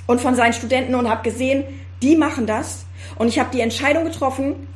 und 0.06 0.20
von 0.20 0.34
seinen 0.34 0.52
Studenten 0.52 0.94
und 0.94 1.08
habe 1.08 1.22
gesehen, 1.22 1.64
die 2.02 2.14
machen 2.14 2.46
das 2.46 2.84
und 3.16 3.28
ich 3.28 3.38
habe 3.38 3.48
die 3.54 3.62
Entscheidung 3.62 4.04
getroffen, 4.04 4.68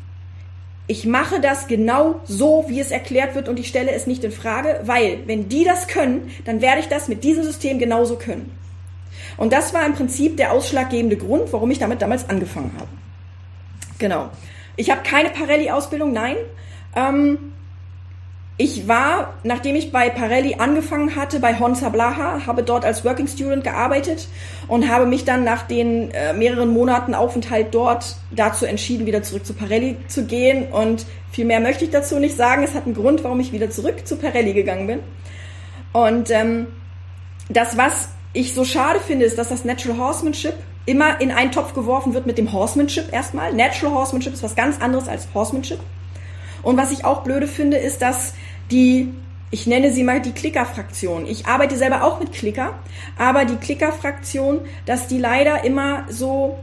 ich 0.86 1.04
mache 1.04 1.38
das 1.38 1.66
genau 1.66 2.20
so, 2.24 2.64
wie 2.68 2.80
es 2.80 2.90
erklärt 2.90 3.34
wird 3.34 3.50
und 3.50 3.60
ich 3.60 3.68
stelle 3.68 3.92
es 3.92 4.06
nicht 4.06 4.24
in 4.24 4.32
Frage, 4.32 4.80
weil 4.84 5.18
wenn 5.26 5.50
die 5.50 5.64
das 5.64 5.86
können, 5.86 6.30
dann 6.46 6.62
werde 6.62 6.80
ich 6.80 6.88
das 6.88 7.08
mit 7.08 7.24
diesem 7.24 7.44
System 7.44 7.78
genauso 7.78 8.16
können. 8.16 8.61
Und 9.36 9.52
das 9.52 9.74
war 9.74 9.84
im 9.86 9.94
Prinzip 9.94 10.36
der 10.36 10.52
ausschlaggebende 10.52 11.16
Grund, 11.16 11.52
warum 11.52 11.70
ich 11.70 11.78
damit 11.78 12.02
damals 12.02 12.28
angefangen 12.28 12.72
habe. 12.76 12.88
Genau. 13.98 14.30
Ich 14.76 14.90
habe 14.90 15.02
keine 15.02 15.30
Parelli-Ausbildung, 15.30 16.12
nein. 16.12 16.36
Ähm, 16.96 17.38
ich 18.58 18.86
war, 18.86 19.34
nachdem 19.44 19.76
ich 19.76 19.92
bei 19.92 20.10
Parelli 20.10 20.56
angefangen 20.58 21.16
hatte, 21.16 21.40
bei 21.40 21.58
Honza 21.58 21.88
Blaha, 21.88 22.46
habe 22.46 22.62
dort 22.62 22.84
als 22.84 23.04
Working 23.04 23.26
Student 23.26 23.64
gearbeitet 23.64 24.28
und 24.68 24.88
habe 24.88 25.06
mich 25.06 25.24
dann 25.24 25.42
nach 25.42 25.62
den 25.62 26.10
äh, 26.10 26.32
mehreren 26.34 26.68
Monaten 26.68 27.14
Aufenthalt 27.14 27.68
dort 27.74 28.16
dazu 28.30 28.66
entschieden, 28.66 29.06
wieder 29.06 29.22
zurück 29.22 29.46
zu 29.46 29.54
Parelli 29.54 29.96
zu 30.06 30.26
gehen. 30.26 30.70
Und 30.70 31.06
viel 31.32 31.46
mehr 31.46 31.60
möchte 31.60 31.84
ich 31.84 31.90
dazu 31.90 32.18
nicht 32.18 32.36
sagen. 32.36 32.62
Es 32.62 32.74
hat 32.74 32.84
einen 32.84 32.94
Grund, 32.94 33.24
warum 33.24 33.40
ich 33.40 33.52
wieder 33.52 33.70
zurück 33.70 34.06
zu 34.06 34.16
Parelli 34.16 34.52
gegangen 34.52 34.86
bin. 34.86 34.98
Und 35.92 36.30
ähm, 36.30 36.66
das, 37.48 37.76
was 37.76 38.10
ich 38.32 38.54
so 38.54 38.64
schade 38.64 39.00
finde, 39.00 39.24
ist, 39.24 39.38
dass 39.38 39.48
das 39.48 39.64
Natural 39.64 39.98
Horsemanship 39.98 40.54
immer 40.86 41.20
in 41.20 41.30
einen 41.30 41.52
Topf 41.52 41.74
geworfen 41.74 42.14
wird 42.14 42.26
mit 42.26 42.38
dem 42.38 42.52
Horsemanship 42.52 43.12
erstmal. 43.12 43.52
Natural 43.52 43.94
Horsemanship 43.94 44.32
ist 44.32 44.42
was 44.42 44.56
ganz 44.56 44.80
anderes 44.80 45.08
als 45.08 45.28
Horsemanship. 45.34 45.78
Und 46.62 46.76
was 46.76 46.92
ich 46.92 47.04
auch 47.04 47.22
blöde 47.22 47.46
finde, 47.46 47.76
ist, 47.76 48.02
dass 48.02 48.34
die, 48.70 49.12
ich 49.50 49.66
nenne 49.66 49.92
sie 49.92 50.02
mal 50.02 50.20
die 50.20 50.32
Klicker-Fraktion. 50.32 51.26
Ich 51.26 51.46
arbeite 51.46 51.76
selber 51.76 52.04
auch 52.04 52.20
mit 52.20 52.32
Klicker, 52.32 52.78
aber 53.18 53.44
die 53.44 53.56
Klicker-Fraktion, 53.56 54.60
dass 54.86 55.08
die 55.08 55.18
leider 55.18 55.64
immer 55.64 56.06
so 56.08 56.58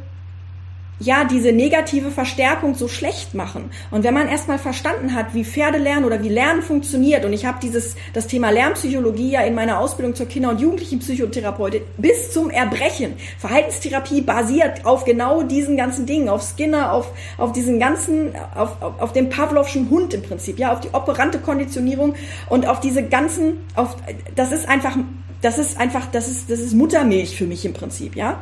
ja, 1.00 1.24
diese 1.24 1.54
negative 1.54 2.12
Verstärkung 2.12 2.76
so 2.76 2.88
schlecht 2.88 3.34
machen. 3.34 3.72
Und 3.89 4.04
wenn 4.04 4.14
man 4.14 4.28
erstmal 4.28 4.60
verstanden 4.60 5.16
hat, 5.16 5.34
wie 5.34 5.45
Pferde 5.45 5.78
lernen 5.78 6.06
oder 6.06 6.22
wie 6.22 6.30
Lernen 6.30 6.62
funktioniert, 6.62 7.24
und 7.26 7.34
ich 7.34 7.45
habe 7.45 7.60
dieses 7.62 7.95
das 8.14 8.28
Thema 8.28 8.50
Lernpsychologie 8.50 9.32
ja 9.32 9.41
in 9.41 9.56
meiner 9.56 9.80
Ausbildung 9.80 10.16
zur 10.16 10.26
Kinder- 10.26 10.50
und 10.50 10.60
Jugendlichenpsychotherapeutin 10.60 11.82
bis 11.97 12.32
zum 12.32 12.50
Erbrechen. 12.50 13.14
Verhaltenstherapie 13.38 14.22
basiert 14.22 14.86
auf 14.86 15.06
genau 15.06 15.43
diesen 15.43 15.78
ganzen 15.78 16.06
Dingen, 16.06 16.28
auf 16.28 16.43
Skinner, 16.43 16.91
auf, 16.91 17.12
auf 17.38 17.54
diesen 17.54 17.80
ganzen, 17.80 18.34
auf, 18.56 18.82
auf, 18.82 19.02
auf 19.02 19.14
dem 19.14 19.30
Pavlovschen 19.30 19.89
Hund 19.89 20.14
im 20.14 20.22
Prinzip, 20.22 20.60
ja, 20.60 20.74
auf 20.74 20.82
die 20.82 20.89
operante 20.91 21.39
Konditionierung 21.39 22.16
und 22.50 22.68
auf 22.68 22.82
diese 22.82 23.04
ganzen, 23.04 23.58
auf, 23.76 23.95
das 24.36 24.52
ist 24.52 24.68
einfach, 24.68 24.97
das 25.41 25.58
ist 25.58 25.80
einfach, 25.80 26.08
das 26.12 26.28
ist, 26.28 26.52
das 26.52 26.60
ist 26.60 26.74
Muttermilch 26.74 27.38
für 27.38 27.45
mich 27.45 27.64
im 27.64 27.74
Prinzip, 27.74 28.16
ja. 28.16 28.39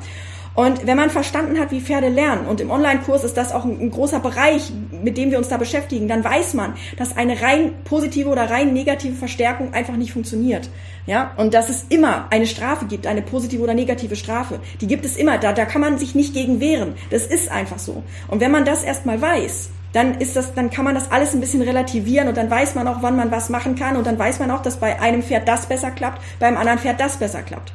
Und 0.58 0.88
wenn 0.88 0.98
man 0.98 1.12
verstanden 1.12 1.60
hat, 1.60 1.70
wie 1.70 1.82
Pferde 1.82 2.10
lernen, 2.10 2.48
und 2.48 2.60
im 2.60 2.72
Online-Kurs 2.72 3.24
ist 3.24 3.38
das 3.38 3.52
auch 3.52 3.64
ein, 3.64 3.80
ein, 3.80 3.92
großer 3.92 4.20
Bereich, 4.20 4.72
mit 5.04 5.16
dem 5.16 5.30
wir 5.30 5.38
uns 5.38 5.50
da 5.50 5.58
beschäftigen, 5.58 6.08
dann 6.08 6.24
weiß 6.24 6.56
man, 6.56 6.74
dass 6.98 7.16
eine 7.16 7.40
rein 7.44 7.76
positive 7.84 8.28
oder 8.28 8.50
rein 8.50 8.74
negative 8.74 9.14
Verstärkung 9.14 9.76
einfach 9.76 9.96
nicht 9.96 10.14
funktioniert. 10.14 10.68
Ja, 11.06 11.30
und 11.38 11.54
dass 11.54 11.70
es 11.70 11.86
immer 11.90 12.26
eine 12.32 12.48
Strafe 12.48 12.86
gibt, 12.86 13.06
eine 13.06 13.22
positive 13.22 13.62
oder 13.62 13.76
negative 13.76 14.16
Strafe. 14.16 14.60
Die 14.82 14.88
gibt 14.88 15.06
es 15.06 15.16
immer, 15.16 15.38
da, 15.38 15.54
da 15.54 15.66
kann 15.66 15.80
man 15.80 16.00
sich 16.00 16.16
nicht 16.16 16.34
gegen 16.34 16.60
wehren. 16.60 16.96
Das 17.12 17.28
ist 17.28 17.52
einfach 17.52 17.78
so. 17.78 18.02
Und 18.28 18.42
wenn 18.42 18.50
man 18.50 18.66
das 18.66 18.84
erstmal 18.84 19.22
weiß, 19.22 19.70
dann 19.94 20.16
ist 20.16 20.36
das, 20.36 20.56
dann 20.56 20.72
kann 20.72 20.86
man 20.86 20.96
das 20.96 21.12
alles 21.12 21.36
ein 21.36 21.40
bisschen 21.40 21.62
relativieren 21.62 22.30
und 22.30 22.36
dann 22.36 22.50
weiß 22.50 22.74
man 22.74 22.88
auch, 22.88 23.04
wann 23.04 23.16
man 23.16 23.30
was 23.30 23.50
machen 23.50 23.76
kann 23.76 23.96
und 23.96 24.08
dann 24.08 24.18
weiß 24.18 24.40
man 24.40 24.50
auch, 24.50 24.64
dass 24.64 24.78
bei 24.78 25.00
einem 25.00 25.22
Pferd 25.22 25.48
das 25.48 25.68
besser 25.68 25.92
klappt, 25.92 26.20
beim 26.40 26.58
anderen 26.58 26.80
Pferd 26.80 27.00
das 27.00 27.18
besser 27.18 27.44
klappt. 27.44 27.74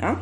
Ja, 0.00 0.16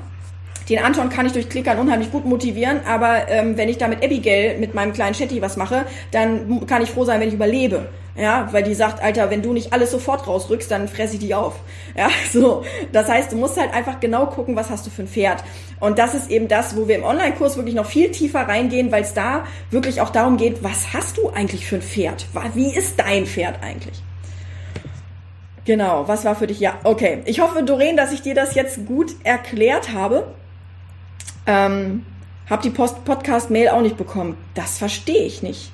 den 0.70 0.78
Anton 0.78 1.10
kann 1.10 1.26
ich 1.26 1.32
durch 1.32 1.48
Klickern 1.48 1.78
unheimlich 1.78 2.12
gut 2.12 2.24
motivieren, 2.24 2.80
aber 2.86 3.28
ähm, 3.28 3.56
wenn 3.56 3.68
ich 3.68 3.76
da 3.76 3.88
mit 3.88 4.04
Abigail, 4.04 4.58
mit 4.58 4.72
meinem 4.72 4.92
kleinen 4.92 5.14
Chatty 5.14 5.42
was 5.42 5.56
mache, 5.56 5.84
dann 6.12 6.64
kann 6.66 6.80
ich 6.80 6.90
froh 6.92 7.04
sein, 7.04 7.20
wenn 7.20 7.28
ich 7.28 7.34
überlebe. 7.34 7.88
Ja, 8.16 8.48
weil 8.52 8.62
die 8.62 8.74
sagt, 8.74 9.02
Alter, 9.02 9.30
wenn 9.30 9.40
du 9.40 9.52
nicht 9.52 9.72
alles 9.72 9.90
sofort 9.90 10.26
rausrückst, 10.26 10.70
dann 10.70 10.88
fresse 10.88 11.14
ich 11.14 11.20
dich 11.20 11.34
auf. 11.34 11.54
Ja, 11.96 12.08
so. 12.32 12.64
Das 12.92 13.08
heißt, 13.08 13.32
du 13.32 13.36
musst 13.36 13.58
halt 13.58 13.72
einfach 13.72 13.98
genau 13.98 14.26
gucken, 14.26 14.56
was 14.56 14.70
hast 14.70 14.86
du 14.86 14.90
für 14.90 15.02
ein 15.02 15.08
Pferd. 15.08 15.42
Und 15.80 15.98
das 15.98 16.14
ist 16.14 16.30
eben 16.30 16.46
das, 16.46 16.76
wo 16.76 16.86
wir 16.86 16.96
im 16.96 17.04
Online-Kurs 17.04 17.56
wirklich 17.56 17.74
noch 17.74 17.86
viel 17.86 18.10
tiefer 18.10 18.40
reingehen, 18.40 18.92
weil 18.92 19.02
es 19.02 19.14
da 19.14 19.44
wirklich 19.70 20.00
auch 20.00 20.10
darum 20.10 20.36
geht, 20.36 20.62
was 20.62 20.92
hast 20.92 21.18
du 21.18 21.30
eigentlich 21.30 21.66
für 21.66 21.76
ein 21.76 21.82
Pferd? 21.82 22.26
Wie 22.54 22.74
ist 22.74 23.00
dein 23.00 23.26
Pferd 23.26 23.62
eigentlich? 23.62 24.02
Genau, 25.64 26.06
was 26.08 26.24
war 26.24 26.34
für 26.34 26.46
dich? 26.46 26.60
Ja, 26.60 26.78
okay. 26.84 27.22
Ich 27.26 27.40
hoffe, 27.40 27.62
Doreen, 27.62 27.96
dass 27.96 28.12
ich 28.12 28.22
dir 28.22 28.34
das 28.34 28.54
jetzt 28.54 28.86
gut 28.86 29.14
erklärt 29.24 29.92
habe. 29.92 30.26
Ähm, 31.50 32.06
hab 32.48 32.62
die 32.62 32.70
Podcast-Mail 32.70 33.70
auch 33.70 33.80
nicht 33.80 33.96
bekommen. 33.96 34.36
Das 34.54 34.78
verstehe 34.78 35.24
ich 35.24 35.42
nicht. 35.42 35.72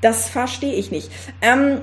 Das 0.00 0.28
verstehe 0.28 0.74
ich 0.74 0.90
nicht. 0.90 1.10
Ähm, 1.42 1.82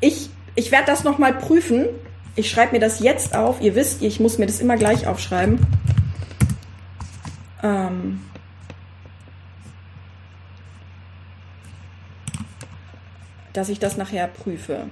ich 0.00 0.30
ich 0.54 0.72
werde 0.72 0.86
das 0.86 1.04
nochmal 1.04 1.34
prüfen. 1.34 1.86
Ich 2.34 2.50
schreibe 2.50 2.72
mir 2.72 2.80
das 2.80 3.00
jetzt 3.00 3.36
auf. 3.36 3.60
Ihr 3.60 3.74
wisst, 3.74 4.02
ich 4.02 4.20
muss 4.20 4.38
mir 4.38 4.46
das 4.46 4.60
immer 4.60 4.76
gleich 4.76 5.06
aufschreiben. 5.06 5.64
Ähm, 7.62 8.22
dass 13.52 13.68
ich 13.68 13.78
das 13.78 13.96
nachher 13.96 14.28
prüfe. 14.28 14.86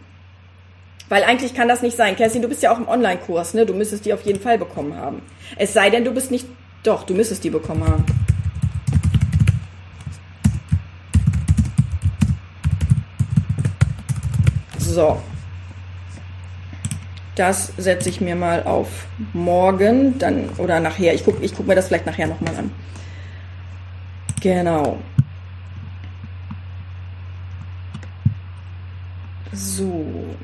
Weil 1.09 1.23
eigentlich 1.25 1.55
kann 1.55 1.69
das 1.69 1.83
nicht 1.83 1.97
sein. 1.97 2.17
Kerstin, 2.17 2.43
du 2.43 2.49
bist 2.49 2.63
ja 2.63 2.73
auch 2.73 2.79
im 2.79 2.89
Online-Kurs, 2.89 3.55
ne? 3.55 3.67
Du 3.67 3.75
müsstest 3.75 4.07
die 4.07 4.13
auf 4.13 4.23
jeden 4.23 4.41
Fall 4.41 4.59
bekommen 4.59 4.97
haben. 4.97 5.23
Es 5.57 5.73
sei 5.73 5.91
denn, 5.91 6.05
du 6.05 6.13
bist 6.13 6.31
nicht 6.31 6.47
doch, 6.85 7.05
du 7.05 7.15
müsstest 7.15 7.43
die 7.43 7.51
bekommen 7.51 7.85
haben. 7.85 8.05
So. 14.79 15.21
Das 17.35 17.73
setze 17.79 18.09
ich 18.11 18.21
mir 18.21 18.37
mal 18.37 18.63
auf 18.63 19.07
morgen, 19.33 20.19
dann 20.19 20.51
oder 20.59 20.79
nachher. 20.79 21.15
Ich 21.15 21.25
gucke 21.25 21.43
ich 21.45 21.53
guck 21.53 21.67
mir 21.67 21.75
das 21.75 21.89
vielleicht 21.89 22.07
nachher 22.07 22.29
nochmal 22.29 22.55
an. 22.55 22.71
Genau. 24.41 24.99
So. 29.53 30.37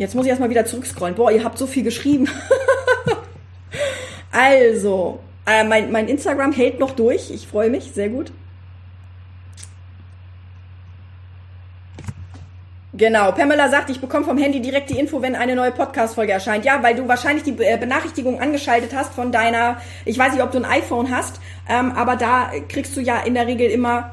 Jetzt 0.00 0.14
muss 0.14 0.24
ich 0.24 0.30
erstmal 0.30 0.48
wieder 0.48 0.64
zurückscrollen. 0.64 1.14
Boah, 1.14 1.30
ihr 1.30 1.44
habt 1.44 1.58
so 1.58 1.66
viel 1.66 1.82
geschrieben. 1.82 2.26
also, 4.32 5.20
äh, 5.44 5.62
mein, 5.62 5.92
mein 5.92 6.08
Instagram 6.08 6.52
hält 6.52 6.80
noch 6.80 6.92
durch. 6.92 7.30
Ich 7.30 7.46
freue 7.46 7.68
mich, 7.68 7.92
sehr 7.92 8.08
gut. 8.08 8.32
Genau, 12.94 13.30
Pamela 13.32 13.68
sagt, 13.68 13.90
ich 13.90 14.00
bekomme 14.00 14.24
vom 14.24 14.38
Handy 14.38 14.62
direkt 14.62 14.88
die 14.88 14.98
Info, 14.98 15.20
wenn 15.20 15.36
eine 15.36 15.54
neue 15.54 15.70
Podcast-Folge 15.70 16.32
erscheint. 16.32 16.64
Ja, 16.64 16.82
weil 16.82 16.94
du 16.94 17.06
wahrscheinlich 17.06 17.44
die 17.44 17.62
äh, 17.62 17.76
Benachrichtigung 17.76 18.40
angeschaltet 18.40 18.94
hast 18.94 19.12
von 19.12 19.30
deiner, 19.30 19.82
ich 20.06 20.18
weiß 20.18 20.32
nicht, 20.32 20.42
ob 20.42 20.50
du 20.50 20.56
ein 20.56 20.64
iPhone 20.64 21.14
hast, 21.14 21.40
ähm, 21.68 21.92
aber 21.92 22.16
da 22.16 22.52
kriegst 22.68 22.96
du 22.96 23.02
ja 23.02 23.20
in 23.20 23.34
der 23.34 23.46
Regel 23.46 23.70
immer 23.70 24.12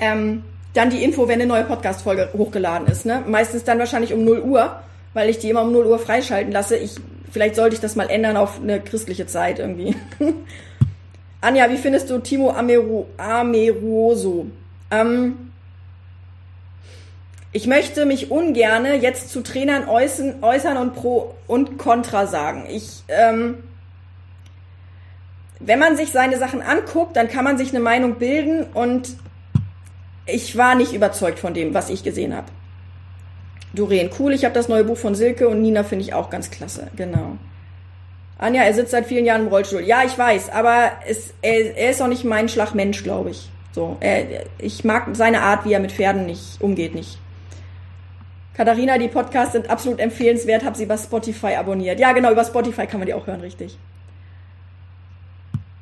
ähm, 0.00 0.42
dann 0.74 0.90
die 0.90 1.04
Info, 1.04 1.28
wenn 1.28 1.34
eine 1.34 1.46
neue 1.46 1.62
Podcast-Folge 1.62 2.30
hochgeladen 2.36 2.88
ist. 2.88 3.06
Ne? 3.06 3.22
Meistens 3.28 3.62
dann 3.62 3.78
wahrscheinlich 3.78 4.12
um 4.12 4.24
0 4.24 4.40
Uhr 4.40 4.80
weil 5.16 5.30
ich 5.30 5.38
die 5.38 5.48
immer 5.48 5.62
um 5.62 5.72
0 5.72 5.86
Uhr 5.86 5.98
freischalten 5.98 6.52
lasse. 6.52 6.76
Ich, 6.76 6.96
vielleicht 7.32 7.56
sollte 7.56 7.74
ich 7.74 7.80
das 7.80 7.96
mal 7.96 8.10
ändern 8.10 8.36
auf 8.36 8.60
eine 8.60 8.82
christliche 8.82 9.26
Zeit 9.26 9.58
irgendwie. 9.58 9.96
Anja, 11.40 11.70
wie 11.70 11.78
findest 11.78 12.10
du 12.10 12.18
Timo 12.18 12.50
Ameru, 12.50 13.06
Ameruoso? 13.16 14.44
Ähm, 14.90 15.52
ich 17.50 17.66
möchte 17.66 18.04
mich 18.04 18.30
ungerne 18.30 18.96
jetzt 18.96 19.30
zu 19.30 19.40
Trainern 19.40 19.88
äußern, 19.88 20.42
äußern 20.42 20.76
und 20.76 20.94
Pro 20.94 21.34
und 21.46 21.78
Contra 21.78 22.26
sagen. 22.26 22.66
Ich, 22.68 23.02
ähm, 23.08 23.64
wenn 25.60 25.78
man 25.78 25.96
sich 25.96 26.12
seine 26.12 26.36
Sachen 26.36 26.60
anguckt, 26.60 27.16
dann 27.16 27.28
kann 27.28 27.44
man 27.44 27.56
sich 27.56 27.70
eine 27.70 27.80
Meinung 27.80 28.16
bilden 28.16 28.64
und 28.74 29.16
ich 30.26 30.58
war 30.58 30.74
nicht 30.74 30.92
überzeugt 30.92 31.38
von 31.38 31.54
dem, 31.54 31.72
was 31.72 31.88
ich 31.88 32.04
gesehen 32.04 32.36
habe. 32.36 32.48
Doreen, 33.76 34.10
cool, 34.18 34.32
ich 34.32 34.44
habe 34.44 34.54
das 34.54 34.68
neue 34.68 34.84
Buch 34.84 34.96
von 34.96 35.14
Silke 35.14 35.48
und 35.48 35.62
Nina 35.62 35.84
finde 35.84 36.04
ich 36.04 36.14
auch 36.14 36.30
ganz 36.30 36.50
klasse, 36.50 36.88
genau. 36.96 37.36
Anja, 38.38 38.62
er 38.62 38.74
sitzt 38.74 38.90
seit 38.90 39.06
vielen 39.06 39.24
Jahren 39.24 39.42
im 39.42 39.48
Rollstuhl. 39.48 39.82
Ja, 39.82 40.02
ich 40.04 40.16
weiß, 40.18 40.50
aber 40.50 40.92
es, 41.06 41.32
er, 41.40 41.76
er 41.76 41.90
ist 41.90 42.02
auch 42.02 42.08
nicht 42.08 42.24
mein 42.24 42.48
Schlagmensch, 42.48 43.02
glaube 43.02 43.30
ich. 43.30 43.48
So, 43.72 43.96
er, 44.00 44.44
ich 44.58 44.84
mag 44.84 45.08
seine 45.12 45.42
Art, 45.42 45.64
wie 45.64 45.72
er 45.72 45.80
mit 45.80 45.92
Pferden 45.92 46.26
nicht 46.26 46.60
umgeht, 46.60 46.94
nicht. 46.94 47.18
Katharina, 48.54 48.96
die 48.96 49.08
Podcasts 49.08 49.52
sind 49.52 49.68
absolut 49.68 50.00
empfehlenswert, 50.00 50.64
habe 50.64 50.76
sie 50.76 50.86
bei 50.86 50.96
Spotify 50.96 51.54
abonniert. 51.56 52.00
Ja, 52.00 52.12
genau, 52.12 52.32
über 52.32 52.44
Spotify 52.44 52.86
kann 52.86 53.00
man 53.00 53.06
die 53.06 53.14
auch 53.14 53.26
hören, 53.26 53.42
richtig. 53.42 53.78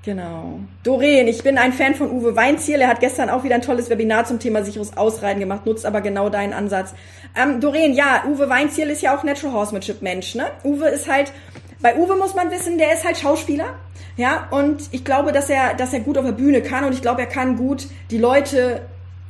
Genau. 0.04 0.60
Doreen, 0.82 1.28
ich 1.28 1.42
bin 1.42 1.56
ein 1.56 1.72
Fan 1.72 1.94
von 1.94 2.10
Uwe 2.10 2.36
Weinziel. 2.36 2.80
Er 2.80 2.88
hat 2.88 3.00
gestern 3.00 3.30
auch 3.30 3.42
wieder 3.42 3.54
ein 3.54 3.62
tolles 3.62 3.88
Webinar 3.88 4.26
zum 4.26 4.38
Thema 4.38 4.62
sicheres 4.62 4.96
Ausreiten 4.98 5.40
gemacht, 5.40 5.64
nutzt 5.64 5.86
aber 5.86 6.02
genau 6.02 6.28
deinen 6.28 6.52
Ansatz. 6.52 6.94
Ähm, 7.36 7.60
Doreen, 7.60 7.94
ja, 7.94 8.24
Uwe 8.28 8.48
Weinziel 8.48 8.90
ist 8.90 9.02
ja 9.02 9.16
auch 9.16 9.24
Natural 9.24 9.54
Horsemanship 9.54 10.02
Mensch, 10.02 10.34
ne? 10.34 10.46
Uwe 10.62 10.88
ist 10.88 11.08
halt, 11.08 11.32
bei 11.80 11.96
Uwe 11.96 12.16
muss 12.16 12.34
man 12.34 12.50
wissen, 12.50 12.78
der 12.78 12.92
ist 12.92 13.04
halt 13.04 13.18
Schauspieler. 13.18 13.74
Ja, 14.16 14.46
und 14.52 14.82
ich 14.92 15.04
glaube, 15.04 15.32
dass 15.32 15.50
er, 15.50 15.74
dass 15.74 15.92
er 15.92 16.00
gut 16.00 16.16
auf 16.16 16.24
der 16.24 16.32
Bühne 16.32 16.62
kann 16.62 16.84
und 16.84 16.92
ich 16.92 17.02
glaube, 17.02 17.20
er 17.22 17.26
kann 17.26 17.56
gut 17.56 17.88
die 18.10 18.18
Leute 18.18 18.82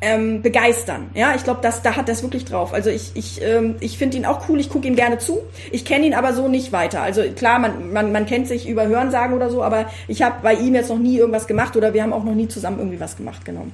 ähm, 0.03 0.43
begeistern. 0.43 1.11
Ja, 1.15 1.35
ich 1.35 1.45
glaube, 1.45 1.61
das, 1.63 1.81
da 1.81 1.97
hat 1.97 2.11
das 2.11 2.23
wirklich 2.23 2.45
drauf. 2.45 2.75
Also 2.75 2.91
ich, 2.91 3.13
ich, 3.15 3.41
ähm, 3.43 3.77
ich 3.81 3.97
finde 3.97 4.19
ihn 4.19 4.27
auch 4.27 4.49
cool, 4.49 4.61
ich 4.61 4.69
gucke 4.69 4.87
ihm 4.87 4.97
gerne 4.97 5.17
zu. 5.17 5.41
Ich 5.73 5.87
kenne 5.87 6.05
ihn 6.05 6.13
aber 6.13 6.35
so 6.35 6.49
nicht 6.49 6.73
weiter. 6.73 7.01
Also 7.01 7.23
klar, 7.35 7.59
man, 7.59 7.93
man, 7.93 8.13
man 8.13 8.27
kennt 8.27 8.47
sich 8.47 8.69
über 8.69 8.87
Hörensagen 8.87 9.35
oder 9.35 9.49
so, 9.49 9.63
aber 9.63 9.87
ich 10.07 10.21
habe 10.21 10.37
bei 10.43 10.55
ihm 10.55 10.75
jetzt 10.75 10.91
noch 10.91 10.99
nie 10.99 11.17
irgendwas 11.17 11.47
gemacht 11.47 11.75
oder 11.77 11.95
wir 11.95 12.03
haben 12.03 12.13
auch 12.13 12.25
noch 12.25 12.35
nie 12.35 12.49
zusammen 12.49 12.79
irgendwie 12.79 13.01
was 13.01 13.17
gemacht, 13.17 13.47
genau. 13.47 13.67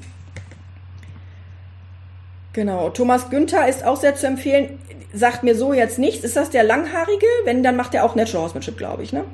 Genau. 2.53 2.91
Thomas 2.91 3.31
Günther 3.31 3.69
ist 3.69 3.85
auch 3.85 3.97
sehr 3.97 4.15
zu 4.15 4.27
empfehlen. 4.27 4.79
Sagt 5.13 5.43
mir 5.43 5.55
so 5.55 5.73
jetzt 5.73 5.99
nichts. 5.99 6.25
Ist 6.25 6.37
das 6.37 6.51
der 6.51 6.65
Langhaarige? 6.65 7.27
Wenn, 7.45 7.63
dann 7.63 7.77
macht 7.77 7.95
er 7.95 8.05
auch 8.05 8.15
Natural 8.15 8.43
Horsemanship, 8.45 8.77
glaube 8.77 9.03
ich, 9.03 9.13
ne? 9.13 9.25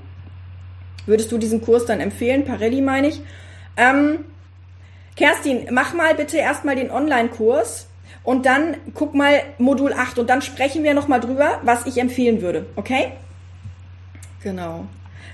Würdest 1.06 1.30
du 1.30 1.38
diesen 1.38 1.62
Kurs 1.62 1.86
dann 1.86 2.00
empfehlen? 2.00 2.44
Parelli 2.44 2.80
meine 2.80 3.08
ich. 3.08 3.20
Ähm, 3.76 4.24
Kerstin, 5.16 5.68
mach 5.70 5.94
mal 5.94 6.14
bitte 6.14 6.36
erstmal 6.36 6.76
den 6.76 6.90
Online-Kurs 6.90 7.86
und 8.22 8.44
dann 8.44 8.76
guck 8.92 9.14
mal 9.14 9.42
Modul 9.58 9.92
8 9.92 10.18
und 10.18 10.28
dann 10.28 10.42
sprechen 10.42 10.82
wir 10.84 10.94
nochmal 10.94 11.20
drüber, 11.20 11.60
was 11.62 11.86
ich 11.86 11.98
empfehlen 11.98 12.42
würde, 12.42 12.66
okay? 12.76 13.12
Genau. 14.42 14.86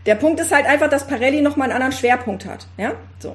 Der 0.06 0.14
Punkt 0.14 0.40
ist 0.40 0.52
halt 0.52 0.66
einfach, 0.66 0.88
dass 0.88 1.06
Parelli 1.06 1.40
nochmal 1.40 1.70
einen 1.70 1.76
anderen 1.76 1.92
Schwerpunkt 1.92 2.46
hat, 2.46 2.66
ja? 2.76 2.92
So. 3.18 3.34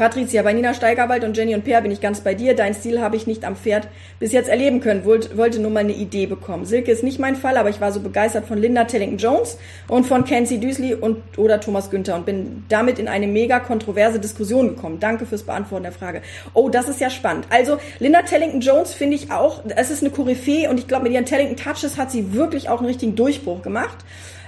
Patricia, 0.00 0.40
bei 0.40 0.54
Nina 0.54 0.72
Steigerwald 0.72 1.24
und 1.24 1.36
Jenny 1.36 1.54
und 1.54 1.62
Per 1.62 1.82
bin 1.82 1.90
ich 1.90 2.00
ganz 2.00 2.22
bei 2.22 2.32
dir. 2.32 2.56
Dein 2.56 2.72
Stil 2.72 3.02
habe 3.02 3.16
ich 3.16 3.26
nicht 3.26 3.44
am 3.44 3.54
Pferd 3.54 3.86
bis 4.18 4.32
jetzt 4.32 4.48
erleben 4.48 4.80
können. 4.80 5.04
Wollte, 5.04 5.60
nur 5.60 5.70
mal 5.70 5.80
eine 5.80 5.92
Idee 5.92 6.24
bekommen. 6.24 6.64
Silke 6.64 6.90
ist 6.90 7.04
nicht 7.04 7.18
mein 7.18 7.36
Fall, 7.36 7.58
aber 7.58 7.68
ich 7.68 7.82
war 7.82 7.92
so 7.92 8.00
begeistert 8.00 8.46
von 8.46 8.56
Linda 8.56 8.84
Tellington-Jones 8.84 9.58
und 9.88 10.06
von 10.06 10.24
Kenzie 10.24 10.58
Düsli 10.58 10.94
und 10.94 11.18
oder 11.36 11.60
Thomas 11.60 11.90
Günther 11.90 12.14
und 12.14 12.24
bin 12.24 12.64
damit 12.70 12.98
in 12.98 13.08
eine 13.08 13.26
mega 13.26 13.60
kontroverse 13.60 14.18
Diskussion 14.18 14.68
gekommen. 14.68 15.00
Danke 15.00 15.26
fürs 15.26 15.42
Beantworten 15.42 15.82
der 15.82 15.92
Frage. 15.92 16.22
Oh, 16.54 16.70
das 16.70 16.88
ist 16.88 17.02
ja 17.02 17.10
spannend. 17.10 17.44
Also 17.50 17.76
Linda 17.98 18.22
Tellington-Jones 18.22 18.94
finde 18.94 19.16
ich 19.16 19.30
auch, 19.30 19.60
es 19.76 19.90
ist 19.90 20.02
eine 20.02 20.10
Koryphäe 20.10 20.70
und 20.70 20.78
ich 20.78 20.88
glaube, 20.88 21.02
mit 21.02 21.12
ihren 21.12 21.26
Tellington 21.26 21.58
Touches 21.58 21.98
hat 21.98 22.10
sie 22.10 22.32
wirklich 22.32 22.70
auch 22.70 22.78
einen 22.78 22.86
richtigen 22.86 23.16
Durchbruch 23.16 23.60
gemacht. 23.60 23.98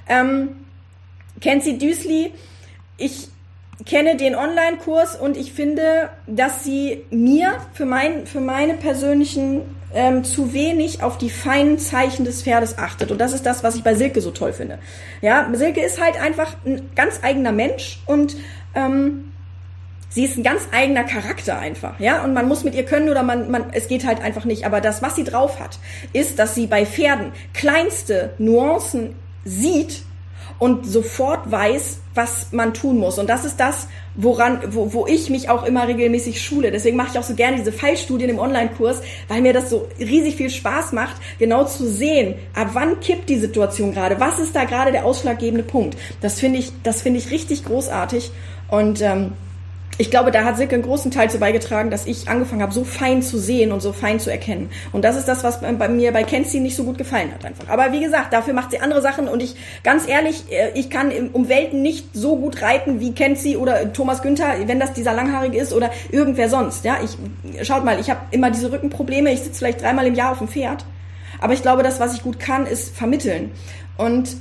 Ähm, 0.08 0.56
Kenzie 1.42 1.76
Düsli, 1.76 2.32
ich 2.96 3.28
kenne 3.86 4.16
den 4.16 4.34
Online-Kurs 4.34 5.16
und 5.16 5.36
ich 5.36 5.52
finde, 5.52 6.10
dass 6.26 6.64
sie 6.64 7.04
mir 7.10 7.54
für, 7.72 7.86
mein, 7.86 8.26
für 8.26 8.40
meine 8.40 8.74
persönlichen 8.74 9.62
ähm, 9.94 10.24
zu 10.24 10.52
wenig 10.52 11.02
auf 11.02 11.18
die 11.18 11.30
feinen 11.30 11.78
Zeichen 11.78 12.24
des 12.24 12.42
Pferdes 12.42 12.78
achtet. 12.78 13.10
Und 13.10 13.20
das 13.20 13.32
ist 13.32 13.44
das, 13.44 13.62
was 13.64 13.76
ich 13.76 13.82
bei 13.82 13.94
Silke 13.94 14.20
so 14.20 14.30
toll 14.30 14.52
finde. 14.52 14.78
Ja, 15.20 15.48
Silke 15.52 15.80
ist 15.80 16.02
halt 16.02 16.20
einfach 16.20 16.54
ein 16.64 16.90
ganz 16.94 17.20
eigener 17.22 17.52
Mensch 17.52 18.00
und 18.06 18.36
ähm, 18.74 19.32
sie 20.08 20.24
ist 20.24 20.36
ein 20.36 20.42
ganz 20.42 20.68
eigener 20.72 21.04
Charakter 21.04 21.58
einfach, 21.58 21.98
ja, 21.98 22.22
und 22.22 22.34
man 22.34 22.46
muss 22.46 22.64
mit 22.64 22.74
ihr 22.74 22.84
können 22.84 23.08
oder 23.08 23.22
man, 23.22 23.50
man, 23.50 23.66
es 23.72 23.88
geht 23.88 24.06
halt 24.06 24.22
einfach 24.22 24.44
nicht. 24.44 24.64
Aber 24.64 24.80
das, 24.80 25.02
was 25.02 25.16
sie 25.16 25.24
drauf 25.24 25.60
hat, 25.60 25.78
ist, 26.12 26.38
dass 26.38 26.54
sie 26.54 26.66
bei 26.66 26.86
Pferden 26.86 27.32
kleinste 27.52 28.34
Nuancen 28.38 29.14
sieht 29.44 30.02
und 30.58 30.86
sofort 30.86 31.50
weiß, 31.50 32.01
was 32.14 32.52
man 32.52 32.74
tun 32.74 32.98
muss. 32.98 33.18
Und 33.18 33.28
das 33.28 33.44
ist 33.44 33.58
das, 33.58 33.88
woran, 34.14 34.60
wo, 34.70 34.92
wo 34.92 35.06
ich 35.06 35.30
mich 35.30 35.48
auch 35.48 35.64
immer 35.64 35.88
regelmäßig 35.88 36.42
schule. 36.42 36.70
Deswegen 36.70 36.96
mache 36.96 37.10
ich 37.12 37.18
auch 37.18 37.22
so 37.22 37.34
gerne 37.34 37.56
diese 37.56 37.72
Fallstudien 37.72 38.30
im 38.30 38.38
Online-Kurs, 38.38 39.00
weil 39.28 39.40
mir 39.40 39.52
das 39.52 39.70
so 39.70 39.88
riesig 39.98 40.36
viel 40.36 40.50
Spaß 40.50 40.92
macht, 40.92 41.16
genau 41.38 41.64
zu 41.64 41.88
sehen, 41.88 42.34
ab 42.54 42.70
wann 42.72 43.00
kippt 43.00 43.28
die 43.28 43.38
Situation 43.38 43.92
gerade, 43.92 44.20
was 44.20 44.38
ist 44.38 44.54
da 44.54 44.64
gerade 44.64 44.92
der 44.92 45.04
ausschlaggebende 45.04 45.64
Punkt. 45.64 45.96
Das 46.20 46.40
finde 46.40 46.58
ich, 46.58 46.72
das 46.82 47.02
finde 47.02 47.18
ich 47.18 47.30
richtig 47.30 47.64
großartig. 47.64 48.30
Und 48.68 49.00
ähm, 49.00 49.32
ich 50.02 50.10
glaube, 50.10 50.32
da 50.32 50.42
hat 50.42 50.56
Silke 50.56 50.74
einen 50.74 50.82
großen 50.82 51.12
Teil 51.12 51.30
zu 51.30 51.38
beigetragen, 51.38 51.88
dass 51.88 52.06
ich 52.06 52.28
angefangen 52.28 52.60
habe, 52.60 52.72
so 52.72 52.82
fein 52.82 53.22
zu 53.22 53.38
sehen 53.38 53.70
und 53.70 53.80
so 53.80 53.92
fein 53.92 54.18
zu 54.18 54.32
erkennen. 54.32 54.68
Und 54.90 55.04
das 55.04 55.16
ist 55.16 55.28
das, 55.28 55.44
was 55.44 55.60
bei 55.60 55.88
mir 55.88 56.10
bei 56.10 56.24
Kenzie 56.24 56.58
nicht 56.58 56.74
so 56.74 56.82
gut 56.82 56.98
gefallen 56.98 57.32
hat 57.32 57.44
einfach. 57.44 57.68
Aber 57.68 57.92
wie 57.92 58.00
gesagt, 58.00 58.32
dafür 58.32 58.52
macht 58.52 58.72
sie 58.72 58.80
andere 58.80 59.00
Sachen 59.00 59.28
und 59.28 59.40
ich, 59.40 59.54
ganz 59.84 60.08
ehrlich, 60.08 60.50
äh, 60.50 60.72
ich 60.74 60.90
kann 60.90 61.12
um 61.32 61.48
Welten 61.48 61.82
nicht 61.82 62.16
so 62.16 62.34
gut 62.34 62.62
reiten 62.62 62.98
wie 62.98 63.12
Kenzie 63.12 63.56
oder 63.56 63.92
Thomas 63.92 64.22
Günther, 64.22 64.56
wenn 64.66 64.80
das 64.80 64.92
dieser 64.92 65.12
Langhaarige 65.12 65.58
ist 65.58 65.72
oder 65.72 65.92
irgendwer 66.10 66.48
sonst. 66.48 66.84
Ja, 66.84 66.96
ich, 67.00 67.64
schaut 67.64 67.84
mal, 67.84 68.00
ich 68.00 68.10
habe 68.10 68.22
immer 68.32 68.50
diese 68.50 68.72
Rückenprobleme, 68.72 69.32
ich 69.32 69.42
sitze 69.42 69.58
vielleicht 69.60 69.82
dreimal 69.82 70.08
im 70.08 70.16
Jahr 70.16 70.32
auf 70.32 70.38
dem 70.38 70.48
Pferd. 70.48 70.84
Aber 71.38 71.52
ich 71.52 71.62
glaube, 71.62 71.84
das, 71.84 72.00
was 72.00 72.12
ich 72.12 72.24
gut 72.24 72.40
kann, 72.40 72.66
ist 72.66 72.96
vermitteln. 72.96 73.52
Und 73.96 74.36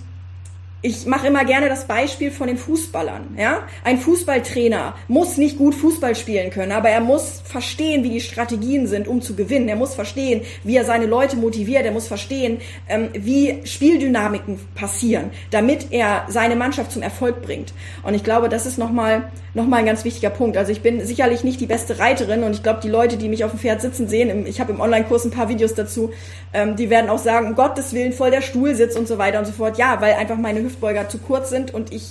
ich 0.84 1.06
mache 1.06 1.28
immer 1.28 1.46
gerne 1.46 1.70
das 1.70 1.86
Beispiel 1.86 2.32
von 2.32 2.48
den 2.48 2.58
Fußballern. 2.58 3.36
Ja? 3.38 3.68
Ein 3.84 4.00
Fußballtrainer 4.00 4.96
muss 5.08 5.38
nicht 5.38 5.58
gut 5.58 5.76
Fußball 5.76 6.16
spielen 6.16 6.50
können, 6.50 6.72
aber 6.72 6.90
er 6.90 7.02
muss 7.02 7.42
verstehen, 7.44 8.04
wie 8.04 8.10
die 8.10 8.22
Strategien 8.22 8.88
sind, 8.88 9.08
um 9.08 9.22
zu 9.22 9.36
gewinnen. 9.36 9.70
Er 9.70 9.76
muss 9.76 9.94
verstehen, 9.94 10.42
wie 10.64 10.76
er 10.76 10.86
seine 10.86 11.06
Leute 11.06 11.38
motiviert. 11.38 11.86
Er 11.86 11.92
muss 11.92 12.08
verstehen, 12.08 12.62
ähm, 12.90 13.10
wie 13.14 13.60
Spieldynamiken 13.64 14.60
passieren, 14.74 15.30
damit 15.52 15.88
er 15.92 16.26
seine 16.30 16.56
Mannschaft 16.56 16.92
zum 16.92 17.04
Erfolg 17.04 17.44
bringt. 17.44 17.74
Und 18.02 18.16
ich 18.16 18.24
glaube, 18.24 18.50
das 18.50 18.66
ist 18.66 18.80
nochmal 18.80 19.30
noch 19.54 19.68
mal 19.68 19.78
ein 19.78 19.86
ganz 19.86 20.06
wichtiger 20.06 20.30
Punkt. 20.30 20.58
Also 20.58 20.72
ich 20.72 20.82
bin 20.82 21.06
sicherlich 21.06 21.44
nicht 21.44 21.60
die 21.60 21.66
beste 21.66 22.00
Reiterin 22.00 22.44
und 22.44 22.54
ich 22.54 22.64
glaube, 22.64 22.80
die 22.82 22.90
Leute, 22.90 23.18
die 23.18 23.28
mich 23.28 23.44
auf 23.44 23.52
dem 23.52 23.60
Pferd 23.60 23.82
sitzen 23.82 24.08
sehen, 24.08 24.46
ich 24.46 24.62
habe 24.62 24.72
im 24.72 24.80
Online-Kurs 24.80 25.26
ein 25.26 25.32
paar 25.32 25.50
Videos 25.50 25.74
dazu, 25.74 26.12
ähm, 26.54 26.76
die 26.76 26.90
werden 26.90 27.10
auch 27.10 27.18
sagen, 27.18 27.48
um 27.48 27.56
Gottes 27.56 27.94
Willen 27.94 28.14
voll 28.14 28.32
der 28.32 28.42
Stuhl 28.42 28.76
sitzt 28.76 28.98
und 28.98 29.08
so 29.08 29.18
weiter 29.18 29.40
und 29.40 29.46
so 29.46 29.52
fort. 29.52 29.78
Ja, 29.78 30.00
weil 30.00 30.14
einfach 30.14 30.38
meine 30.38 30.62
Hüftbeuger 30.72 31.10
zu 31.10 31.18
kurz 31.20 31.50
sind 31.50 31.74
und 31.74 31.94
ich, 31.94 32.10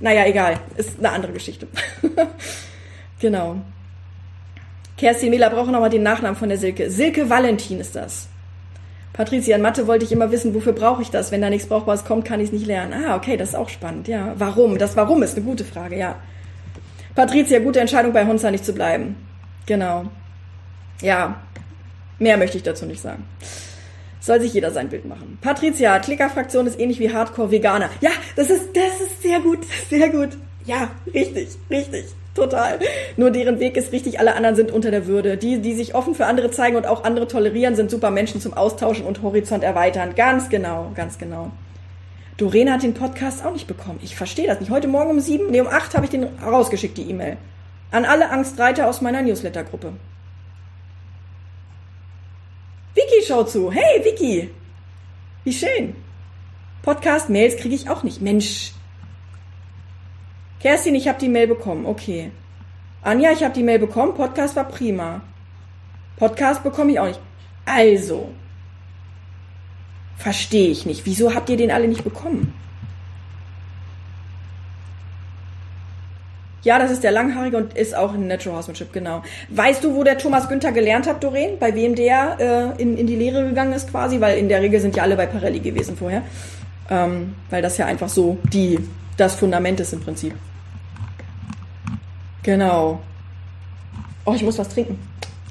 naja, 0.00 0.24
egal, 0.26 0.58
ist 0.76 0.98
eine 0.98 1.10
andere 1.10 1.32
Geschichte. 1.32 1.66
genau. 3.20 3.56
Kerstin 4.96 5.30
Miller 5.30 5.50
braucht 5.50 5.70
nochmal 5.70 5.90
den 5.90 6.02
Nachnamen 6.02 6.36
von 6.36 6.48
der 6.48 6.58
Silke. 6.58 6.90
Silke 6.90 7.28
Valentin 7.28 7.80
ist 7.80 7.94
das. 7.96 8.28
Patricia, 9.12 9.56
in 9.56 9.62
Mathe 9.62 9.86
wollte 9.86 10.04
ich 10.04 10.12
immer 10.12 10.30
wissen, 10.30 10.54
wofür 10.54 10.72
brauche 10.72 11.02
ich 11.02 11.10
das? 11.10 11.32
Wenn 11.32 11.40
da 11.40 11.48
nichts 11.48 11.68
Brauchbares 11.68 12.04
kommt, 12.04 12.26
kann 12.26 12.40
ich 12.40 12.48
es 12.48 12.52
nicht 12.52 12.66
lernen. 12.66 12.92
Ah, 12.92 13.16
okay, 13.16 13.36
das 13.36 13.50
ist 13.50 13.54
auch 13.54 13.70
spannend, 13.70 14.08
ja. 14.08 14.34
Warum? 14.36 14.78
Das 14.78 14.96
Warum 14.96 15.22
ist 15.22 15.36
eine 15.36 15.44
gute 15.44 15.64
Frage, 15.64 15.98
ja. 15.98 16.16
Patricia, 17.14 17.58
gute 17.60 17.80
Entscheidung 17.80 18.12
bei 18.12 18.26
Hunza 18.26 18.50
nicht 18.50 18.64
zu 18.64 18.74
bleiben. 18.74 19.16
Genau. 19.64 20.04
Ja, 21.00 21.40
mehr 22.18 22.36
möchte 22.36 22.58
ich 22.58 22.62
dazu 22.62 22.84
nicht 22.84 23.00
sagen. 23.00 23.24
Soll 24.26 24.40
sich 24.40 24.54
jeder 24.54 24.72
sein 24.72 24.88
Bild 24.88 25.04
machen. 25.04 25.38
Patricia, 25.40 26.00
Klickerfraktion 26.00 26.66
ist 26.66 26.80
ähnlich 26.80 26.98
wie 26.98 27.14
Hardcore-Veganer. 27.14 27.90
Ja, 28.00 28.10
das 28.34 28.50
ist, 28.50 28.70
das 28.74 29.00
ist 29.00 29.22
sehr 29.22 29.38
gut, 29.38 29.60
sehr 29.88 30.08
gut. 30.08 30.30
Ja, 30.64 30.90
richtig, 31.14 31.50
richtig, 31.70 32.06
total. 32.34 32.80
Nur 33.16 33.30
deren 33.30 33.60
Weg 33.60 33.76
ist 33.76 33.92
richtig, 33.92 34.18
alle 34.18 34.34
anderen 34.34 34.56
sind 34.56 34.72
unter 34.72 34.90
der 34.90 35.06
Würde. 35.06 35.36
Die, 35.36 35.60
die 35.60 35.74
sich 35.74 35.94
offen 35.94 36.16
für 36.16 36.26
andere 36.26 36.50
zeigen 36.50 36.74
und 36.74 36.88
auch 36.88 37.04
andere 37.04 37.28
tolerieren, 37.28 37.76
sind 37.76 37.88
super 37.88 38.10
Menschen 38.10 38.40
zum 38.40 38.52
Austauschen 38.52 39.06
und 39.06 39.22
Horizont 39.22 39.62
erweitern. 39.62 40.16
Ganz 40.16 40.48
genau, 40.48 40.90
ganz 40.96 41.18
genau. 41.18 41.52
Doreen 42.36 42.72
hat 42.72 42.82
den 42.82 42.94
Podcast 42.94 43.46
auch 43.46 43.52
nicht 43.52 43.68
bekommen. 43.68 44.00
Ich 44.02 44.16
verstehe 44.16 44.48
das 44.48 44.58
nicht. 44.58 44.70
Heute 44.70 44.88
Morgen 44.88 45.10
um 45.10 45.20
sieben, 45.20 45.52
nee, 45.52 45.60
um 45.60 45.68
acht 45.68 45.94
habe 45.94 46.04
ich 46.04 46.10
den 46.10 46.24
rausgeschickt, 46.44 46.98
die 46.98 47.08
E-Mail. 47.08 47.36
An 47.92 48.04
alle 48.04 48.28
Angstreiter 48.28 48.88
aus 48.88 49.00
meiner 49.00 49.22
Newsletter-Gruppe. 49.22 49.92
Schaut 53.26 53.50
zu. 53.50 53.72
Hey, 53.72 54.04
Vicky. 54.04 54.50
Wie 55.42 55.52
schön. 55.52 55.96
Podcast-Mails 56.82 57.56
kriege 57.56 57.74
ich 57.74 57.88
auch 57.90 58.04
nicht. 58.04 58.20
Mensch. 58.20 58.72
Kerstin, 60.60 60.94
ich 60.94 61.08
habe 61.08 61.18
die 61.18 61.28
Mail 61.28 61.48
bekommen. 61.48 61.86
Okay. 61.86 62.30
Anja, 63.02 63.32
ich 63.32 63.42
habe 63.42 63.54
die 63.54 63.64
Mail 63.64 63.80
bekommen. 63.80 64.14
Podcast 64.14 64.54
war 64.54 64.68
prima. 64.68 65.22
Podcast 66.16 66.62
bekomme 66.62 66.92
ich 66.92 67.00
auch 67.00 67.06
nicht. 67.06 67.20
Also, 67.64 68.30
verstehe 70.16 70.70
ich 70.70 70.86
nicht. 70.86 71.04
Wieso 71.04 71.34
habt 71.34 71.50
ihr 71.50 71.56
den 71.56 71.72
alle 71.72 71.88
nicht 71.88 72.04
bekommen? 72.04 72.54
Ja, 76.66 76.80
das 76.80 76.90
ist 76.90 77.04
der 77.04 77.12
Langhaarige 77.12 77.58
und 77.58 77.74
ist 77.78 77.96
auch 77.96 78.12
ein 78.12 78.26
Natural 78.26 78.56
Horsemanship, 78.56 78.92
genau. 78.92 79.22
Weißt 79.50 79.84
du, 79.84 79.94
wo 79.94 80.02
der 80.02 80.18
Thomas 80.18 80.48
Günther 80.48 80.72
gelernt 80.72 81.06
hat, 81.06 81.22
Doreen? 81.22 81.60
Bei 81.60 81.72
wem 81.76 81.94
der 81.94 82.74
äh, 82.76 82.82
in, 82.82 82.98
in 82.98 83.06
die 83.06 83.14
Lehre 83.14 83.44
gegangen 83.46 83.72
ist 83.72 83.88
quasi? 83.88 84.20
Weil 84.20 84.36
in 84.38 84.48
der 84.48 84.60
Regel 84.60 84.80
sind 84.80 84.96
ja 84.96 85.04
alle 85.04 85.14
bei 85.14 85.26
Parelli 85.26 85.60
gewesen 85.60 85.96
vorher. 85.96 86.22
Ähm, 86.90 87.36
weil 87.50 87.62
das 87.62 87.78
ja 87.78 87.86
einfach 87.86 88.08
so 88.08 88.38
die, 88.52 88.80
das 89.16 89.36
Fundament 89.36 89.78
ist 89.78 89.92
im 89.92 90.00
Prinzip. 90.00 90.34
Genau. 92.42 92.98
Oh, 94.24 94.34
ich 94.34 94.42
muss 94.42 94.58
was 94.58 94.68
trinken. 94.68 94.98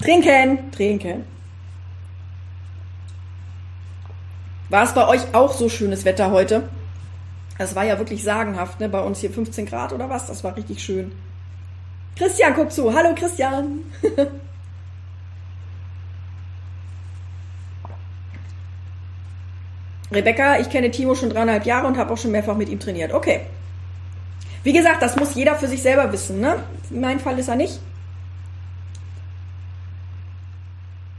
Trinken, 0.04 0.70
trinken. 0.74 1.24
War 4.68 4.84
es 4.84 4.94
bei 4.94 5.08
euch 5.08 5.22
auch 5.32 5.54
so 5.54 5.70
schönes 5.70 6.04
Wetter 6.04 6.32
heute? 6.32 6.64
Es 7.58 7.74
war 7.76 7.86
ja 7.86 7.98
wirklich 7.98 8.24
sagenhaft, 8.24 8.80
ne? 8.80 8.90
Bei 8.90 9.02
uns 9.02 9.20
hier 9.20 9.30
15 9.32 9.66
Grad 9.66 9.94
oder 9.94 10.10
was? 10.10 10.28
Das 10.28 10.44
war 10.44 10.58
richtig 10.58 10.84
schön. 10.84 11.14
Christian, 12.18 12.54
guck 12.54 12.72
zu. 12.72 12.94
Hallo 12.94 13.16
Christian. 13.16 13.80
Rebecca, 20.12 20.60
ich 20.60 20.70
kenne 20.70 20.92
Timo 20.92 21.16
schon 21.16 21.30
dreieinhalb 21.30 21.66
Jahre 21.66 21.88
und 21.88 21.98
habe 21.98 22.14
auch 22.14 22.18
schon 22.18 22.32
mehrfach 22.32 22.56
mit 22.56 22.70
ihm 22.70 22.80
trainiert. 22.80 23.12
Okay. 23.14 23.42
Wie 24.64 24.74
gesagt, 24.74 25.02
das 25.02 25.16
muss 25.16 25.36
jeder 25.36 25.56
für 25.56 25.68
sich 25.68 25.82
selber 25.82 26.12
wissen. 26.12 26.40
Ne? 26.40 26.64
Mein 26.90 27.20
Fall 27.20 27.40
ist 27.40 27.48
er 27.48 27.56
nicht. 27.56 27.80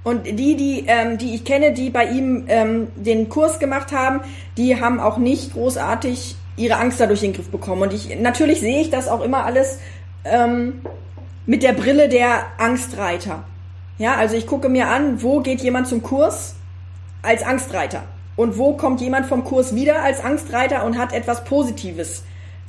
Und 0.07 0.25
die, 0.25 0.55
die, 0.55 0.85
ähm, 0.87 1.19
die 1.19 1.35
ich 1.35 1.45
kenne, 1.45 1.73
die 1.73 1.91
bei 1.91 2.05
ihm 2.05 2.45
ähm, 2.47 2.87
den 2.95 3.29
Kurs 3.29 3.59
gemacht 3.59 3.91
haben, 3.91 4.21
die 4.57 4.81
haben 4.81 5.01
auch 5.01 5.19
nicht 5.19 5.55
großartig 5.55 6.37
ihre 6.57 6.77
Angst 6.77 7.01
dadurch 7.01 7.25
in 7.25 7.33
den 7.33 7.37
Griff 7.39 7.51
bekommen. 7.51 7.83
Und 7.83 7.93
ich 7.93 8.17
natürlich 8.21 8.61
sehe 8.61 8.83
ich 8.83 8.91
das 8.91 9.09
auch 9.09 9.21
immer 9.21 9.45
alles 9.45 9.81
ähm, 10.23 10.75
mit 11.45 11.65
der 11.65 11.73
Brille 11.73 12.09
der 12.09 12.47
Angstreiter. 12.57 13.43
Ja, 13.99 14.15
also 14.15 14.37
ich 14.37 14.47
gucke 14.47 14.69
mir 14.69 14.87
an, 14.87 15.25
wo 15.25 15.41
geht 15.41 15.61
jemand 15.63 15.89
zum 15.89 16.05
Kurs 16.05 16.55
als 17.23 17.43
Angstreiter 17.43 18.05
und 18.37 18.59
wo 18.59 18.75
kommt 18.75 19.01
jemand 19.01 19.27
vom 19.27 19.43
Kurs 19.43 19.75
wieder 19.75 20.05
als 20.05 20.23
Angstreiter 20.23 20.85
und 20.85 20.99
hat 20.99 21.13
etwas 21.15 21.43
Positives 21.43 22.23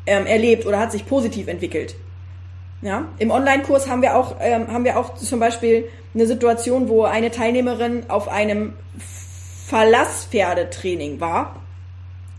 ähm, 0.07 0.25
erlebt 0.25 0.65
oder 0.65 0.79
hat 0.79 0.91
sich 0.91 1.05
positiv 1.05 1.49
entwickelt. 1.49 1.97
Ja, 2.81 3.05
im 3.19 3.29
Online-Kurs 3.29 3.88
haben 3.88 4.01
wir 4.01 4.15
auch 4.15 4.38
ähm, 4.39 4.73
haben 4.73 4.85
wir 4.85 4.97
auch 4.97 5.13
zum 5.15 5.39
Beispiel 5.39 5.88
eine 6.18 6.28
Situation, 6.28 6.89
wo 6.89 7.03
eine 7.03 7.32
Teilnehmerin 7.32 8.09
auf 8.09 8.28
einem 8.28 8.74
Verlasspferdetraining 9.68 11.20
war. 11.20 11.57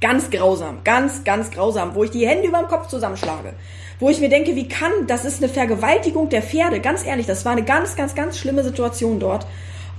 Ganz 0.01 0.31
grausam, 0.31 0.79
ganz, 0.85 1.24
ganz 1.24 1.51
grausam, 1.51 1.95
wo 1.95 2.05
ich 2.05 2.11
die 2.11 2.26
Hände 2.26 2.49
über 2.49 2.59
dem 2.59 2.68
Kopf 2.68 2.89
zusammenschlage. 2.89 3.55
Wo 4.01 4.11
ich 4.11 4.20
mir 4.20 4.29
denke, 4.29 4.55
wie 4.55 4.68
kann, 4.68 4.93
das 5.07 5.24
ist 5.24 5.43
eine 5.43 5.53
Vergewaltigung 5.53 6.29
der 6.29 6.43
Pferde. 6.43 6.81
Ganz 6.81 7.05
ehrlich, 7.05 7.26
das 7.26 7.45
war 7.45 7.53
eine 7.53 7.64
ganz, 7.64 7.97
ganz, 7.97 8.14
ganz 8.14 8.39
schlimme 8.39 8.62
Situation 8.62 9.18
dort. 9.18 9.47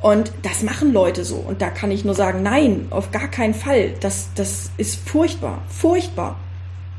Und 0.01 0.31
das 0.41 0.63
machen 0.63 0.93
Leute 0.93 1.25
so. 1.25 1.35
Und 1.35 1.61
da 1.61 1.69
kann 1.69 1.91
ich 1.91 2.05
nur 2.05 2.15
sagen, 2.15 2.43
nein, 2.43 2.87
auf 2.89 3.11
gar 3.11 3.27
keinen 3.27 3.53
Fall. 3.53 3.93
Das, 3.99 4.29
das 4.35 4.71
ist 4.77 5.07
furchtbar, 5.07 5.61
furchtbar. 5.67 6.37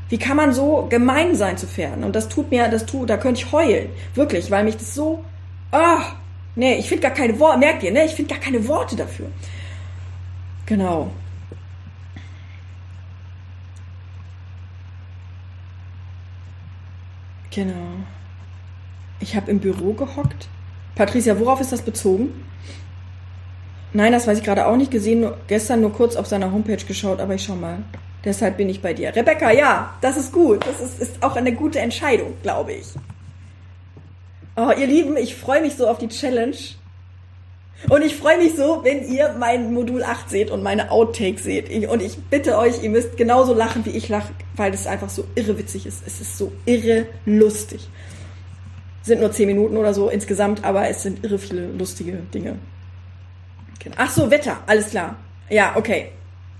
Wie 0.09 0.19
kann 0.19 0.37
man 0.37 0.53
so 0.53 0.87
gemein 0.89 1.35
sein 1.35 1.57
zu 1.57 1.65
Pferden? 1.65 2.03
Und 2.03 2.15
das 2.15 2.29
tut 2.29 2.51
mir, 2.51 2.67
das 2.67 2.85
tut, 2.85 3.09
da 3.09 3.17
könnte 3.17 3.41
ich 3.41 3.51
heulen. 3.51 3.89
Wirklich, 4.13 4.51
weil 4.51 4.63
mich 4.63 4.77
das 4.77 4.93
so, 4.93 5.23
ah, 5.71 6.03
nee, 6.55 6.75
ich 6.75 6.87
finde 6.87 7.03
gar 7.03 7.11
keine 7.11 7.37
Worte, 7.39 7.59
merkt 7.59 7.83
ihr, 7.83 7.91
ne? 7.91 8.05
Ich 8.05 8.13
finde 8.13 8.33
gar 8.33 8.41
keine 8.41 8.67
Worte 8.67 8.95
dafür. 8.95 9.27
Genau. 10.65 11.11
Genau. 17.51 17.73
Ich 19.19 19.35
habe 19.35 19.51
im 19.51 19.59
Büro 19.59 19.93
gehockt. 19.93 20.47
Patricia, 20.95 21.37
worauf 21.39 21.59
ist 21.59 21.71
das 21.71 21.81
bezogen? 21.81 22.45
Nein, 23.93 24.13
das 24.13 24.25
weiß 24.25 24.37
ich 24.37 24.43
gerade 24.43 24.65
auch 24.67 24.77
nicht 24.77 24.91
gesehen. 24.91 25.21
Nur, 25.21 25.37
gestern 25.47 25.81
nur 25.81 25.91
kurz 25.91 26.15
auf 26.15 26.27
seiner 26.27 26.51
Homepage 26.51 26.77
geschaut, 26.77 27.19
aber 27.19 27.35
ich 27.35 27.43
schau 27.43 27.55
mal. 27.55 27.79
Deshalb 28.23 28.57
bin 28.57 28.69
ich 28.69 28.81
bei 28.81 28.93
dir. 28.93 29.13
Rebecca, 29.15 29.51
ja, 29.51 29.95
das 29.99 30.15
ist 30.15 30.31
gut. 30.31 30.65
Das 30.65 30.79
ist, 30.79 30.99
ist 30.99 31.23
auch 31.23 31.35
eine 31.35 31.53
gute 31.53 31.79
Entscheidung, 31.79 32.33
glaube 32.41 32.73
ich. 32.73 32.87
Oh, 34.63 34.71
ihr 34.77 34.85
Lieben, 34.85 35.17
ich 35.17 35.35
freue 35.35 35.59
mich 35.61 35.75
so 35.75 35.87
auf 35.87 35.97
die 35.97 36.07
Challenge. 36.07 36.55
Und 37.89 38.03
ich 38.03 38.15
freue 38.15 38.37
mich 38.37 38.55
so, 38.55 38.83
wenn 38.83 39.11
ihr 39.11 39.33
mein 39.39 39.73
Modul 39.73 40.03
8 40.03 40.29
seht 40.29 40.51
und 40.51 40.61
meine 40.61 40.91
Outtakes 40.91 41.43
seht. 41.43 41.71
Und 41.89 41.99
ich 41.99 42.15
bitte 42.29 42.59
euch, 42.59 42.83
ihr 42.83 42.91
müsst 42.91 43.17
genauso 43.17 43.55
lachen, 43.55 43.83
wie 43.85 43.89
ich 43.89 44.07
lache, 44.07 44.31
weil 44.55 44.69
das 44.69 44.85
einfach 44.85 45.09
so 45.09 45.23
irre 45.33 45.57
witzig 45.57 45.87
ist. 45.87 46.03
Es 46.05 46.21
ist 46.21 46.37
so 46.37 46.51
irre 46.67 47.07
lustig. 47.25 47.89
Sind 49.01 49.19
nur 49.19 49.31
10 49.31 49.47
Minuten 49.47 49.77
oder 49.77 49.95
so 49.95 50.09
insgesamt, 50.09 50.63
aber 50.63 50.87
es 50.87 51.01
sind 51.01 51.23
irre 51.23 51.39
viele 51.39 51.65
lustige 51.71 52.19
Dinge. 52.31 52.59
Ach 53.97 54.11
so, 54.11 54.29
Wetter, 54.29 54.59
alles 54.67 54.91
klar. 54.91 55.15
Ja, 55.49 55.75
okay. 55.75 56.11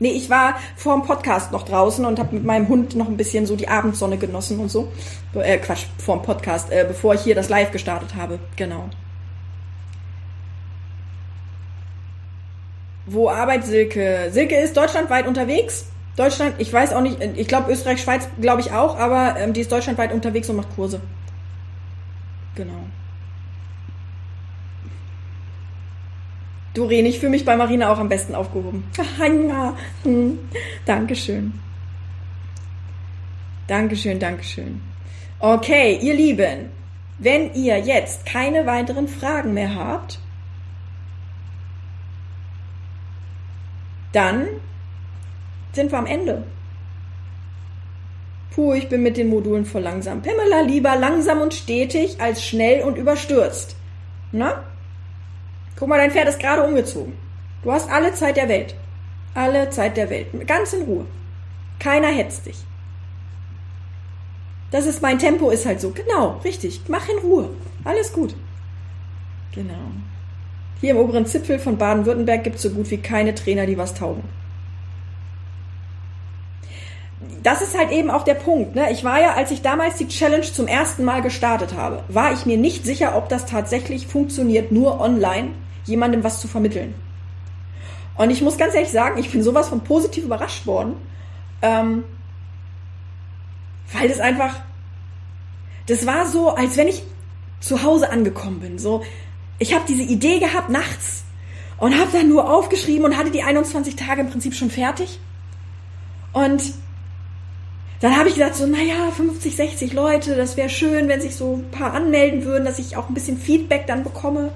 Nee, 0.02 0.14
ich 0.14 0.32
war 0.32 0.56
vor 0.76 0.96
dem 0.96 1.06
Podcast 1.06 1.52
noch 1.52 1.62
draußen 1.62 2.04
und 2.06 2.18
habe 2.18 2.34
mit 2.34 2.44
meinem 2.44 2.68
Hund 2.70 2.96
noch 2.96 3.08
ein 3.08 3.18
bisschen 3.18 3.46
so 3.46 3.56
die 3.56 3.68
Abendsonne 3.68 4.18
genossen 4.18 4.58
und 4.58 4.72
so. 4.72 4.92
Äh, 5.36 5.60
Quatsch, 5.60 5.86
vor 6.00 6.18
dem 6.18 6.24
Podcast, 6.24 6.72
äh, 6.72 6.86
bevor 6.88 7.14
ich 7.14 7.22
hier 7.22 7.36
das 7.36 7.50
Live 7.50 7.70
gestartet 7.70 8.16
habe. 8.16 8.40
Genau. 8.56 8.90
Wo 13.06 13.30
arbeitet 13.30 13.68
Silke? 13.68 14.30
Silke 14.32 14.56
ist 14.56 14.76
deutschlandweit 14.76 15.28
unterwegs. 15.28 15.86
Deutschland, 16.16 16.56
ich 16.58 16.74
weiß 16.74 16.94
auch 16.94 17.02
nicht, 17.02 17.22
ich 17.36 17.48
glaube 17.48 17.72
Österreich, 17.72 18.02
Schweiz, 18.02 18.28
glaube 18.42 18.62
ich 18.62 18.72
auch, 18.72 18.98
aber 18.98 19.36
ähm, 19.38 19.54
die 19.54 19.62
ist 19.62 19.72
deutschlandweit 19.72 20.14
unterwegs 20.14 20.50
und 20.50 20.56
macht 20.56 20.76
Kurse. 20.76 21.00
Genau. 22.56 22.88
Doreen, 26.74 27.06
ich 27.06 27.20
fühle 27.20 27.32
mich 27.32 27.44
bei 27.44 27.56
Marina 27.56 27.92
auch 27.92 28.00
am 28.00 28.10
besten 28.10 28.34
aufgehoben. 28.34 28.84
ja. 29.20 29.76
Hm. 30.04 30.40
Dankeschön. 30.86 31.54
Dankeschön, 33.68 34.20
Dankeschön. 34.20 34.82
Okay, 35.40 35.98
ihr 36.02 36.14
Lieben, 36.14 36.70
wenn 37.18 37.54
ihr 37.54 37.78
jetzt 37.80 38.26
keine 38.26 38.66
weiteren 38.66 39.08
Fragen 39.08 39.54
mehr 39.54 39.76
habt, 39.76 40.20
dann 44.12 44.48
sind 45.74 45.92
wir 45.92 46.00
am 46.00 46.06
Ende. 46.06 46.44
Puh, 48.54 48.74
ich 48.74 48.90
bin 48.90 49.02
mit 49.02 49.16
den 49.16 49.30
Modulen 49.30 49.66
voll 49.66 49.82
langsam. 49.82 50.22
Pamela, 50.22 50.62
lieber 50.62 50.96
langsam 50.98 51.40
und 51.40 51.54
stetig 51.54 52.20
als 52.20 52.44
schnell 52.44 52.84
und 52.84 52.98
überstürzt. 52.98 53.78
Na? 54.34 54.64
Guck 55.82 55.90
mal, 55.90 55.98
dein 55.98 56.12
Pferd 56.12 56.28
ist 56.30 56.40
gerade 56.40 56.62
umgezogen. 56.62 57.14
Du 57.64 57.72
hast 57.72 57.90
alle 57.90 58.14
Zeit 58.14 58.38
der 58.38 58.48
Welt. 58.48 58.76
Alle 59.34 59.68
Zeit 59.72 59.98
der 59.98 60.12
Welt. 60.12 60.28
Ganz 60.46 60.74
in 60.74 60.84
Ruhe. 60.84 61.08
Keiner 61.80 62.10
hetzt 62.10 62.46
dich. 62.46 62.58
Das 64.70 64.86
ist 64.86 65.02
mein 65.02 65.18
Tempo, 65.18 65.50
ist 65.50 65.66
halt 65.66 65.82
so. 65.82 65.90
Genau, 65.90 66.40
richtig. 66.44 66.82
Mach 66.88 67.10
in 67.10 67.18
Ruhe. 67.28 67.50
Alles 67.84 68.14
gut. 68.14 68.36
Genau. 69.56 69.90
Hier 70.82 70.92
im 70.92 70.98
oberen 70.98 71.26
Zipfel 71.26 71.58
von 71.58 71.80
Baden-Württemberg 71.80 72.44
gibt 72.44 72.58
es 72.58 72.62
so 72.62 72.70
gut 72.70 72.92
wie 72.92 72.98
keine 72.98 73.34
Trainer, 73.34 73.66
die 73.66 73.80
was 73.80 73.96
taugen. 73.96 74.22
Das 77.42 77.64
ist 77.64 77.76
halt 77.76 77.90
eben 77.90 78.12
auch 78.12 78.24
der 78.24 78.36
Punkt. 78.36 78.76
Ne? 78.76 78.92
Ich 78.92 79.04
war 79.04 79.20
ja, 79.20 79.34
als 79.34 79.50
ich 79.50 79.64
damals 79.64 79.96
die 79.96 80.08
Challenge 80.08 80.44
zum 80.44 80.68
ersten 80.68 81.04
Mal 81.04 81.24
gestartet 81.24 81.74
habe, 81.76 82.04
war 82.08 82.34
ich 82.34 82.46
mir 82.46 82.58
nicht 82.58 82.86
sicher, 82.86 83.18
ob 83.18 83.30
das 83.30 83.48
tatsächlich 83.48 84.06
funktioniert, 84.06 84.72
nur 84.72 85.02
online 85.02 85.54
jemandem 85.86 86.24
was 86.24 86.40
zu 86.40 86.48
vermitteln. 86.48 86.94
Und 88.18 88.30
ich 88.30 88.42
muss 88.42 88.58
ganz 88.58 88.76
ehrlich 88.76 88.92
sagen, 88.92 89.20
ich 89.20 89.32
bin 89.32 89.42
sowas 89.42 89.70
von 89.70 89.82
positiv 89.82 90.26
überrascht 90.26 90.66
worden, 90.66 90.96
ähm, 91.62 92.04
weil 93.94 94.08
das 94.10 94.20
einfach, 94.20 94.56
das 95.88 96.06
war 96.06 96.28
so, 96.28 96.56
als 96.56 96.78
wenn 96.78 96.88
ich 96.88 97.04
zu 97.60 97.84
Hause 97.84 98.12
angekommen 98.12 98.60
bin. 98.60 98.80
So, 98.80 99.04
ich 99.60 99.74
habe 99.74 99.86
diese 99.88 100.04
Idee 100.04 100.40
gehabt 100.40 100.70
nachts 100.70 101.24
und 101.78 101.98
habe 101.98 102.12
dann 102.12 102.30
nur 102.30 102.50
aufgeschrieben 102.50 103.06
und 103.06 103.18
hatte 103.18 103.32
die 103.32 103.44
21 103.44 103.96
Tage 103.96 104.22
im 104.22 104.30
Prinzip 104.30 104.54
schon 104.54 104.70
fertig. 104.70 105.20
Und 106.34 106.74
dann 108.02 108.18
habe 108.18 108.30
ich 108.30 108.36
gedacht, 108.36 108.56
so, 108.56 108.66
naja, 108.66 109.12
50, 109.16 109.56
60 109.56 109.94
Leute, 109.94 110.36
das 110.36 110.58
wäre 110.58 110.70
schön, 110.70 111.08
wenn 111.08 111.22
sich 111.22 111.36
so 111.36 111.58
ein 111.58 111.70
paar 111.70 111.94
anmelden 111.94 112.46
würden, 112.46 112.66
dass 112.66 112.80
ich 112.80 112.98
auch 112.98 113.10
ein 113.10 113.14
bisschen 113.14 113.38
Feedback 113.38 113.86
dann 113.86 114.04
bekomme. 114.04 114.52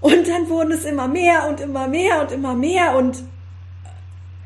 Und 0.00 0.28
dann 0.28 0.48
wurden 0.48 0.72
es 0.72 0.84
immer 0.84 1.08
mehr 1.08 1.48
und 1.48 1.60
immer 1.60 1.86
mehr 1.86 2.22
und 2.22 2.32
immer 2.32 2.54
mehr 2.54 2.96
und 2.96 3.22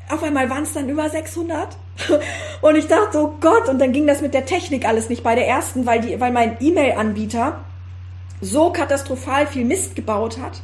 auf 0.09 0.21
einmal 0.21 0.49
waren 0.49 0.63
es 0.63 0.73
dann 0.73 0.89
über 0.89 1.09
600. 1.09 1.77
Und 2.61 2.75
ich 2.75 2.87
dachte, 2.87 3.19
oh 3.19 3.35
Gott, 3.39 3.69
und 3.69 3.79
dann 3.79 3.91
ging 3.91 4.05
das 4.05 4.21
mit 4.21 4.33
der 4.33 4.45
Technik 4.45 4.85
alles 4.85 5.09
nicht 5.09 5.23
bei 5.23 5.33
der 5.33 5.47
ersten, 5.47 5.85
weil, 5.85 6.01
die, 6.01 6.19
weil 6.19 6.31
mein 6.31 6.57
E-Mail-Anbieter 6.59 7.59
so 8.41 8.71
katastrophal 8.71 9.47
viel 9.47 9.65
Mist 9.65 9.95
gebaut 9.95 10.37
hat. 10.39 10.61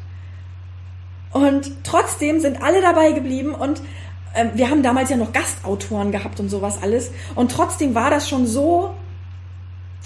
Und 1.31 1.83
trotzdem 1.83 2.39
sind 2.39 2.61
alle 2.61 2.81
dabei 2.81 3.13
geblieben 3.13 3.55
und 3.55 3.81
äh, 4.33 4.47
wir 4.53 4.69
haben 4.69 4.83
damals 4.83 5.09
ja 5.09 5.17
noch 5.17 5.31
Gastautoren 5.31 6.11
gehabt 6.11 6.39
und 6.39 6.49
sowas 6.49 6.79
alles. 6.81 7.11
Und 7.35 7.51
trotzdem 7.51 7.95
war 7.95 8.09
das 8.09 8.27
schon 8.27 8.45
so 8.45 8.93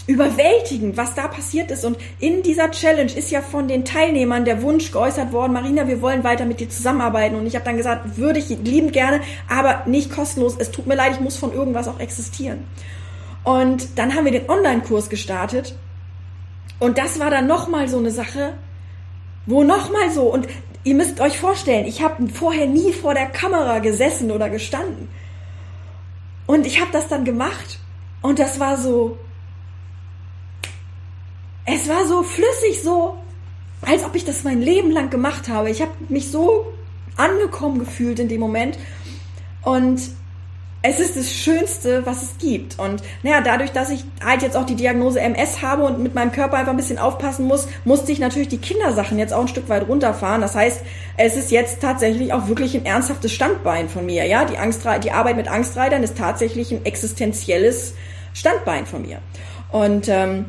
überwältigend, 0.07 0.97
was 0.97 1.15
da 1.15 1.27
passiert 1.27 1.71
ist. 1.71 1.85
Und 1.85 1.97
in 2.19 2.43
dieser 2.43 2.69
Challenge 2.71 3.11
ist 3.11 3.31
ja 3.31 3.41
von 3.41 3.67
den 3.67 3.85
Teilnehmern 3.85 4.45
der 4.45 4.61
Wunsch 4.61 4.91
geäußert 4.91 5.31
worden, 5.31 5.53
Marina, 5.53 5.87
wir 5.87 6.01
wollen 6.01 6.23
weiter 6.23 6.45
mit 6.45 6.59
dir 6.59 6.69
zusammenarbeiten. 6.69 7.35
Und 7.35 7.47
ich 7.47 7.55
habe 7.55 7.65
dann 7.65 7.77
gesagt, 7.77 8.17
würde 8.17 8.39
ich 8.39 8.49
liebend 8.49 8.93
gerne, 8.93 9.21
aber 9.49 9.83
nicht 9.85 10.11
kostenlos. 10.11 10.55
Es 10.57 10.71
tut 10.71 10.85
mir 10.85 10.95
leid, 10.95 11.13
ich 11.13 11.19
muss 11.21 11.37
von 11.37 11.53
irgendwas 11.53 11.87
auch 11.87 11.99
existieren. 11.99 12.65
Und 13.43 13.97
dann 13.97 14.15
haben 14.15 14.25
wir 14.25 14.31
den 14.31 14.49
Online-Kurs 14.49 15.09
gestartet. 15.09 15.75
Und 16.79 16.97
das 16.97 17.19
war 17.19 17.29
dann 17.29 17.47
nochmal 17.47 17.87
so 17.87 17.97
eine 17.97 18.11
Sache, 18.11 18.53
wo 19.45 19.63
nochmal 19.63 20.11
so, 20.11 20.23
und 20.23 20.47
ihr 20.83 20.95
müsst 20.95 21.19
euch 21.19 21.39
vorstellen, 21.39 21.85
ich 21.85 22.03
habe 22.03 22.27
vorher 22.27 22.67
nie 22.67 22.91
vor 22.93 23.13
der 23.13 23.27
Kamera 23.27 23.79
gesessen 23.79 24.31
oder 24.31 24.49
gestanden. 24.49 25.09
Und 26.47 26.67
ich 26.67 26.79
habe 26.79 26.91
das 26.91 27.07
dann 27.07 27.25
gemacht 27.25 27.79
und 28.21 28.39
das 28.39 28.59
war 28.59 28.77
so, 28.77 29.17
es 31.65 31.89
war 31.89 32.05
so 32.07 32.23
flüssig, 32.23 32.81
so, 32.83 33.15
als 33.81 34.03
ob 34.03 34.15
ich 34.15 34.25
das 34.25 34.43
mein 34.43 34.61
Leben 34.61 34.91
lang 34.91 35.09
gemacht 35.09 35.47
habe. 35.47 35.69
Ich 35.69 35.81
habe 35.81 35.91
mich 36.09 36.31
so 36.31 36.65
angekommen 37.17 37.79
gefühlt 37.79 38.19
in 38.19 38.27
dem 38.27 38.39
Moment. 38.39 38.77
Und 39.63 40.01
es 40.87 40.99
ist 40.99 41.17
das 41.17 41.33
Schönste, 41.33 42.05
was 42.05 42.21
es 42.21 42.37
gibt. 42.37 42.77
Und 42.77 43.01
naja, 43.23 43.41
dadurch, 43.41 43.71
dass 43.71 43.89
ich 43.89 44.05
halt 44.23 44.43
jetzt 44.43 44.55
auch 44.55 44.67
die 44.67 44.75
Diagnose 44.75 45.19
MS 45.19 45.63
habe 45.63 45.83
und 45.83 45.99
mit 45.99 46.13
meinem 46.13 46.31
Körper 46.31 46.57
einfach 46.57 46.73
ein 46.73 46.77
bisschen 46.77 46.99
aufpassen 46.99 47.47
muss, 47.47 47.67
musste 47.85 48.11
ich 48.11 48.19
natürlich 48.19 48.49
die 48.49 48.59
Kindersachen 48.59 49.17
jetzt 49.17 49.33
auch 49.33 49.41
ein 49.41 49.47
Stück 49.47 49.67
weit 49.67 49.87
runterfahren. 49.87 50.41
Das 50.41 50.53
heißt, 50.53 50.81
es 51.17 51.35
ist 51.35 51.49
jetzt 51.49 51.81
tatsächlich 51.81 52.33
auch 52.33 52.47
wirklich 52.47 52.75
ein 52.75 52.85
ernsthaftes 52.85 53.33
Standbein 53.33 53.89
von 53.89 54.05
mir. 54.05 54.25
Ja, 54.27 54.45
die 54.45 54.59
Angst, 54.59 54.83
die 55.03 55.11
Arbeit 55.11 55.37
mit 55.37 55.47
Angstreitern 55.47 56.03
ist 56.03 56.17
tatsächlich 56.17 56.71
ein 56.71 56.85
existenzielles 56.85 57.95
Standbein 58.33 58.85
von 58.85 59.01
mir. 59.01 59.19
Und 59.71 60.07
ähm, 60.07 60.45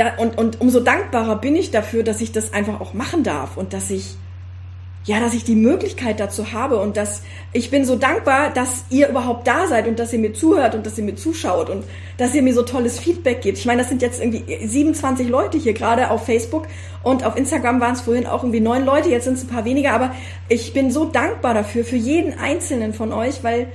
da, 0.00 0.14
und, 0.16 0.38
und 0.38 0.62
umso 0.62 0.80
dankbarer 0.80 1.36
bin 1.36 1.54
ich 1.54 1.70
dafür, 1.70 2.02
dass 2.02 2.22
ich 2.22 2.32
das 2.32 2.54
einfach 2.54 2.80
auch 2.80 2.94
machen 2.94 3.22
darf 3.22 3.58
und 3.58 3.74
dass 3.74 3.90
ich, 3.90 4.16
ja, 5.04 5.20
dass 5.20 5.34
ich 5.34 5.44
die 5.44 5.54
Möglichkeit 5.54 6.20
dazu 6.20 6.52
habe 6.54 6.78
und 6.78 6.96
dass 6.96 7.22
ich 7.52 7.70
bin 7.70 7.84
so 7.84 7.96
dankbar, 7.96 8.48
dass 8.48 8.84
ihr 8.88 9.10
überhaupt 9.10 9.46
da 9.46 9.66
seid 9.66 9.86
und 9.86 9.98
dass 9.98 10.14
ihr 10.14 10.18
mir 10.18 10.32
zuhört 10.32 10.74
und 10.74 10.86
dass 10.86 10.96
ihr 10.96 11.04
mir 11.04 11.16
zuschaut 11.16 11.68
und 11.68 11.84
dass 12.16 12.34
ihr 12.34 12.40
mir 12.40 12.54
so 12.54 12.62
tolles 12.62 12.98
Feedback 12.98 13.42
gibt. 13.42 13.58
Ich 13.58 13.66
meine, 13.66 13.82
das 13.82 13.90
sind 13.90 14.00
jetzt 14.00 14.22
irgendwie 14.22 14.66
27 14.66 15.28
Leute 15.28 15.58
hier 15.58 15.74
gerade 15.74 16.10
auf 16.10 16.24
Facebook 16.24 16.66
und 17.02 17.22
auf 17.22 17.36
Instagram 17.36 17.78
waren 17.82 17.92
es 17.92 18.00
vorhin 18.00 18.26
auch 18.26 18.42
irgendwie 18.42 18.60
neun 18.60 18.86
Leute, 18.86 19.10
jetzt 19.10 19.24
sind 19.24 19.34
es 19.34 19.44
ein 19.44 19.48
paar 19.48 19.66
weniger, 19.66 19.92
aber 19.92 20.14
ich 20.48 20.72
bin 20.72 20.90
so 20.90 21.04
dankbar 21.04 21.52
dafür, 21.52 21.84
für 21.84 21.96
jeden 21.96 22.38
einzelnen 22.38 22.94
von 22.94 23.12
euch, 23.12 23.44
weil 23.44 23.66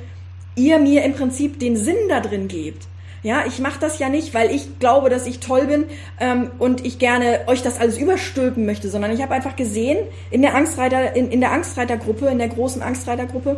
ihr 0.56 0.80
mir 0.80 1.04
im 1.04 1.14
Prinzip 1.14 1.60
den 1.60 1.78
Sinn 1.78 1.98
da 2.10 2.20
drin 2.20 2.48
gebt. 2.48 2.88
Ja, 3.26 3.44
ich 3.48 3.58
mache 3.58 3.80
das 3.80 3.98
ja 3.98 4.08
nicht, 4.08 4.36
weil 4.36 4.52
ich 4.52 4.78
glaube, 4.78 5.10
dass 5.10 5.26
ich 5.26 5.40
toll 5.40 5.66
bin 5.66 5.86
ähm, 6.20 6.52
und 6.60 6.86
ich 6.86 7.00
gerne 7.00 7.40
euch 7.48 7.64
das 7.64 7.80
alles 7.80 7.98
überstülpen 7.98 8.68
möchte, 8.68 8.88
sondern 8.88 9.12
ich 9.12 9.24
habe 9.24 9.34
einfach 9.34 9.56
gesehen 9.56 9.98
in 10.30 10.44
der 10.44 10.54
Angstreiter, 10.54 11.16
in, 11.16 11.32
in 11.32 11.42
der 11.42 11.52
Angstreitergruppe, 11.52 12.28
in 12.28 12.38
der 12.38 12.50
großen 12.50 12.84
Angstreitergruppe, 12.84 13.58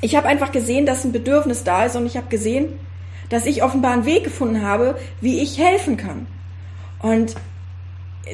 ich 0.00 0.16
habe 0.16 0.26
einfach 0.26 0.50
gesehen, 0.50 0.86
dass 0.86 1.04
ein 1.04 1.12
Bedürfnis 1.12 1.62
da 1.62 1.84
ist 1.84 1.94
und 1.94 2.04
ich 2.04 2.16
habe 2.16 2.26
gesehen, 2.30 2.80
dass 3.28 3.46
ich 3.46 3.62
offenbar 3.62 3.92
einen 3.92 4.06
Weg 4.06 4.24
gefunden 4.24 4.62
habe, 4.62 4.98
wie 5.20 5.38
ich 5.38 5.58
helfen 5.58 5.96
kann. 5.96 6.26
Und 7.00 7.36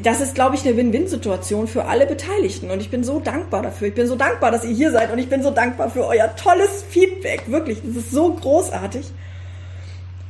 das 0.02 0.22
ist, 0.22 0.34
glaube 0.34 0.56
ich, 0.56 0.66
eine 0.66 0.74
Win-Win-Situation 0.78 1.68
für 1.68 1.84
alle 1.84 2.06
Beteiligten. 2.06 2.70
Und 2.70 2.80
ich 2.80 2.88
bin 2.88 3.04
so 3.04 3.20
dankbar 3.20 3.60
dafür. 3.60 3.88
Ich 3.88 3.94
bin 3.94 4.06
so 4.06 4.16
dankbar, 4.16 4.52
dass 4.52 4.64
ihr 4.64 4.74
hier 4.74 4.90
seid 4.90 5.12
und 5.12 5.18
ich 5.18 5.28
bin 5.28 5.42
so 5.42 5.50
dankbar 5.50 5.90
für 5.90 6.06
euer 6.06 6.34
tolles 6.34 6.82
Feedback. 6.88 7.42
Wirklich, 7.48 7.82
das 7.84 7.96
ist 7.96 8.10
so 8.10 8.32
großartig. 8.32 9.12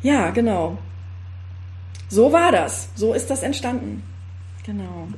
Ja, 0.07 0.31
genau. 0.31 0.79
So 2.09 2.33
war 2.33 2.53
das. 2.53 2.91
So 2.95 3.13
ist 3.13 3.29
das 3.29 3.43
entstanden. 3.43 4.05
Genau. 4.65 5.09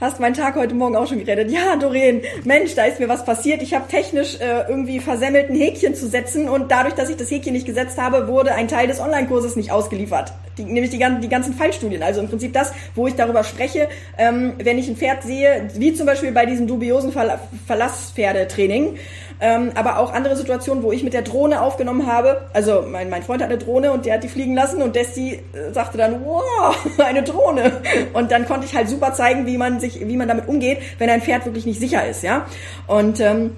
Hast 0.00 0.18
meinen 0.18 0.34
Tag 0.34 0.56
heute 0.56 0.74
Morgen 0.74 0.96
auch 0.96 1.06
schon 1.06 1.20
geredet. 1.20 1.48
Ja, 1.48 1.76
Doreen, 1.76 2.22
Mensch, 2.42 2.74
da 2.74 2.86
ist 2.86 2.98
mir 2.98 3.08
was 3.08 3.24
passiert. 3.24 3.62
Ich 3.62 3.72
habe 3.72 3.86
technisch 3.86 4.34
äh, 4.40 4.68
irgendwie 4.68 4.98
versemmelt, 4.98 5.48
ein 5.48 5.54
Häkchen 5.54 5.94
zu 5.94 6.08
setzen 6.08 6.48
und 6.48 6.72
dadurch, 6.72 6.94
dass 6.94 7.08
ich 7.08 7.18
das 7.18 7.30
Häkchen 7.30 7.52
nicht 7.52 7.66
gesetzt 7.66 7.98
habe, 7.98 8.26
wurde 8.26 8.52
ein 8.52 8.66
Teil 8.66 8.88
des 8.88 8.98
Online-Kurses 8.98 9.54
nicht 9.54 9.70
ausgeliefert. 9.70 10.32
Die, 10.60 10.72
nämlich 10.72 10.90
die, 10.90 10.98
die 10.98 11.28
ganzen 11.28 11.54
Fallstudien. 11.54 12.02
Also 12.02 12.20
im 12.20 12.28
Prinzip 12.28 12.52
das, 12.52 12.72
wo 12.94 13.06
ich 13.06 13.14
darüber 13.14 13.44
spreche, 13.44 13.88
ähm, 14.18 14.54
wenn 14.58 14.78
ich 14.78 14.88
ein 14.88 14.96
Pferd 14.96 15.22
sehe, 15.22 15.68
wie 15.74 15.94
zum 15.94 16.06
Beispiel 16.06 16.32
bei 16.32 16.46
diesem 16.46 16.66
dubiosen 16.66 17.12
Verla 17.12 17.40
Verlasspferdetraining, 17.66 18.96
ähm, 19.40 19.70
aber 19.74 19.98
auch 19.98 20.12
andere 20.12 20.36
Situationen, 20.36 20.82
wo 20.82 20.92
ich 20.92 21.02
mit 21.02 21.14
der 21.14 21.22
Drohne 21.22 21.62
aufgenommen 21.62 22.06
habe. 22.06 22.42
Also 22.52 22.84
mein, 22.86 23.08
mein 23.08 23.22
Freund 23.22 23.42
hat 23.42 23.48
eine 23.48 23.58
Drohne 23.58 23.92
und 23.92 24.04
der 24.04 24.14
hat 24.14 24.22
die 24.22 24.28
fliegen 24.28 24.54
lassen 24.54 24.82
und 24.82 24.94
Desti 24.94 25.34
äh, 25.34 25.72
sagte 25.72 25.96
dann, 25.96 26.24
wow, 26.24 26.76
eine 26.98 27.22
Drohne. 27.22 27.80
Und 28.12 28.30
dann 28.30 28.46
konnte 28.46 28.66
ich 28.66 28.74
halt 28.74 28.88
super 28.88 29.14
zeigen, 29.14 29.46
wie 29.46 29.56
man 29.56 29.80
sich, 29.80 30.06
wie 30.06 30.16
man 30.16 30.28
damit 30.28 30.46
umgeht, 30.46 30.78
wenn 30.98 31.08
ein 31.08 31.22
Pferd 31.22 31.46
wirklich 31.46 31.64
nicht 31.64 31.80
sicher 31.80 32.06
ist, 32.06 32.22
ja. 32.22 32.46
Und 32.86 33.20
ähm, 33.20 33.56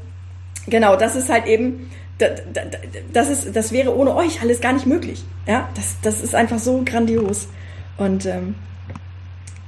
genau, 0.67 0.97
das 0.97 1.17
ist 1.17 1.29
halt 1.29 1.47
eben, 1.47 1.91
das 3.13 3.29
ist, 3.29 3.57
das 3.57 3.73
wäre 3.73 3.97
ohne 3.97 4.15
euch 4.15 4.43
alles 4.43 4.61
gar 4.61 4.73
nicht 4.73 4.87
möglich. 4.87 5.25
Ja, 5.47 5.69
das, 5.75 5.97
das 6.03 6.23
ist 6.23 6.35
einfach 6.35 6.59
so 6.59 6.83
grandios. 6.85 7.49
Und 7.97 8.27
ähm, 8.27 8.55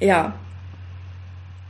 ja, 0.01 0.35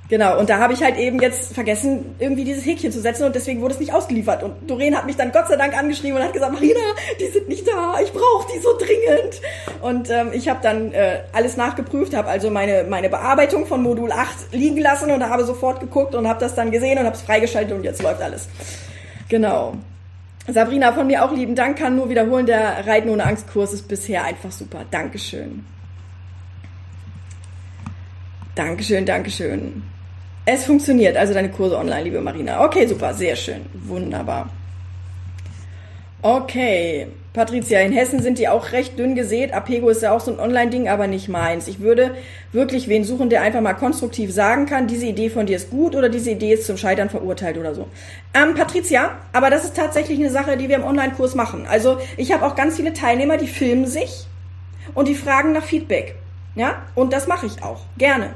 Genau, 0.09 0.39
und 0.39 0.51
da 0.51 0.59
habe 0.59 0.75
ich 0.75 0.83
halt 0.83 0.99
eben 0.99 1.19
jetzt 1.21 1.55
vergessen, 1.55 2.15
irgendwie 2.19 2.45
dieses 2.45 2.67
Häkchen 2.67 2.93
zu 2.93 3.01
setzen 3.01 3.25
und 3.25 3.35
deswegen 3.35 3.63
wurde 3.63 3.73
es 3.73 3.81
nicht 3.81 3.95
ausgeliefert. 3.95 4.43
Und 4.43 4.71
Doreen 4.71 4.95
hat 4.95 5.07
mich 5.07 5.17
dann 5.17 5.33
Gott 5.33 5.49
sei 5.49 5.57
Dank 5.57 5.77
angeschrieben 5.77 6.19
und 6.19 6.23
hat 6.23 6.35
gesagt, 6.35 6.53
Marina, 6.53 6.79
die 7.19 7.27
sind 7.29 7.49
nicht 7.49 7.67
da, 7.67 7.99
ich 8.03 8.13
brauche 8.13 8.47
die 8.55 8.59
so 8.59 8.77
dringend. 8.77 9.41
Und 9.81 10.11
ähm, 10.11 10.31
ich 10.35 10.49
habe 10.49 10.61
dann 10.63 10.93
äh, 10.93 11.21
alles 11.33 11.57
nachgeprüft, 11.57 12.15
habe 12.15 12.29
also 12.29 12.51
meine, 12.51 12.85
meine 12.85 13.09
Bearbeitung 13.09 13.65
von 13.67 13.83
Modul 13.83 14.13
8 14.13 14.53
liegen 14.53 14.79
lassen 14.79 15.11
und 15.11 15.27
habe 15.27 15.45
sofort 15.47 15.81
geguckt 15.81 16.15
und 16.15 16.29
habe 16.29 16.39
das 16.39 16.55
dann 16.55 16.71
gesehen 16.71 16.99
und 16.99 17.07
habe 17.07 17.17
es 17.17 17.23
freigeschaltet 17.23 17.73
und 17.73 17.83
jetzt 17.83 18.03
läuft 18.03 18.21
alles. 18.21 18.47
Genau. 19.31 19.73
Sabrina, 20.47 20.93
von 20.93 21.07
mir 21.07 21.25
auch 21.25 21.33
lieben 21.33 21.55
Dank, 21.55 21.79
kann 21.79 21.97
nur 21.97 22.11
wiederholen, 22.11 22.45
der 22.45 22.87
Reiten 22.87 23.09
ohne 23.09 23.25
Angst 23.25 23.49
Kurs 23.51 23.73
ist 23.73 23.89
bisher 23.89 24.25
einfach 24.25 24.53
super. 24.53 24.85
Dankeschön. 24.91 25.65
Dankeschön, 28.55 29.07
Dankeschön. 29.07 29.83
Es 30.45 30.65
funktioniert, 30.65 31.17
also 31.17 31.33
deine 31.33 31.51
Kurse 31.51 31.79
online, 31.79 32.05
liebe 32.05 32.21
Marina. 32.21 32.63
Okay, 32.65 32.87
super, 32.87 33.15
sehr 33.15 33.35
schön. 33.35 33.63
Wunderbar. 33.73 34.51
Okay. 36.25 37.09
Patricia, 37.35 37.81
in 37.81 37.93
Hessen 37.93 38.23
sind 38.23 38.39
die 38.39 38.49
auch 38.49 38.73
recht 38.73 38.99
dünn 38.99 39.15
gesät. 39.15 39.53
Apego 39.53 39.91
ist 39.91 40.01
ja 40.01 40.11
auch 40.11 40.21
so 40.21 40.33
ein 40.33 40.41
Online-Ding, 40.41 40.89
aber 40.89 41.07
nicht 41.07 41.29
meins. 41.29 41.69
Ich 41.69 41.81
würde 41.81 42.15
wirklich 42.51 42.89
wen 42.89 43.05
suchen, 43.05 43.29
der 43.29 43.43
einfach 43.43 43.61
mal 43.61 43.75
konstruktiv 43.75 44.33
sagen 44.33 44.65
kann, 44.65 44.87
diese 44.87 45.05
Idee 45.05 45.29
von 45.29 45.45
dir 45.45 45.57
ist 45.57 45.69
gut 45.69 45.95
oder 45.95 46.09
diese 46.09 46.31
Idee 46.31 46.55
ist 46.55 46.67
zum 46.67 46.79
Scheitern 46.79 47.11
verurteilt 47.11 47.59
oder 47.59 47.75
so. 47.75 47.89
Ähm, 48.33 48.55
Patricia, 48.55 49.19
aber 49.35 49.51
das 49.51 49.65
ist 49.65 49.77
tatsächlich 49.77 50.19
eine 50.19 50.31
Sache, 50.31 50.57
die 50.57 50.71
wir 50.71 50.77
im 50.77 50.85
Online-Kurs 50.85 51.35
machen. 51.35 51.67
Also 51.69 51.99
ich 52.17 52.33
habe 52.33 52.47
auch 52.47 52.55
ganz 52.55 52.77
viele 52.77 52.95
Teilnehmer, 52.95 53.37
die 53.37 53.47
filmen 53.47 53.85
sich 53.85 54.27
und 54.95 55.09
die 55.09 55.15
fragen 55.15 55.53
nach 55.53 55.65
Feedback. 55.65 56.15
Ja, 56.55 56.85
und 56.95 57.13
das 57.13 57.27
mache 57.27 57.45
ich 57.45 57.63
auch. 57.63 57.83
Gerne. 57.99 58.31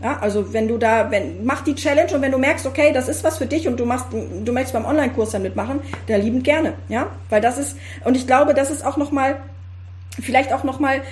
Ja, 0.00 0.18
also 0.20 0.52
wenn 0.52 0.68
du 0.68 0.78
da, 0.78 1.10
wenn, 1.10 1.44
mach 1.44 1.62
die 1.62 1.74
Challenge 1.74 2.14
und 2.14 2.22
wenn 2.22 2.30
du 2.30 2.38
merkst, 2.38 2.66
okay, 2.66 2.92
das 2.92 3.08
ist 3.08 3.24
was 3.24 3.38
für 3.38 3.46
dich 3.46 3.66
und 3.66 3.80
du 3.80 3.84
machst, 3.84 4.06
du 4.12 4.52
möchtest 4.52 4.74
beim 4.74 4.84
Online-Kurs 4.84 5.30
dann 5.30 5.42
mitmachen, 5.42 5.80
da 6.06 6.16
liebend 6.16 6.44
gerne, 6.44 6.74
ja, 6.88 7.08
weil 7.30 7.40
das 7.40 7.58
ist, 7.58 7.76
und 8.04 8.16
ich 8.16 8.26
glaube, 8.26 8.54
das 8.54 8.70
ist 8.70 8.86
auch 8.86 8.96
nochmal, 8.96 9.38
vielleicht 10.20 10.52
auch 10.52 10.62
nochmal 10.62 11.02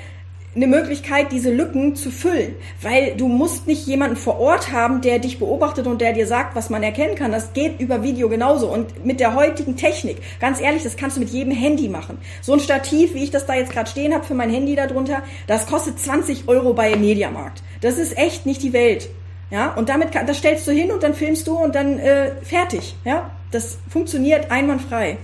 eine 0.57 0.66
Möglichkeit, 0.66 1.32
diese 1.32 1.53
Lücken 1.53 1.97
zu 1.97 2.11
füllen. 2.11 2.57
Weil 2.80 3.14
du 3.14 3.28
musst 3.28 3.66
nicht 3.66 3.87
jemanden 3.87 4.16
vor 4.16 4.41
Ort 4.41 4.72
haben, 4.72 5.03
der 5.03 5.18
dich 5.18 5.39
beobachtet 5.39 5.87
und 5.87 6.01
der 6.01 6.14
dir 6.14 6.26
sagt, 6.26 6.57
was 6.57 6.70
man 6.70 6.82
erkennen 6.82 7.14
kann. 7.14 7.30
Das 7.30 7.53
geht 7.53 7.78
über 7.78 8.03
Video 8.03 8.30
genauso. 8.30 8.72
Und 8.72 9.05
mit 9.05 9.20
der 9.20 9.34
heutigen 9.34 9.76
Technik, 9.76 10.16
ganz 10.41 10.61
ehrlich, 10.61 10.82
das 10.82 10.97
kannst 10.97 11.16
du 11.16 11.20
mit 11.20 11.28
jedem 11.28 11.53
Handy 11.53 11.89
machen. 11.89 12.18
So 12.41 12.55
ein 12.55 12.61
Stativ, 12.61 13.12
wie 13.12 13.24
ich 13.24 13.30
das 13.30 13.45
da 13.45 13.55
jetzt 13.55 13.70
gerade 13.70 13.91
stehen 13.91 14.14
habe 14.14 14.24
für 14.24 14.34
mein 14.34 14.49
Handy 14.49 14.74
darunter, 14.74 15.22
das 15.47 15.66
kostet 15.66 16.01
20 16.01 16.49
Euro 16.49 16.72
bei 16.72 16.97
Mediamarkt. 16.97 17.62
Das 17.81 17.99
ist 17.99 18.16
echt 18.16 18.47
nicht 18.47 18.62
die 18.62 18.72
Welt. 18.72 19.09
Ja, 19.51 19.74
und 19.74 19.89
damit 19.89 20.12
kann, 20.12 20.27
das 20.27 20.39
stellst 20.39 20.66
du 20.66 20.72
hin 20.72 20.91
und 20.91 21.03
dann 21.03 21.14
filmst 21.14 21.47
du 21.47 21.57
und 21.57 21.74
dann 21.74 21.99
äh, 21.99 22.33
fertig. 22.43 22.97
Ja, 23.05 23.31
das 23.53 23.79
funktioniert 23.89 24.51
einwandfrei. 24.51 25.18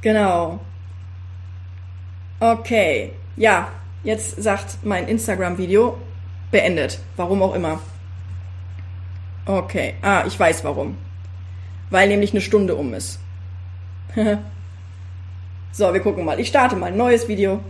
Genau. 0.00 0.60
Okay. 2.38 3.12
Ja, 3.36 3.68
jetzt 4.04 4.42
sagt 4.42 4.78
mein 4.84 5.08
Instagram-Video 5.08 5.96
beendet. 6.50 7.00
Warum 7.16 7.42
auch 7.42 7.54
immer. 7.54 7.80
Okay. 9.46 9.94
Ah, 10.02 10.24
ich 10.26 10.38
weiß 10.38 10.62
warum. 10.64 10.96
Weil 11.90 12.08
nämlich 12.08 12.32
eine 12.32 12.40
Stunde 12.40 12.76
um 12.76 12.94
ist. 12.94 13.18
so, 15.72 15.92
wir 15.92 16.00
gucken 16.00 16.24
mal. 16.24 16.38
Ich 16.38 16.48
starte 16.48 16.76
mal 16.76 16.86
ein 16.86 16.96
neues 16.96 17.26
Video. 17.28 17.60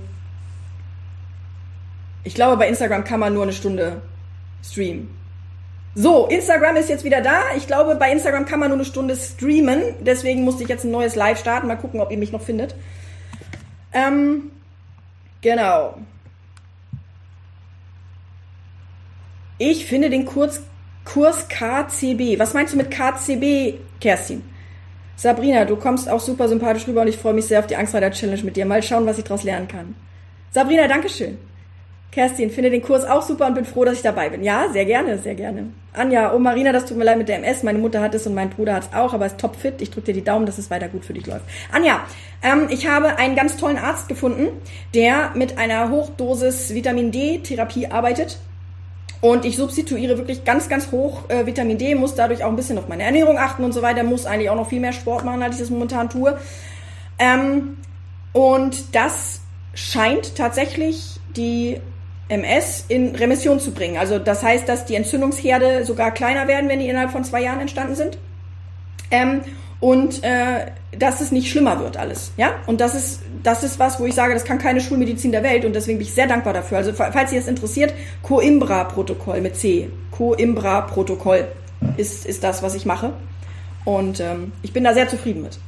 Ich 2.25 2.35
glaube, 2.35 2.57
bei 2.57 2.69
Instagram 2.69 3.05
kann 3.05 3.21
man 3.21 3.35
nur 3.35 3.43
eine 3.43 3.53
Stunde 3.53 4.03
streamen. 4.63 5.11
So, 5.95 6.27
Instagram 6.27 6.77
ist 6.77 6.89
jetzt 6.89 7.05
wieder 7.05 7.21
da. 7.21 7.43
Ich 7.57 7.67
glaube, 7.67 7.97
bei 7.97 8.11
Instagram 8.11 8.47
kann 8.47 8.61
man 8.61 8.69
nur 8.69 8.79
eine 8.79 8.85
Stunde 8.87 9.15
streamen. 9.15 9.83
Deswegen 10.01 10.43
musste 10.43 10.63
ich 10.63 10.69
jetzt 10.69 10.85
ein 10.85 10.91
neues 10.91 11.17
Live 11.17 11.39
starten. 11.39 11.67
Mal 11.67 11.77
gucken, 11.77 12.01
ob 12.01 12.11
ihr 12.11 12.17
mich 12.17 12.33
noch 12.33 12.41
findet. 12.41 12.75
Ähm, 13.93 14.51
genau. 15.43 15.99
Ich 19.59 19.85
finde 19.85 20.09
den 20.09 20.25
Kurs, 20.25 20.63
Kurs 21.05 21.47
KCB. 21.49 22.39
Was 22.39 22.55
meinst 22.55 22.73
du 22.73 22.79
mit 22.79 22.91
KCB, 22.91 23.79
Kerstin? 24.01 24.43
Sabrina, 25.17 25.67
du 25.67 25.77
kommst 25.77 26.09
auch 26.09 26.21
super 26.21 26.49
sympathisch 26.49 26.89
rüber 26.89 27.03
und 27.03 27.09
ich 27.09 27.19
freue 27.19 27.35
mich 27.35 27.47
sehr 27.47 27.61
auf 27.61 27.67
die 27.67 27.77
Angstreiter 27.77 28.11
Challenge 28.11 28.43
mit 28.43 28.57
dir. 28.57 28.65
Mal 28.65 28.83
schauen, 28.83 29.05
was 29.05 29.19
ich 29.19 29.25
daraus 29.25 29.45
lernen 29.45 29.69
kann. 29.69 29.95
Sabrina, 30.51 30.89
Dankeschön. 30.89 31.39
Kerstin, 32.13 32.51
finde 32.51 32.69
den 32.69 32.83
Kurs 32.83 33.07
auch 33.07 33.23
super 33.23 33.47
und 33.47 33.55
bin 33.55 33.65
froh, 33.65 33.87
dass 33.87 33.97
ich 33.97 34.03
dabei 34.03 34.29
bin. 34.29 34.45
Ja, 34.45 34.67
sehr 34.71 34.85
gerne, 34.85 35.17
sehr 35.17 35.35
gerne. 35.35 35.71
Anja, 35.95 36.35
oh 36.35 36.39
Marina, 36.39 36.71
das 36.71 36.85
tut 36.85 36.99
mir 36.99 37.05
leid 37.05 37.17
mit 37.17 37.27
der 37.27 37.39
MS. 37.39 37.63
Meine 37.63 37.79
Mutter 37.79 38.03
hat 38.03 38.15
es 38.15 38.27
und 38.27 38.35
mein 38.35 38.51
Bruder 38.51 38.75
hat 38.75 38.83
es 38.83 38.95
auch, 38.95 39.15
aber 39.15 39.25
ist 39.25 39.39
topfit. 39.39 39.81
Ich 39.81 39.91
drücke 39.91 40.07
dir 40.07 40.13
die 40.13 40.25
Daumen, 40.25 40.45
dass 40.45 40.59
es 40.59 40.71
weiter 40.71 40.89
gut 40.89 41.07
für 41.07 41.15
dich 41.15 41.27
läuft. 41.27 41.47
Anja, 41.73 42.03
ähm, 42.43 42.67
ich 42.69 42.87
habe 42.87 43.17
einen 43.17 43.35
ganz 43.35 43.57
tollen 43.57 43.79
Arzt 43.79 44.09
gefunden, 44.09 44.49
der 44.95 45.31
mit 45.35 45.57
einer 45.57 45.89
Hochdosis 45.89 46.75
Vitamin 46.75 47.13
D-Therapie 47.13 47.87
arbeitet. 47.87 48.39
Und 49.23 49.47
ich 49.47 49.57
substituiere 49.57 50.19
wirklich 50.19 50.45
ganz, 50.45 50.69
ganz 50.69 50.93
hoch 50.93 51.31
äh, 51.31 51.47
Vitamin 51.47 51.79
D, 51.79 51.95
muss 51.95 52.15
dadurch 52.15 52.45
auch 52.45 52.51
ein 52.51 52.57
bisschen 52.57 52.77
auf 52.77 52.89
meine 52.89 53.05
Ernährung 53.05 53.39
achten 53.39 53.65
und 53.65 53.73
so 53.73 53.81
weiter, 53.81 54.03
muss 54.03 54.27
eigentlich 54.27 54.51
auch 54.51 54.57
noch 54.57 54.69
viel 54.69 54.81
mehr 54.81 54.93
Sport 54.93 55.25
machen, 55.25 55.43
als 55.43 55.55
ich 55.55 55.61
das 55.63 55.71
momentan 55.71 56.11
tue. 56.11 56.37
Ähm, 57.19 57.79
und 58.33 58.95
das 58.95 59.41
scheint 59.75 60.37
tatsächlich 60.37 61.21
die 61.37 61.81
MS 62.33 62.87
in 62.89 63.15
Remission 63.15 63.61
zu 63.61 63.73
bringen. 63.73 63.99
Also 63.99 64.19
das 64.19 64.43
heißt, 64.43 64.67
dass 64.67 64.87
die 64.87 64.95
Entzündungsherde 64.95 65.85
sogar 65.85 66.13
kleiner 66.13 66.49
werden, 66.49 66.69
wenn 66.69 66.79
die 66.79 66.89
innerhalb 66.89 67.11
von 67.11 67.25
zwei 67.25 67.43
Jahren 67.43 67.61
entstanden 67.61 67.95
sind. 67.95 68.17
Ähm, 69.11 69.43
und 69.81 70.23
äh, 70.25 70.67
dass 70.97 71.21
es 71.21 71.31
nicht 71.33 71.51
schlimmer 71.51 71.81
wird 71.81 71.97
alles. 71.97 72.33
Ja? 72.37 72.55
Und 72.67 72.81
das 72.81 72.95
ist, 72.95 73.21
das 73.43 73.65
ist 73.65 73.79
was, 73.79 74.01
wo 74.01 74.07
ich 74.07 74.15
sage, 74.15 74.33
das 74.33 74.45
kann 74.45 74.59
keine 74.59 74.81
Schulmedizin 74.81 75.33
der 75.33 75.43
Welt 75.43 75.65
und 75.65 75.75
deswegen 75.75 75.99
bin 75.99 76.07
ich 76.07 76.15
sehr 76.15 76.27
dankbar 76.27 76.55
dafür. 76.55 76.79
Also 76.79 76.93
falls 76.95 77.31
Sie 77.31 77.37
das 77.37 77.49
interessiert, 77.49 77.93
Coimbra-Protokoll 78.23 79.41
mit 79.41 79.57
C. 79.57 79.91
Coimbra-Protokoll 80.13 81.49
ist, 81.97 82.25
ist 82.25 82.45
das, 82.45 82.63
was 82.63 82.75
ich 82.75 82.87
mache. 82.87 83.13
Und 83.85 84.21
ähm, 84.21 84.53
ich 84.63 84.73
bin 84.73 84.85
da 84.85 84.95
sehr 84.95 85.09
zufrieden 85.09 85.43
mit. 85.43 85.59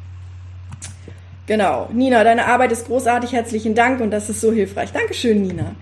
Genau. 1.47 1.89
Nina, 1.93 2.25
deine 2.25 2.47
Arbeit 2.47 2.73
ist 2.73 2.87
großartig. 2.87 3.33
Herzlichen 3.33 3.75
Dank 3.75 4.01
und 4.01 4.11
das 4.11 4.31
ist 4.31 4.41
so 4.41 4.53
hilfreich. 4.53 4.93
Dankeschön, 4.93 5.43
Nina. 5.43 5.75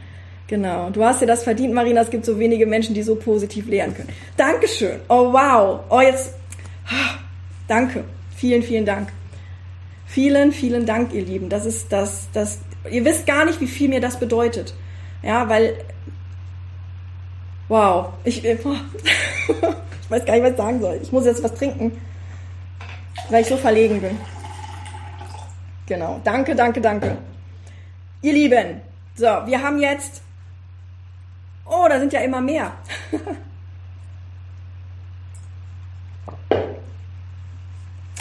Genau. 0.53 0.91
Du 0.91 1.03
hast 1.03 1.23
dir 1.23 1.27
das 1.27 1.45
verdient, 1.45 1.73
Marina. 1.73 2.03
Es 2.03 2.11
gibt 2.11 2.27
so 2.27 2.39
wenige 2.39 2.67
Menschen, 2.67 2.95
die 2.95 3.03
so 3.03 3.15
positiv 3.15 3.67
lehren 3.69 3.95
können. 3.95 4.11
Dankeschön. 4.37 5.01
Oh, 5.09 5.33
wow. 5.33 5.81
Oh, 5.89 6.03
jetzt. 6.03 6.35
Danke. 7.67 8.05
Vielen, 8.37 8.63
vielen 8.63 8.85
Dank. 8.85 9.09
Vielen, 10.05 10.53
vielen 10.53 10.85
Dank, 10.85 11.15
ihr 11.15 11.23
Lieben. 11.23 11.49
Das 11.49 11.65
ist 11.65 11.91
das, 11.91 12.29
das, 12.35 12.59
ihr 12.91 13.03
wisst 13.03 13.27
gar 13.27 13.47
nicht, 13.47 13.63
wie 13.63 13.67
viel 13.67 13.89
mir 13.89 14.03
das 14.03 14.21
bedeutet. 14.21 14.75
Ja, 15.23 15.49
weil, 15.49 15.79
wow. 17.69 18.09
Ich, 18.25 18.45
ich 18.45 18.59
weiß 18.63 20.27
gar 20.27 20.35
nicht, 20.35 20.43
was 20.43 20.51
ich 20.51 20.57
sagen 20.59 20.83
soll. 20.83 20.99
Ich 21.01 21.13
muss 21.13 21.25
jetzt 21.25 21.43
was 21.43 21.55
trinken, 21.55 21.93
weil 23.31 23.41
ich 23.41 23.49
so 23.49 23.57
verlegen 23.57 24.03
bin. 24.03 24.19
Genau. 25.87 26.21
Danke, 26.25 26.55
danke, 26.55 26.83
danke. 26.83 27.17
Ihr 28.21 28.35
Lieben. 28.35 28.83
So, 29.15 29.27
wir 29.47 29.63
haben 29.63 29.81
jetzt 29.81 30.22
Oh, 31.75 31.87
da 31.89 31.99
sind 31.99 32.13
ja 32.13 32.21
immer 32.21 32.43
mehr. 32.43 32.73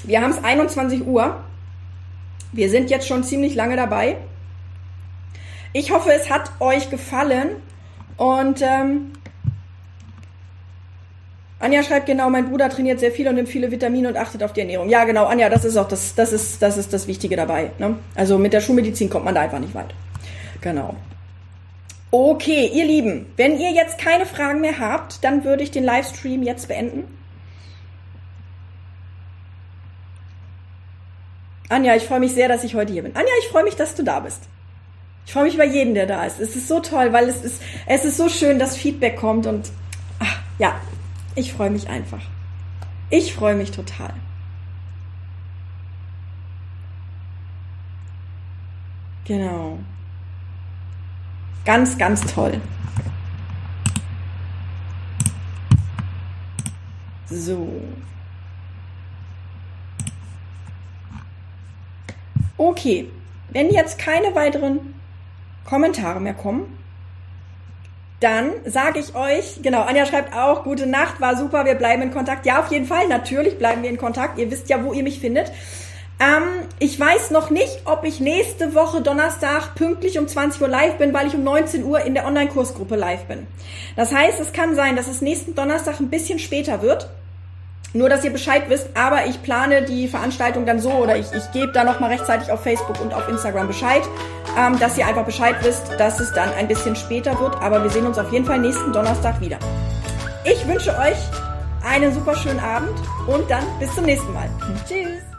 Wir 0.03 0.21
haben 0.21 0.31
es 0.31 0.41
21 0.43 1.05
Uhr. 1.05 1.43
Wir 2.53 2.69
sind 2.69 2.89
jetzt 2.89 3.07
schon 3.07 3.23
ziemlich 3.23 3.55
lange 3.55 3.75
dabei. 3.75 4.17
Ich 5.73 5.91
hoffe, 5.91 6.11
es 6.11 6.29
hat 6.29 6.51
euch 6.59 6.89
gefallen. 6.89 7.49
Und 8.17 8.61
ähm, 8.61 9.11
Anja 11.59 11.83
schreibt 11.83 12.05
genau, 12.05 12.29
mein 12.29 12.49
Bruder 12.49 12.69
trainiert 12.69 12.99
sehr 12.99 13.11
viel 13.11 13.27
und 13.27 13.35
nimmt 13.35 13.49
viele 13.49 13.69
Vitamine 13.69 14.07
und 14.07 14.17
achtet 14.17 14.43
auf 14.43 14.53
die 14.53 14.61
Ernährung. 14.61 14.89
Ja, 14.89 15.03
genau, 15.03 15.25
Anja, 15.25 15.49
das 15.49 15.65
ist 15.65 15.77
auch 15.77 15.87
das, 15.87 16.15
das 16.15 16.31
ist, 16.33 16.61
das 16.61 16.77
ist 16.77 16.93
das 16.93 17.07
Wichtige 17.07 17.35
dabei. 17.35 17.71
Ne? 17.79 17.97
Also 18.15 18.37
mit 18.37 18.53
der 18.53 18.61
Schulmedizin 18.61 19.09
kommt 19.09 19.25
man 19.25 19.35
da 19.35 19.41
einfach 19.41 19.59
nicht 19.59 19.75
weit. 19.75 19.93
Genau. 20.61 20.95
Okay, 22.13 22.69
ihr 22.73 22.85
Lieben, 22.85 23.25
wenn 23.37 23.57
ihr 23.57 23.71
jetzt 23.71 23.97
keine 23.97 24.25
Fragen 24.25 24.59
mehr 24.59 24.79
habt, 24.79 25.23
dann 25.23 25.45
würde 25.45 25.63
ich 25.63 25.71
den 25.71 25.85
Livestream 25.85 26.43
jetzt 26.43 26.67
beenden. 26.67 27.07
Anja, 31.69 31.95
ich 31.95 32.03
freue 32.03 32.19
mich 32.19 32.33
sehr, 32.33 32.49
dass 32.49 32.65
ich 32.65 32.75
heute 32.75 32.91
hier 32.91 33.03
bin. 33.03 33.15
Anja, 33.15 33.31
ich 33.39 33.47
freue 33.47 33.63
mich, 33.63 33.77
dass 33.77 33.95
du 33.95 34.03
da 34.03 34.19
bist. 34.19 34.41
Ich 35.25 35.31
freue 35.31 35.45
mich 35.45 35.55
über 35.55 35.63
jeden, 35.63 35.93
der 35.93 36.05
da 36.05 36.25
ist. 36.25 36.41
Es 36.41 36.57
ist 36.57 36.67
so 36.67 36.81
toll, 36.81 37.13
weil 37.13 37.29
es 37.29 37.41
ist, 37.43 37.61
es 37.85 38.03
ist 38.03 38.17
so 38.17 38.27
schön, 38.27 38.59
dass 38.59 38.75
Feedback 38.75 39.15
kommt 39.15 39.47
und 39.47 39.71
ach, 40.19 40.41
ja, 40.59 40.81
ich 41.35 41.53
freue 41.53 41.69
mich 41.69 41.87
einfach. 41.87 42.23
Ich 43.09 43.33
freue 43.33 43.55
mich 43.55 43.71
total. 43.71 44.13
Genau. 49.23 49.79
Ganz, 51.65 51.97
ganz 51.97 52.21
toll. 52.33 52.59
So. 57.29 57.67
Okay, 62.57 63.09
wenn 63.49 63.69
jetzt 63.69 63.97
keine 63.97 64.35
weiteren 64.35 64.93
Kommentare 65.65 66.19
mehr 66.19 66.33
kommen, 66.33 66.77
dann 68.19 68.51
sage 68.65 68.99
ich 68.99 69.15
euch, 69.15 69.61
genau, 69.63 69.81
Anja 69.81 70.05
schreibt 70.05 70.35
auch, 70.35 70.63
gute 70.63 70.85
Nacht, 70.85 71.19
war 71.21 71.35
super, 71.35 71.65
wir 71.65 71.75
bleiben 71.75 72.03
in 72.03 72.11
Kontakt. 72.11 72.45
Ja, 72.45 72.59
auf 72.59 72.71
jeden 72.71 72.85
Fall, 72.85 73.07
natürlich 73.07 73.57
bleiben 73.57 73.81
wir 73.81 73.89
in 73.89 73.97
Kontakt. 73.97 74.37
Ihr 74.37 74.51
wisst 74.51 74.69
ja, 74.69 74.83
wo 74.83 74.93
ihr 74.93 75.01
mich 75.01 75.19
findet. 75.19 75.51
Ähm, 76.21 76.67
ich 76.77 76.99
weiß 76.99 77.31
noch 77.31 77.49
nicht, 77.49 77.81
ob 77.85 78.03
ich 78.03 78.19
nächste 78.19 78.75
Woche 78.75 79.01
Donnerstag 79.01 79.73
pünktlich 79.73 80.19
um 80.19 80.27
20 80.27 80.61
Uhr 80.61 80.67
live 80.67 80.97
bin, 80.97 81.13
weil 81.15 81.25
ich 81.25 81.33
um 81.33 81.43
19 81.43 81.83
Uhr 81.83 82.01
in 82.01 82.13
der 82.13 82.27
Online-Kursgruppe 82.27 82.95
live 82.95 83.23
bin. 83.25 83.47
Das 83.95 84.13
heißt, 84.13 84.39
es 84.39 84.53
kann 84.53 84.75
sein, 84.75 84.95
dass 84.95 85.07
es 85.07 85.21
nächsten 85.21 85.55
Donnerstag 85.55 85.99
ein 85.99 86.11
bisschen 86.11 86.37
später 86.37 86.83
wird. 86.83 87.09
Nur, 87.93 88.07
dass 88.07 88.23
ihr 88.23 88.31
Bescheid 88.31 88.63
wisst, 88.69 88.89
aber 88.93 89.25
ich 89.25 89.41
plane 89.41 89.81
die 89.81 90.07
Veranstaltung 90.07 90.65
dann 90.65 90.79
so 90.79 90.91
oder 90.91 91.17
ich, 91.17 91.25
ich 91.33 91.51
gebe 91.51 91.73
da 91.73 91.83
nochmal 91.83 92.11
rechtzeitig 92.11 92.49
auf 92.51 92.61
Facebook 92.61 93.01
und 93.01 93.13
auf 93.13 93.27
Instagram 93.27 93.67
Bescheid, 93.67 94.03
ähm, 94.57 94.79
dass 94.79 94.97
ihr 94.97 95.07
einfach 95.07 95.25
Bescheid 95.25 95.55
wisst, 95.63 95.91
dass 95.97 96.19
es 96.19 96.31
dann 96.31 96.53
ein 96.53 96.67
bisschen 96.67 96.95
später 96.95 97.37
wird. 97.39 97.55
Aber 97.61 97.83
wir 97.83 97.89
sehen 97.89 98.05
uns 98.05 98.17
auf 98.17 98.31
jeden 98.31 98.45
Fall 98.45 98.59
nächsten 98.59 98.93
Donnerstag 98.93 99.41
wieder. 99.41 99.57
Ich 100.45 100.65
wünsche 100.67 100.91
euch 100.91 101.17
einen 101.83 102.13
super 102.13 102.35
schönen 102.35 102.59
Abend 102.59 102.97
und 103.27 103.49
dann 103.49 103.63
bis 103.79 103.93
zum 103.93 104.05
nächsten 104.05 104.31
Mal. 104.31 104.49
Tschüss! 104.87 105.30